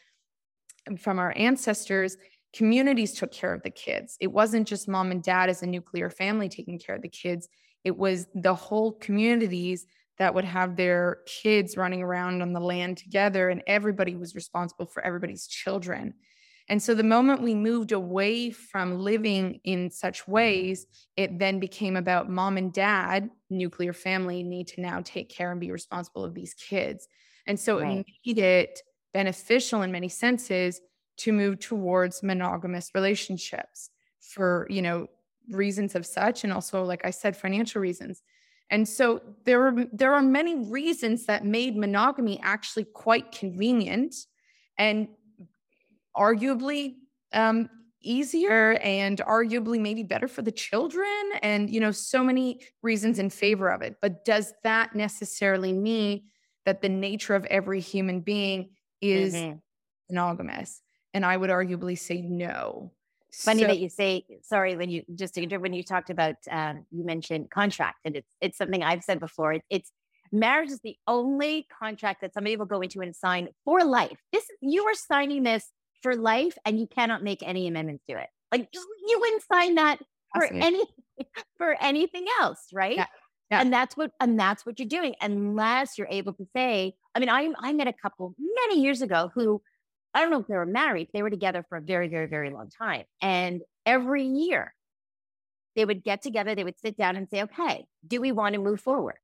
from 0.99 1.19
our 1.19 1.33
ancestors 1.37 2.17
communities 2.53 3.15
took 3.15 3.33
care 3.33 3.55
of 3.55 3.63
the 3.63 3.71
kids. 3.71 4.17
It 4.21 4.29
wasn't 4.29 4.67
just 4.67 4.89
mom 4.89 5.11
and 5.11 5.23
dad 5.23 5.49
as 5.49 5.63
a 5.63 5.67
nuclear 5.67 6.11
family 6.11 6.49
taking 6.49 6.79
care 6.79 6.97
of 6.97 7.03
the 7.03 7.09
kids, 7.09 7.49
it 7.85 7.97
was 7.97 8.27
the 8.35 8.55
whole 8.55 8.93
communities 8.93 9.87
that 10.19 10.35
would 10.35 10.45
have 10.45 10.77
their 10.77 11.21
kids 11.27 11.79
running 11.79 12.03
around 12.03 12.43
on 12.43 12.53
the 12.53 12.61
land 12.61 12.99
together, 12.99 13.49
and 13.49 13.63
everybody 13.67 14.17
was 14.17 14.35
responsible 14.35 14.85
for 14.85 15.03
everybody's 15.03 15.47
children. 15.47 16.13
And 16.71 16.83
so 16.83 16.95
the 16.95 17.03
moment 17.03 17.43
we 17.43 17.55
moved 17.55 17.93
away 17.93 18.51
from 18.51 19.01
living 19.01 19.61
in 19.65 19.91
such 19.91 20.27
ways, 20.27 20.87
it 21.17 21.39
then 21.39 21.59
became 21.61 21.97
about 21.97 22.31
mom 22.31 22.57
and 22.57 22.73
dad, 22.73 23.29
nuclear 23.51 23.93
family, 23.93 24.43
need 24.43 24.69
to 24.69 24.81
now 24.81 25.03
take 25.05 25.29
care 25.29 25.51
and 25.51 25.61
be 25.61 25.73
responsible 25.73 26.25
of 26.25 26.33
these 26.33 26.55
kids. 26.55 27.09
And 27.47 27.59
so 27.59 27.81
right. 27.81 27.99
it 27.99 28.07
made 28.25 28.39
it 28.39 28.81
beneficial 29.13 29.83
in 29.83 29.91
many 29.91 30.09
senses 30.09 30.81
to 31.19 31.33
move 31.33 31.59
towards 31.59 32.23
monogamous 32.23 32.91
relationships 32.95 33.91
for 34.21 34.67
you 34.71 34.81
know 34.81 35.07
reasons 35.51 35.95
of 35.95 36.07
such 36.07 36.45
and 36.45 36.53
also 36.53 36.85
like 36.85 37.05
i 37.05 37.11
said 37.11 37.37
financial 37.37 37.81
reasons 37.81 38.23
and 38.71 38.89
so 38.89 39.21
there 39.45 39.67
are 39.67 39.87
there 39.93 40.15
are 40.15 40.23
many 40.23 40.55
reasons 40.55 41.27
that 41.27 41.45
made 41.45 41.77
monogamy 41.77 42.39
actually 42.43 42.85
quite 42.85 43.33
convenient 43.33 44.15
and 44.79 45.09
arguably 46.17 46.95
um, 47.33 47.69
easier 48.03 48.73
and 48.83 49.19
arguably 49.19 49.81
maybe 49.81 50.03
better 50.03 50.29
for 50.29 50.43
the 50.43 50.53
children 50.53 51.07
and 51.43 51.69
you 51.69 51.81
know 51.81 51.91
so 51.91 52.25
many 52.25 52.61
reasons 52.83 53.19
in 53.19 53.29
favor 53.29 53.69
of 53.69 53.83
it 53.83 53.97
but 54.01 54.25
does 54.25 54.55
that 54.65 54.95
necessarily 54.95 55.73
mean 55.73 56.23
that 56.65 56.81
the 56.81 56.89
nature 56.89 57.35
of 57.35 57.45
every 57.47 57.81
human 57.81 58.21
being 58.21 58.71
is 59.03 59.35
mm-hmm. 59.35 59.57
monogamous 60.09 60.81
and 61.15 61.25
I 61.25 61.37
would 61.37 61.51
arguably 61.51 61.99
say 61.99 62.21
no. 62.21 62.93
Funny 63.33 63.63
so, 63.63 63.67
that 63.69 63.79
you 63.79 63.89
say 63.89 64.25
sorry 64.43 64.77
when 64.77 64.91
you 64.91 65.05
just 65.15 65.37
when 65.37 65.73
you 65.73 65.85
talked 65.85 66.11
about 66.11 66.35
um, 66.51 66.85
you 66.91 67.05
mentioned 67.05 67.49
contract 67.51 67.99
and 68.05 68.17
it's 68.17 68.35
it's 68.41 68.59
something 68.59 68.83
I've 68.83 69.05
said 69.05 69.21
before. 69.21 69.53
It, 69.53 69.63
it's 69.71 69.93
marriage 70.33 70.71
is 70.71 70.81
the 70.83 70.97
only 71.07 71.67
contract 71.81 72.23
that 72.23 72.35
somebody 72.35 72.57
will 72.57 72.67
go 72.67 72.81
into 72.81 73.01
and 73.01 73.15
sign 73.15 73.49
for 73.65 73.85
life. 73.85 74.19
This 74.33 74.47
you 74.61 74.85
are 74.85 74.95
signing 74.95 75.45
this 75.45 75.71
for 76.03 76.17
life, 76.17 76.57
and 76.65 76.79
you 76.79 76.87
cannot 76.87 77.23
make 77.23 77.43
any 77.43 77.67
amendments 77.67 78.05
to 78.09 78.19
it. 78.19 78.29
Like 78.53 78.69
you, 78.73 78.81
you 79.07 79.21
wouldn't 79.21 79.43
sign 79.51 79.75
that 79.77 79.99
for 80.35 80.45
any 80.45 80.85
for 81.59 81.77
anything 81.81 82.27
else, 82.41 82.67
right? 82.73 82.97
Yeah. 82.97 83.07
Yeah. 83.51 83.61
And 83.61 83.73
that's 83.73 83.97
what 83.97 84.13
and 84.21 84.39
that's 84.39 84.65
what 84.65 84.79
you're 84.79 84.89
doing, 84.89 85.15
unless 85.21 85.99
you're 85.99 86.07
able 86.09 86.35
to 86.35 86.47
say. 86.55 86.95
I 87.15 87.19
mean, 87.19 87.29
I 87.29 87.53
I 87.59 87.73
met 87.73 87.89
a 87.89 87.93
couple 87.93 88.35
many 88.39 88.81
years 88.81 89.03
ago 89.03 89.31
who 89.35 89.61
I 90.15 90.21
don't 90.21 90.31
know 90.31 90.41
if 90.41 90.47
they 90.47 90.55
were 90.57 90.67
married, 90.67 91.09
they 91.13 91.23
were 91.23 91.31
together 91.31 91.65
for 91.69 91.79
a 91.79 91.81
very, 91.81 92.09
very, 92.09 92.27
very 92.27 92.51
long 92.51 92.71
time. 92.71 93.05
And 93.21 93.63
every 93.87 94.25
year 94.25 94.75
they 95.77 95.85
would 95.85 96.03
get 96.03 96.23
together, 96.23 96.55
they 96.55 96.65
would 96.65 96.79
sit 96.81 96.97
down 96.97 97.17
and 97.17 97.29
say, 97.29 97.43
okay, 97.43 97.87
do 98.07 98.21
we 98.21 98.33
want 98.33 98.55
to 98.55 98.61
move 98.61 98.81
forward? 98.81 99.19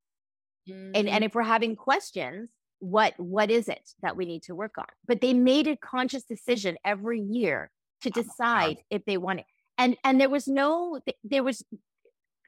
Mm-hmm. 0.69 0.87
And, 0.87 0.97
and 0.97 1.09
mm-hmm. 1.09 1.23
if 1.25 1.35
we're 1.35 1.43
having 1.43 1.77
questions, 1.77 2.51
what 2.79 3.15
what 3.19 3.51
is 3.51 3.69
it 3.69 3.91
that 4.03 4.17
we 4.17 4.27
need 4.27 4.43
to 4.45 4.55
work 4.55 4.79
on? 4.79 4.87
But 5.07 5.21
they 5.21 5.35
made 5.35 5.67
a 5.67 5.77
conscious 5.77 6.25
decision 6.25 6.77
every 6.85 7.21
year 7.21 7.71
to 8.03 8.11
oh 8.11 8.23
decide 8.23 8.79
if 8.91 9.05
they 9.05 9.17
want 9.17 9.41
it. 9.41 9.47
And 9.79 9.97
and 10.05 10.21
there 10.21 10.31
was 10.31 10.47
no 10.47 11.01
there 11.25 11.43
was 11.43 11.65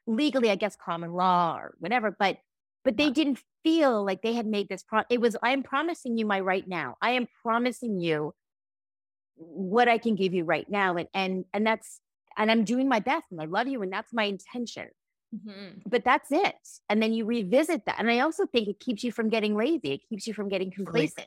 legally, 0.07 0.51
I 0.51 0.57
guess, 0.57 0.77
common 0.77 1.13
law 1.13 1.59
or 1.59 1.75
whatever, 1.79 2.15
but 2.19 2.39
but 2.85 2.97
they 2.97 3.11
didn't 3.11 3.41
feel 3.63 4.05
like 4.05 4.23
they 4.23 4.33
had 4.33 4.47
made 4.47 4.69
this 4.69 4.83
pro- 4.83 5.03
it 5.11 5.21
was 5.21 5.37
i 5.43 5.51
am 5.51 5.63
promising 5.63 6.17
you 6.17 6.25
my 6.25 6.41
right 6.41 6.67
now 6.67 6.97
i 7.03 7.11
am 7.11 7.27
promising 7.43 8.01
you 8.01 8.33
what 9.37 9.89
i 9.89 9.99
can 9.99 10.15
give 10.15 10.33
you 10.33 10.45
right 10.45 10.71
now 10.71 10.97
and 10.97 11.09
and 11.13 11.45
and 11.53 11.67
that's 11.67 12.01
and 12.37 12.51
i'm 12.51 12.65
doing 12.65 12.89
my 12.89 13.01
best 13.01 13.27
and 13.31 13.41
i 13.41 13.45
love 13.45 13.69
you 13.69 13.83
and 13.83 13.93
that's 13.93 14.13
my 14.13 14.25
intention 14.25 14.89
mm-hmm. 15.35 15.79
but 15.87 16.05
that's 16.05 16.31
it 16.31 16.55
and 16.89 17.03
then 17.03 17.13
you 17.13 17.25
revisit 17.25 17.85
that 17.87 17.97
and 17.99 18.11
i 18.11 18.21
also 18.21 18.47
think 18.47 18.69
it 18.69 18.81
keeps 18.81 19.03
you 19.05 19.13
from 19.13 19.29
getting 19.29 19.57
lazy 19.57 19.93
it 19.93 20.01
keeps 20.09 20.27
you 20.27 20.35
from 20.35 20.49
getting 20.49 20.71
complacent 20.71 21.27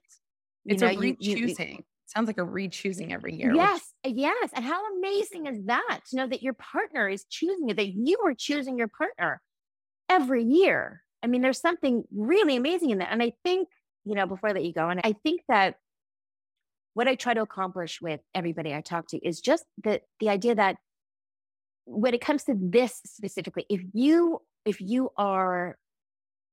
it's 0.65 0.81
you 0.81 0.87
know, 0.87 0.93
a 0.93 0.97
re-choosing 0.97 1.83
sounds 2.05 2.27
like 2.27 2.37
a 2.37 2.43
re-choosing 2.43 3.13
every 3.13 3.35
year 3.35 3.53
yes 3.53 3.93
which... 4.03 4.15
yes 4.15 4.49
and 4.53 4.65
how 4.65 4.81
amazing 4.97 5.45
is 5.47 5.63
that 5.65 5.99
to 6.09 6.15
know 6.17 6.27
that 6.27 6.41
your 6.41 6.53
partner 6.53 7.07
is 7.07 7.25
choosing 7.29 7.69
it 7.69 7.77
that 7.77 7.87
you 7.87 8.17
are 8.25 8.33
choosing 8.33 8.77
your 8.77 8.89
partner 8.89 9.41
every 10.09 10.43
year 10.43 11.03
I 11.23 11.27
mean, 11.27 11.41
there's 11.41 11.61
something 11.61 12.03
really 12.15 12.55
amazing 12.55 12.89
in 12.89 12.97
that. 12.99 13.11
And 13.11 13.21
I 13.21 13.33
think, 13.43 13.67
you 14.05 14.15
know, 14.15 14.25
before 14.25 14.49
I 14.49 14.53
let 14.53 14.63
you 14.63 14.73
go, 14.73 14.89
and 14.89 14.99
I 15.03 15.13
think 15.23 15.41
that 15.47 15.75
what 16.93 17.07
I 17.07 17.15
try 17.15 17.33
to 17.33 17.41
accomplish 17.41 18.01
with 18.01 18.19
everybody 18.33 18.73
I 18.73 18.81
talk 18.81 19.07
to 19.09 19.17
is 19.17 19.39
just 19.39 19.65
the 19.83 20.01
the 20.19 20.29
idea 20.29 20.55
that 20.55 20.77
when 21.91 22.13
it 22.13 22.21
comes 22.21 22.43
to 22.45 22.55
this 22.57 23.01
specifically, 23.05 23.65
if 23.69 23.81
you 23.93 24.41
if 24.65 24.79
you 24.79 25.09
are 25.17 25.77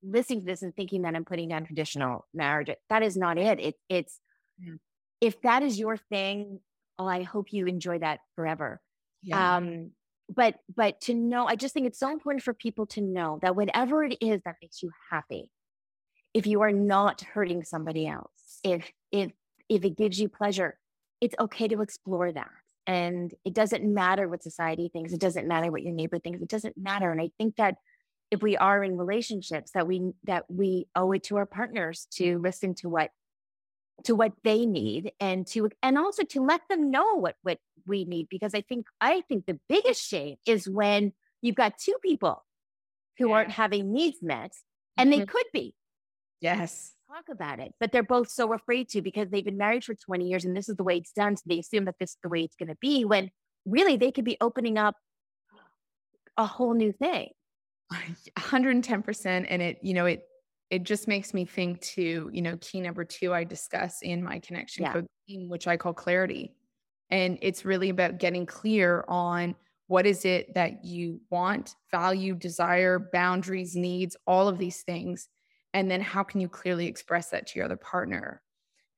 listening 0.03 0.41
to 0.41 0.47
this 0.47 0.62
and 0.62 0.74
thinking 0.74 1.03
that 1.03 1.14
I'm 1.14 1.24
putting 1.24 1.49
down 1.49 1.64
traditional 1.64 2.26
marriage, 2.32 2.70
that 2.89 3.03
is 3.03 3.16
not 3.16 3.39
it. 3.39 3.61
it 3.61 3.74
it's 3.89 4.20
yeah. 4.59 4.74
if 5.20 5.41
that 5.43 5.62
is 5.62 5.78
your 5.78 5.97
thing, 5.97 6.61
oh, 6.99 7.07
I 7.07 7.22
hope 7.22 7.53
you 7.53 7.66
enjoy 7.66 7.99
that 7.99 8.20
forever. 8.34 8.80
Yeah. 9.22 9.57
Um, 9.57 9.91
but 10.28 10.57
but 10.74 11.01
to 11.01 11.14
know 11.14 11.47
i 11.47 11.57
just 11.57 11.74
think 11.74 11.86
it's 11.86 11.99
so 11.99 12.11
important 12.11 12.43
for 12.43 12.53
people 12.53 12.86
to 12.86 13.01
know 13.01 13.39
that 13.43 13.57
whatever 13.57 14.05
it 14.05 14.16
is 14.20 14.41
that 14.45 14.57
makes 14.62 14.82
you 14.82 14.91
happy 15.11 15.51
if 16.34 16.47
you 16.47 16.61
are 16.62 16.72
not 16.72 17.22
hurting 17.22 17.64
somebody 17.64 18.07
else 18.07 18.61
if 18.62 18.91
if 19.11 19.32
if 19.68 19.84
it 19.84 19.97
gives 19.97 20.20
you 20.20 20.28
pleasure 20.28 20.78
it's 21.20 21.34
okay 21.41 21.68
to 21.68 21.80
explore 21.80 22.30
that 22.30 22.51
and 22.89 23.34
it 23.45 23.53
doesn't 23.53 23.84
matter 23.84 24.26
what 24.26 24.43
society 24.43 24.89
thinks 24.93 25.12
it 25.12 25.20
doesn't 25.20 25.47
matter 25.47 25.70
what 25.70 25.82
your 25.82 25.93
neighbor 25.93 26.18
thinks 26.18 26.41
it 26.41 26.49
doesn't 26.49 26.76
matter 26.76 27.12
and 27.12 27.20
i 27.20 27.30
think 27.39 27.55
that 27.57 27.76
if 28.30 28.43
we 28.43 28.57
are 28.57 28.82
in 28.82 28.97
relationships 28.97 29.70
that 29.72 29.86
we 29.86 30.11
that 30.24 30.45
we 30.49 30.89
owe 30.97 31.12
it 31.12 31.22
to 31.22 31.36
our 31.36 31.47
partners 31.47 32.09
to 32.11 32.39
listen 32.39 32.74
to 32.74 32.89
what 32.89 33.11
to 34.05 34.14
what 34.14 34.32
they 34.43 34.64
need 34.66 35.12
and 35.20 35.47
to 35.47 35.68
and 35.82 35.99
also 35.99 36.24
to 36.24 36.41
let 36.41 36.62
them 36.68 36.91
know 36.91 37.16
what 37.16 37.36
what 37.43 37.59
we 37.86 38.05
need 38.05 38.26
because 38.28 38.55
i 38.55 38.61
think 38.62 38.86
i 39.01 39.20
think 39.28 39.47
the 39.47 39.59
biggest 39.68 40.03
shame 40.03 40.36
is 40.47 40.68
when 40.68 41.12
you've 41.43 41.55
got 41.55 41.78
two 41.78 41.95
people 42.03 42.45
who 43.18 43.28
yeah. 43.28 43.34
aren't 43.34 43.51
having 43.51 43.93
needs 43.93 44.18
met 44.22 44.53
and 44.97 45.11
mm-hmm. 45.11 45.20
they 45.20 45.26
could 45.26 45.47
be 45.53 45.74
yes 46.41 46.93
talk 47.09 47.24
about 47.30 47.59
it 47.59 47.72
but 47.80 47.90
they're 47.90 48.02
both 48.02 48.28
so 48.28 48.52
afraid 48.52 48.88
to 48.88 49.00
because 49.00 49.28
they've 49.30 49.44
been 49.44 49.56
married 49.56 49.84
for 49.84 49.94
20 49.94 50.26
years 50.26 50.44
and 50.44 50.56
this 50.56 50.68
is 50.68 50.76
the 50.76 50.84
way 50.84 50.96
it's 50.96 51.12
done 51.12 51.36
so 51.36 51.42
they 51.46 51.59
assume 51.59 51.84
that 51.84 51.94
this 51.98 52.11
is 52.11 52.16
the 52.22 52.28
way 52.28 52.42
it's 52.42 52.56
going 52.56 52.68
to 52.68 52.76
be 52.80 53.04
when 53.04 53.30
really 53.64 53.96
they 53.96 54.11
could 54.11 54.24
be 54.24 54.36
opening 54.40 54.76
up 54.76 54.94
a 56.36 56.46
whole 56.46 56.74
new 56.74 56.92
thing 56.92 57.30
110% 58.38 59.46
and 59.48 59.62
it 59.62 59.78
you 59.82 59.94
know 59.94 60.06
it 60.06 60.24
it 60.70 60.82
just 60.82 61.09
makes 61.09 61.32
me 61.32 61.46
think 61.46 61.80
to 61.80 62.28
you 62.32 62.42
know 62.42 62.56
key 62.61 62.80
number 62.80 63.04
two 63.04 63.32
i 63.32 63.42
discuss 63.42 64.00
in 64.02 64.22
my 64.22 64.38
connection 64.38 64.84
yeah. 64.84 64.92
code 64.92 65.06
theme 65.26 65.48
which 65.48 65.66
i 65.66 65.76
call 65.76 65.94
clarity 65.94 66.54
and 67.11 67.38
it's 67.40 67.64
really 67.64 67.88
about 67.88 68.18
getting 68.18 68.44
clear 68.44 69.04
on 69.09 69.54
what 69.86 70.06
is 70.06 70.26
it 70.26 70.52
that 70.54 70.84
you 70.84 71.20
want 71.30 71.74
value 71.90 72.34
desire 72.34 72.98
boundaries 73.12 73.74
needs 73.74 74.16
all 74.26 74.48
of 74.48 74.59
these 74.59 74.82
things 74.82 75.28
and 75.75 75.91
then 75.91 76.01
how 76.01 76.23
can 76.23 76.41
you 76.41 76.49
clearly 76.49 76.87
express 76.87 77.31
that 77.31 77.47
to 77.47 77.59
your 77.59 77.64
other 77.64 77.77
partner 77.77 78.43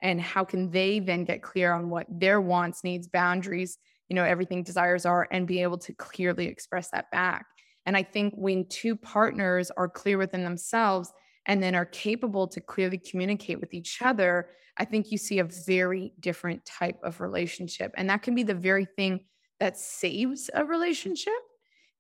and 0.03 0.21
how 0.21 0.45
can 0.45 0.71
they 0.71 0.99
then 0.99 1.25
get 1.25 1.43
clear 1.43 1.73
on 1.73 1.91
what 1.91 2.07
their 2.09 2.41
wants 2.41 2.85
needs 2.85 3.09
boundaries 3.09 3.79
you 4.09 4.17
know 4.17 4.25
everything 4.25 4.63
desires 4.63 5.07
are 5.07 5.29
and 5.31 5.47
be 5.47 5.63
able 5.63 5.79
to 5.79 5.93
clearly 5.95 6.47
express 6.47 6.91
that 6.91 7.11
back 7.11 7.47
and 7.87 7.97
i 7.97 8.03
think 8.03 8.35
when 8.37 8.67
two 8.69 8.97
partners 8.97 9.71
are 9.77 9.89
clear 9.89 10.19
within 10.19 10.45
themselves 10.45 11.13
and 11.47 11.63
then 11.63 11.75
are 11.75 11.87
capable 11.87 12.47
to 12.49 12.61
clearly 12.61 12.99
communicate 12.99 13.61
with 13.61 13.75
each 13.75 14.03
other, 14.03 14.51
I 14.77 14.85
think 14.85 15.11
you 15.11 15.19
see 15.19 15.39
a 15.39 15.49
very 15.67 16.13
different 16.21 16.65
type 16.65 16.99
of 17.03 17.21
relationship. 17.21 17.93
And 17.97 18.09
that 18.11 18.23
can 18.23 18.35
be 18.35 18.43
the 18.43 18.55
very 18.55 18.85
thing 18.85 19.25
that 19.59 19.77
saves 19.77 20.51
a 20.55 20.65
relationship. 20.65 21.33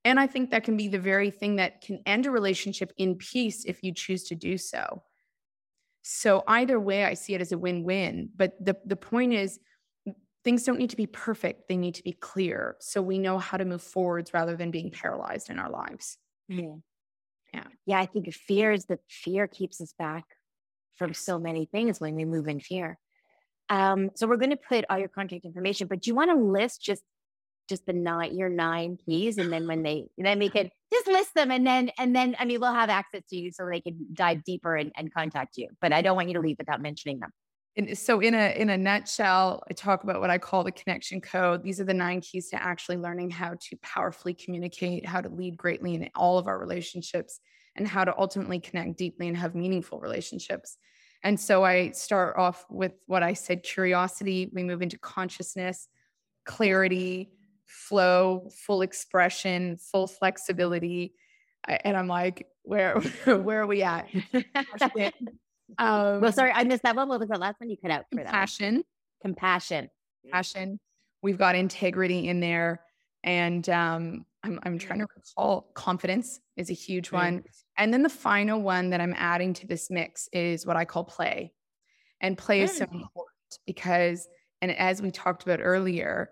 And 0.04 0.18
I 0.18 0.26
think 0.26 0.50
that 0.50 0.64
can 0.64 0.76
be 0.76 0.88
the 0.88 0.98
very 0.98 1.30
thing 1.30 1.56
that 1.56 1.82
can 1.82 2.00
end 2.06 2.26
a 2.26 2.30
relationship 2.30 2.92
in 2.96 3.16
peace 3.16 3.64
if 3.66 3.82
you 3.82 3.92
choose 3.92 4.24
to 4.24 4.34
do 4.34 4.56
so. 4.56 5.02
So 6.02 6.42
either 6.48 6.80
way, 6.80 7.04
I 7.04 7.14
see 7.14 7.34
it 7.34 7.40
as 7.40 7.52
a 7.52 7.58
win-win. 7.58 8.30
But 8.34 8.54
the, 8.64 8.76
the 8.86 8.96
point 8.96 9.34
is 9.34 9.58
things 10.42 10.64
don't 10.64 10.78
need 10.78 10.90
to 10.90 10.96
be 10.96 11.06
perfect. 11.06 11.68
They 11.68 11.76
need 11.76 11.96
to 11.96 12.02
be 12.02 12.12
clear. 12.12 12.76
So 12.80 13.02
we 13.02 13.18
know 13.18 13.38
how 13.38 13.58
to 13.58 13.66
move 13.66 13.82
forwards 13.82 14.32
rather 14.32 14.56
than 14.56 14.70
being 14.70 14.90
paralyzed 14.90 15.50
in 15.50 15.58
our 15.58 15.70
lives. 15.70 16.16
Mm-hmm. 16.50 16.78
Yeah. 17.52 17.64
Yeah. 17.84 18.00
I 18.00 18.06
think 18.06 18.32
fear 18.32 18.72
is 18.72 18.86
that 18.86 19.00
fear 19.08 19.46
keeps 19.46 19.80
us 19.80 19.92
back 19.98 20.24
from 20.94 21.12
so 21.12 21.38
many 21.38 21.66
things 21.66 22.00
when 22.00 22.14
we 22.14 22.24
move 22.24 22.48
in 22.48 22.60
fear. 22.60 22.98
Um, 23.68 24.10
so 24.14 24.26
we're 24.26 24.36
going 24.36 24.50
to 24.50 24.56
put 24.56 24.84
all 24.88 24.98
your 24.98 25.08
contact 25.08 25.44
information, 25.44 25.86
but 25.86 26.00
do 26.00 26.10
you 26.10 26.14
want 26.14 26.30
to 26.30 26.36
list 26.36 26.82
just 26.82 27.02
just 27.70 27.86
the 27.86 27.92
nine 27.94 28.36
your 28.36 28.50
nine 28.50 28.98
keys 29.06 29.38
and 29.38 29.50
then 29.50 29.66
when 29.66 29.82
they 29.82 30.08
then 30.18 30.38
we 30.38 30.50
could 30.50 30.70
just 30.92 31.06
list 31.06 31.32
them 31.34 31.50
and 31.50 31.66
then 31.66 31.90
and 31.98 32.14
then 32.14 32.36
I 32.38 32.44
mean 32.44 32.60
we'll 32.60 32.74
have 32.74 32.90
access 32.90 33.22
to 33.30 33.36
you 33.36 33.50
so 33.52 33.64
they 33.64 33.80
can 33.80 34.06
dive 34.12 34.44
deeper 34.44 34.76
and, 34.76 34.92
and 34.96 35.14
contact 35.14 35.56
you. 35.56 35.68
But 35.80 35.92
I 35.94 36.02
don't 36.02 36.16
want 36.16 36.28
you 36.28 36.34
to 36.34 36.40
leave 36.40 36.58
without 36.58 36.82
mentioning 36.82 37.20
them. 37.20 37.30
And 37.76 37.96
so 37.96 38.20
in 38.20 38.34
a 38.34 38.54
in 38.60 38.68
a 38.68 38.76
nutshell, 38.76 39.62
I 39.70 39.74
talk 39.74 40.02
about 40.02 40.20
what 40.20 40.28
I 40.28 40.38
call 40.38 40.64
the 40.64 40.72
connection 40.72 41.20
code. 41.20 41.62
These 41.62 41.80
are 41.80 41.84
the 41.84 41.94
nine 41.94 42.20
keys 42.20 42.50
to 42.50 42.62
actually 42.62 42.96
learning 42.96 43.30
how 43.30 43.54
to 43.68 43.76
powerfully 43.80 44.34
communicate, 44.34 45.06
how 45.06 45.20
to 45.20 45.28
lead 45.28 45.56
greatly 45.56 45.94
in 45.94 46.10
all 46.16 46.36
of 46.36 46.48
our 46.48 46.58
relationships, 46.58 47.40
and 47.76 47.86
how 47.86 48.04
to 48.04 48.18
ultimately 48.18 48.58
connect 48.58 48.98
deeply 48.98 49.28
and 49.28 49.36
have 49.36 49.54
meaningful 49.54 50.00
relationships. 50.00 50.76
And 51.22 51.38
so 51.38 51.64
I 51.64 51.90
start 51.90 52.36
off 52.36 52.66
with 52.70 52.92
what 53.06 53.22
I 53.22 53.34
said 53.34 53.62
curiosity, 53.62 54.50
we 54.52 54.64
move 54.64 54.82
into 54.82 54.98
consciousness, 54.98 55.86
clarity, 56.44 57.30
flow, 57.70 58.50
full 58.66 58.82
expression, 58.82 59.76
full 59.76 60.06
flexibility. 60.06 61.14
And 61.66 61.96
I'm 61.96 62.08
like, 62.08 62.46
where 62.62 62.98
where 63.24 63.62
are 63.62 63.66
we 63.66 63.82
at? 63.82 64.08
Um, 65.78 66.20
well, 66.20 66.32
sorry, 66.32 66.52
I 66.52 66.64
missed 66.64 66.82
that 66.82 66.96
one. 66.96 67.08
What 67.08 67.20
was 67.20 67.28
the 67.28 67.38
last 67.38 67.60
one 67.60 67.70
you 67.70 67.76
cut 67.80 67.90
out 67.90 68.04
for 68.10 68.18
compassion. 68.18 68.76
that? 68.76 68.84
Compassion. 69.22 69.88
Compassion. 70.24 70.32
Passion. 70.32 70.80
We've 71.22 71.38
got 71.38 71.54
integrity 71.54 72.28
in 72.28 72.40
there. 72.40 72.80
And 73.22 73.68
um, 73.68 74.24
I'm, 74.42 74.58
I'm 74.62 74.78
trying 74.78 75.00
to 75.00 75.06
recall 75.14 75.70
confidence 75.74 76.40
is 76.56 76.70
a 76.70 76.74
huge 76.74 77.12
one. 77.12 77.44
And 77.76 77.92
then 77.92 78.02
the 78.02 78.08
final 78.08 78.60
one 78.60 78.90
that 78.90 79.00
I'm 79.00 79.14
adding 79.16 79.52
to 79.54 79.66
this 79.66 79.90
mix 79.90 80.28
is 80.32 80.66
what 80.66 80.76
I 80.76 80.84
call 80.84 81.04
play. 81.04 81.52
And 82.20 82.36
play 82.36 82.62
is 82.62 82.76
so 82.76 82.86
mm. 82.86 82.94
important 82.94 83.58
because, 83.66 84.28
and 84.62 84.70
as 84.70 85.02
we 85.02 85.10
talked 85.10 85.42
about 85.42 85.60
earlier, 85.62 86.30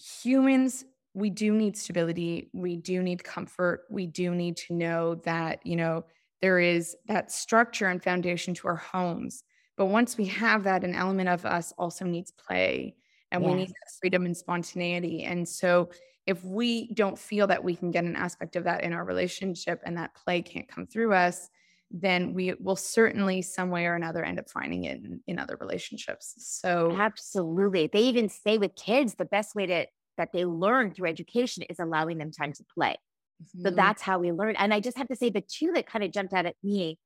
humans, 0.00 0.84
we 1.14 1.30
do 1.30 1.52
need 1.52 1.76
stability. 1.76 2.50
We 2.52 2.76
do 2.76 3.02
need 3.02 3.24
comfort. 3.24 3.84
We 3.90 4.06
do 4.06 4.34
need 4.34 4.56
to 4.58 4.74
know 4.74 5.16
that, 5.24 5.64
you 5.64 5.76
know, 5.76 6.04
there 6.40 6.58
is 6.58 6.96
that 7.06 7.30
structure 7.30 7.86
and 7.86 8.02
foundation 8.02 8.54
to 8.54 8.68
our 8.68 8.76
homes. 8.76 9.42
But 9.76 9.86
once 9.86 10.16
we 10.16 10.26
have 10.26 10.64
that, 10.64 10.84
an 10.84 10.94
element 10.94 11.28
of 11.28 11.44
us 11.44 11.72
also 11.78 12.04
needs 12.04 12.30
play 12.32 12.94
and 13.30 13.42
yes. 13.42 13.50
we 13.50 13.56
need 13.56 13.72
freedom 14.00 14.24
and 14.24 14.36
spontaneity. 14.36 15.24
And 15.24 15.48
so 15.48 15.90
if 16.26 16.44
we 16.44 16.92
don't 16.94 17.18
feel 17.18 17.46
that 17.46 17.62
we 17.62 17.74
can 17.74 17.90
get 17.90 18.04
an 18.04 18.16
aspect 18.16 18.56
of 18.56 18.64
that 18.64 18.84
in 18.84 18.92
our 18.92 19.04
relationship 19.04 19.80
and 19.84 19.96
that 19.96 20.14
play 20.14 20.42
can't 20.42 20.68
come 20.68 20.86
through 20.86 21.12
us, 21.12 21.48
then 21.90 22.34
we 22.34 22.54
will 22.60 22.76
certainly 22.76 23.42
some 23.42 23.70
way 23.70 23.86
or 23.86 23.94
another 23.94 24.24
end 24.24 24.38
up 24.38 24.48
finding 24.48 24.84
it 24.84 24.98
in, 24.98 25.20
in 25.26 25.38
other 25.38 25.56
relationships. 25.60 26.34
So 26.38 26.96
absolutely. 26.98 27.88
They 27.92 28.02
even 28.02 28.28
say 28.28 28.58
with 28.58 28.76
kids, 28.76 29.14
the 29.14 29.24
best 29.24 29.54
way 29.54 29.66
to 29.66 29.86
that 30.16 30.32
they 30.32 30.44
learn 30.44 30.92
through 30.92 31.08
education 31.08 31.64
is 31.64 31.80
allowing 31.80 32.18
them 32.18 32.30
time 32.30 32.52
to 32.52 32.64
play. 32.74 32.96
Mm-hmm. 33.42 33.62
So 33.62 33.70
that's 33.70 34.02
how 34.02 34.18
we 34.18 34.32
learn. 34.32 34.54
And 34.56 34.72
I 34.72 34.80
just 34.80 34.98
have 34.98 35.08
to 35.08 35.16
say 35.16 35.30
the 35.30 35.40
two 35.40 35.72
that 35.72 35.86
kind 35.86 36.04
of 36.04 36.12
jumped 36.12 36.34
out 36.34 36.46
at 36.46 36.56
me 36.62 36.98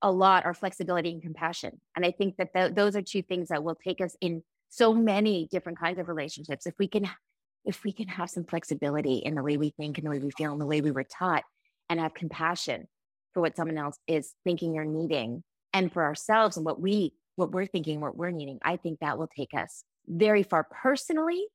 a 0.00 0.10
lot 0.10 0.44
are 0.44 0.54
flexibility 0.54 1.10
and 1.10 1.22
compassion. 1.22 1.80
And 1.96 2.04
I 2.04 2.10
think 2.10 2.36
that 2.36 2.52
th- 2.54 2.74
those 2.74 2.96
are 2.96 3.02
two 3.02 3.22
things 3.22 3.48
that 3.48 3.62
will 3.62 3.74
take 3.74 4.00
us 4.00 4.16
in 4.20 4.42
so 4.68 4.94
many 4.94 5.48
different 5.50 5.78
kinds 5.78 5.98
of 5.98 6.08
relationships. 6.08 6.66
If 6.66 6.74
we 6.78 6.88
can, 6.88 7.08
if 7.64 7.84
we 7.84 7.92
can 7.92 8.08
have 8.08 8.30
some 8.30 8.44
flexibility 8.44 9.16
in 9.16 9.34
the 9.34 9.42
way 9.42 9.56
we 9.56 9.70
think 9.70 9.98
and 9.98 10.06
the 10.06 10.10
way 10.10 10.18
we 10.18 10.30
feel 10.30 10.52
and 10.52 10.60
the 10.60 10.66
way 10.66 10.80
we 10.80 10.90
were 10.90 11.04
taught 11.04 11.44
and 11.88 12.00
have 12.00 12.14
compassion 12.14 12.88
for 13.32 13.40
what 13.40 13.56
someone 13.56 13.78
else 13.78 13.98
is 14.06 14.32
thinking 14.44 14.78
or 14.78 14.84
needing 14.84 15.42
and 15.72 15.92
for 15.92 16.02
ourselves 16.02 16.56
and 16.56 16.66
what 16.66 16.80
we, 16.80 17.14
what 17.36 17.52
we're 17.52 17.66
thinking, 17.66 18.00
what 18.00 18.16
we're 18.16 18.30
needing, 18.30 18.58
I 18.62 18.76
think 18.76 19.00
that 19.00 19.18
will 19.18 19.28
take 19.28 19.54
us 19.54 19.84
very 20.06 20.42
far 20.42 20.64
personally 20.64 21.46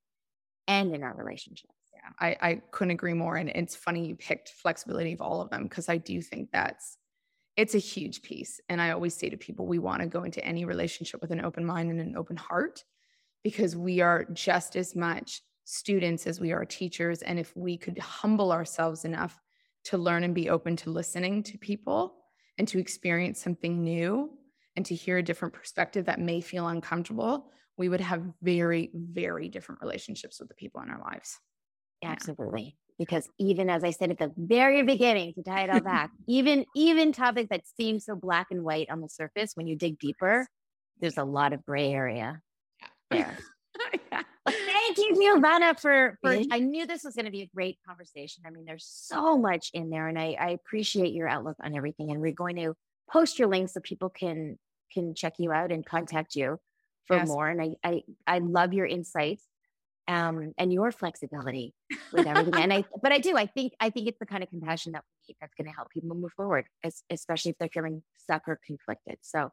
and 0.67 0.93
in 0.93 1.03
our 1.03 1.15
relationships. 1.15 1.73
I, 2.19 2.37
I 2.41 2.61
couldn't 2.71 2.91
agree 2.91 3.13
more. 3.13 3.35
And 3.35 3.49
it's 3.49 3.75
funny 3.75 4.07
you 4.07 4.15
picked 4.15 4.49
flexibility 4.49 5.13
of 5.13 5.21
all 5.21 5.41
of 5.41 5.49
them 5.49 5.63
because 5.63 5.89
I 5.89 5.97
do 5.97 6.21
think 6.21 6.49
that's 6.51 6.97
it's 7.55 7.75
a 7.75 7.79
huge 7.79 8.21
piece. 8.21 8.61
And 8.69 8.81
I 8.81 8.91
always 8.91 9.15
say 9.15 9.29
to 9.29 9.37
people, 9.37 9.65
we 9.65 9.79
want 9.79 10.01
to 10.01 10.07
go 10.07 10.23
into 10.23 10.43
any 10.45 10.63
relationship 10.65 11.21
with 11.21 11.31
an 11.31 11.43
open 11.43 11.65
mind 11.65 11.89
and 11.89 11.99
an 11.99 12.15
open 12.15 12.37
heart 12.37 12.83
because 13.43 13.75
we 13.75 13.99
are 13.99 14.25
just 14.31 14.75
as 14.75 14.95
much 14.95 15.41
students 15.63 16.27
as 16.27 16.39
we 16.39 16.51
are 16.51 16.65
teachers. 16.65 17.23
And 17.23 17.39
if 17.39 17.55
we 17.57 17.75
could 17.75 17.97
humble 17.97 18.51
ourselves 18.51 19.05
enough 19.05 19.39
to 19.87 19.97
learn 19.97 20.23
and 20.23 20.35
be 20.35 20.49
open 20.49 20.75
to 20.75 20.89
listening 20.89 21.43
to 21.43 21.57
people 21.57 22.15
and 22.57 22.67
to 22.67 22.79
experience 22.79 23.41
something 23.41 23.83
new 23.83 24.29
and 24.75 24.85
to 24.85 24.95
hear 24.95 25.17
a 25.17 25.23
different 25.23 25.53
perspective 25.53 26.05
that 26.05 26.19
may 26.19 26.41
feel 26.41 26.67
uncomfortable, 26.67 27.51
we 27.77 27.87
would 27.87 28.01
have 28.01 28.21
very, 28.41 28.91
very 28.93 29.47
different 29.47 29.81
relationships 29.81 30.39
with 30.39 30.49
the 30.49 30.55
people 30.55 30.81
in 30.81 30.89
our 30.89 30.99
lives. 30.99 31.39
Absolutely. 32.03 32.77
Because 32.99 33.29
even 33.39 33.69
as 33.69 33.83
I 33.83 33.91
said 33.91 34.11
at 34.11 34.17
the 34.17 34.31
very 34.35 34.83
beginning, 34.83 35.33
to 35.35 35.43
tie 35.43 35.63
it 35.63 35.69
all 35.69 35.79
back, 35.79 36.11
even 36.27 36.65
even 36.75 37.13
topics 37.13 37.49
that 37.49 37.61
seem 37.65 37.99
so 37.99 38.15
black 38.15 38.47
and 38.51 38.63
white 38.63 38.89
on 38.89 39.01
the 39.01 39.09
surface, 39.09 39.51
when 39.53 39.67
you 39.67 39.75
dig 39.75 39.99
deeper, 39.99 40.47
there's 40.99 41.17
a 41.17 41.23
lot 41.23 41.53
of 41.53 41.63
gray 41.63 41.93
area 41.93 42.41
there. 43.09 43.37
yeah. 44.11 44.23
Thank 44.95 44.97
you, 44.97 45.33
Giovanna, 45.33 45.75
for 45.75 46.17
for. 46.21 46.37
I 46.51 46.59
knew 46.59 46.85
this 46.85 47.03
was 47.03 47.15
going 47.15 47.25
to 47.25 47.31
be 47.31 47.41
a 47.41 47.49
great 47.53 47.77
conversation. 47.87 48.43
I 48.45 48.51
mean, 48.51 48.65
there's 48.65 48.85
so 48.85 49.37
much 49.37 49.69
in 49.73 49.89
there, 49.89 50.07
and 50.07 50.17
I, 50.17 50.35
I 50.39 50.49
appreciate 50.51 51.13
your 51.13 51.27
outlook 51.27 51.57
on 51.61 51.75
everything. 51.75 52.11
And 52.11 52.21
we're 52.21 52.31
going 52.31 52.55
to 52.57 52.75
post 53.09 53.39
your 53.39 53.47
links 53.47 53.73
so 53.73 53.81
people 53.81 54.09
can 54.09 54.57
can 54.93 55.13
check 55.13 55.33
you 55.39 55.51
out 55.51 55.71
and 55.71 55.85
contact 55.85 56.35
you 56.35 56.59
for 57.05 57.17
yes. 57.17 57.27
more. 57.27 57.47
And 57.47 57.61
I, 57.61 57.75
I 57.83 58.03
I 58.25 58.39
love 58.39 58.73
your 58.73 58.85
insights 58.85 59.43
um, 60.07 60.53
and 60.57 60.71
your 60.71 60.91
flexibility 60.91 61.73
with 62.13 62.25
everything. 62.25 62.55
and 62.55 62.73
I, 62.73 62.85
but 63.01 63.11
I 63.11 63.17
do, 63.17 63.35
I 63.35 63.45
think, 63.45 63.73
I 63.79 63.89
think 63.89 64.07
it's 64.07 64.19
the 64.19 64.25
kind 64.25 64.41
of 64.41 64.49
compassion 64.49 64.93
that 64.93 65.03
we 65.03 65.33
need 65.33 65.37
that's 65.41 65.53
going 65.55 65.67
to 65.67 65.75
help 65.75 65.89
people 65.89 66.15
move 66.15 66.31
forward, 66.33 66.65
especially 67.09 67.51
if 67.51 67.57
they're 67.57 67.69
feeling 67.69 68.03
stuck 68.17 68.43
or 68.47 68.59
conflicted. 68.65 69.17
So 69.21 69.51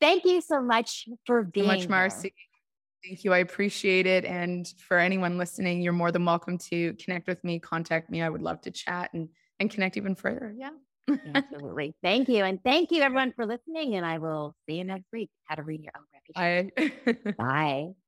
thank 0.00 0.24
you 0.24 0.40
so 0.40 0.62
much 0.62 1.06
for 1.26 1.42
being 1.42 1.66
so 1.66 1.72
much, 1.72 1.88
Marcy. 1.88 2.32
Thank 3.04 3.24
you. 3.24 3.32
I 3.32 3.38
appreciate 3.38 4.06
it. 4.06 4.24
And 4.24 4.72
for 4.86 4.98
anyone 4.98 5.38
listening, 5.38 5.80
you're 5.80 5.92
more 5.92 6.12
than 6.12 6.24
welcome 6.24 6.58
to 6.58 6.92
connect 6.94 7.26
with 7.26 7.42
me, 7.42 7.58
contact 7.58 8.10
me. 8.10 8.20
I 8.22 8.28
would 8.28 8.42
love 8.42 8.60
to 8.62 8.70
chat 8.70 9.10
and 9.14 9.28
and 9.58 9.70
connect 9.70 9.96
even 9.96 10.14
further. 10.14 10.54
Yeah. 10.56 10.70
Absolutely. 11.34 11.94
Thank 12.02 12.28
you. 12.28 12.44
And 12.44 12.62
thank 12.62 12.90
you 12.90 13.02
everyone 13.02 13.32
for 13.32 13.46
listening. 13.46 13.94
And 13.94 14.04
I 14.06 14.18
will 14.18 14.54
see 14.66 14.76
you 14.76 14.84
next 14.84 15.06
week. 15.12 15.30
How 15.44 15.54
to 15.54 15.62
read 15.62 15.82
your 15.82 15.92
own 15.96 16.04
reputation. 16.12 16.70
I 16.76 17.32
Bye. 17.38 17.88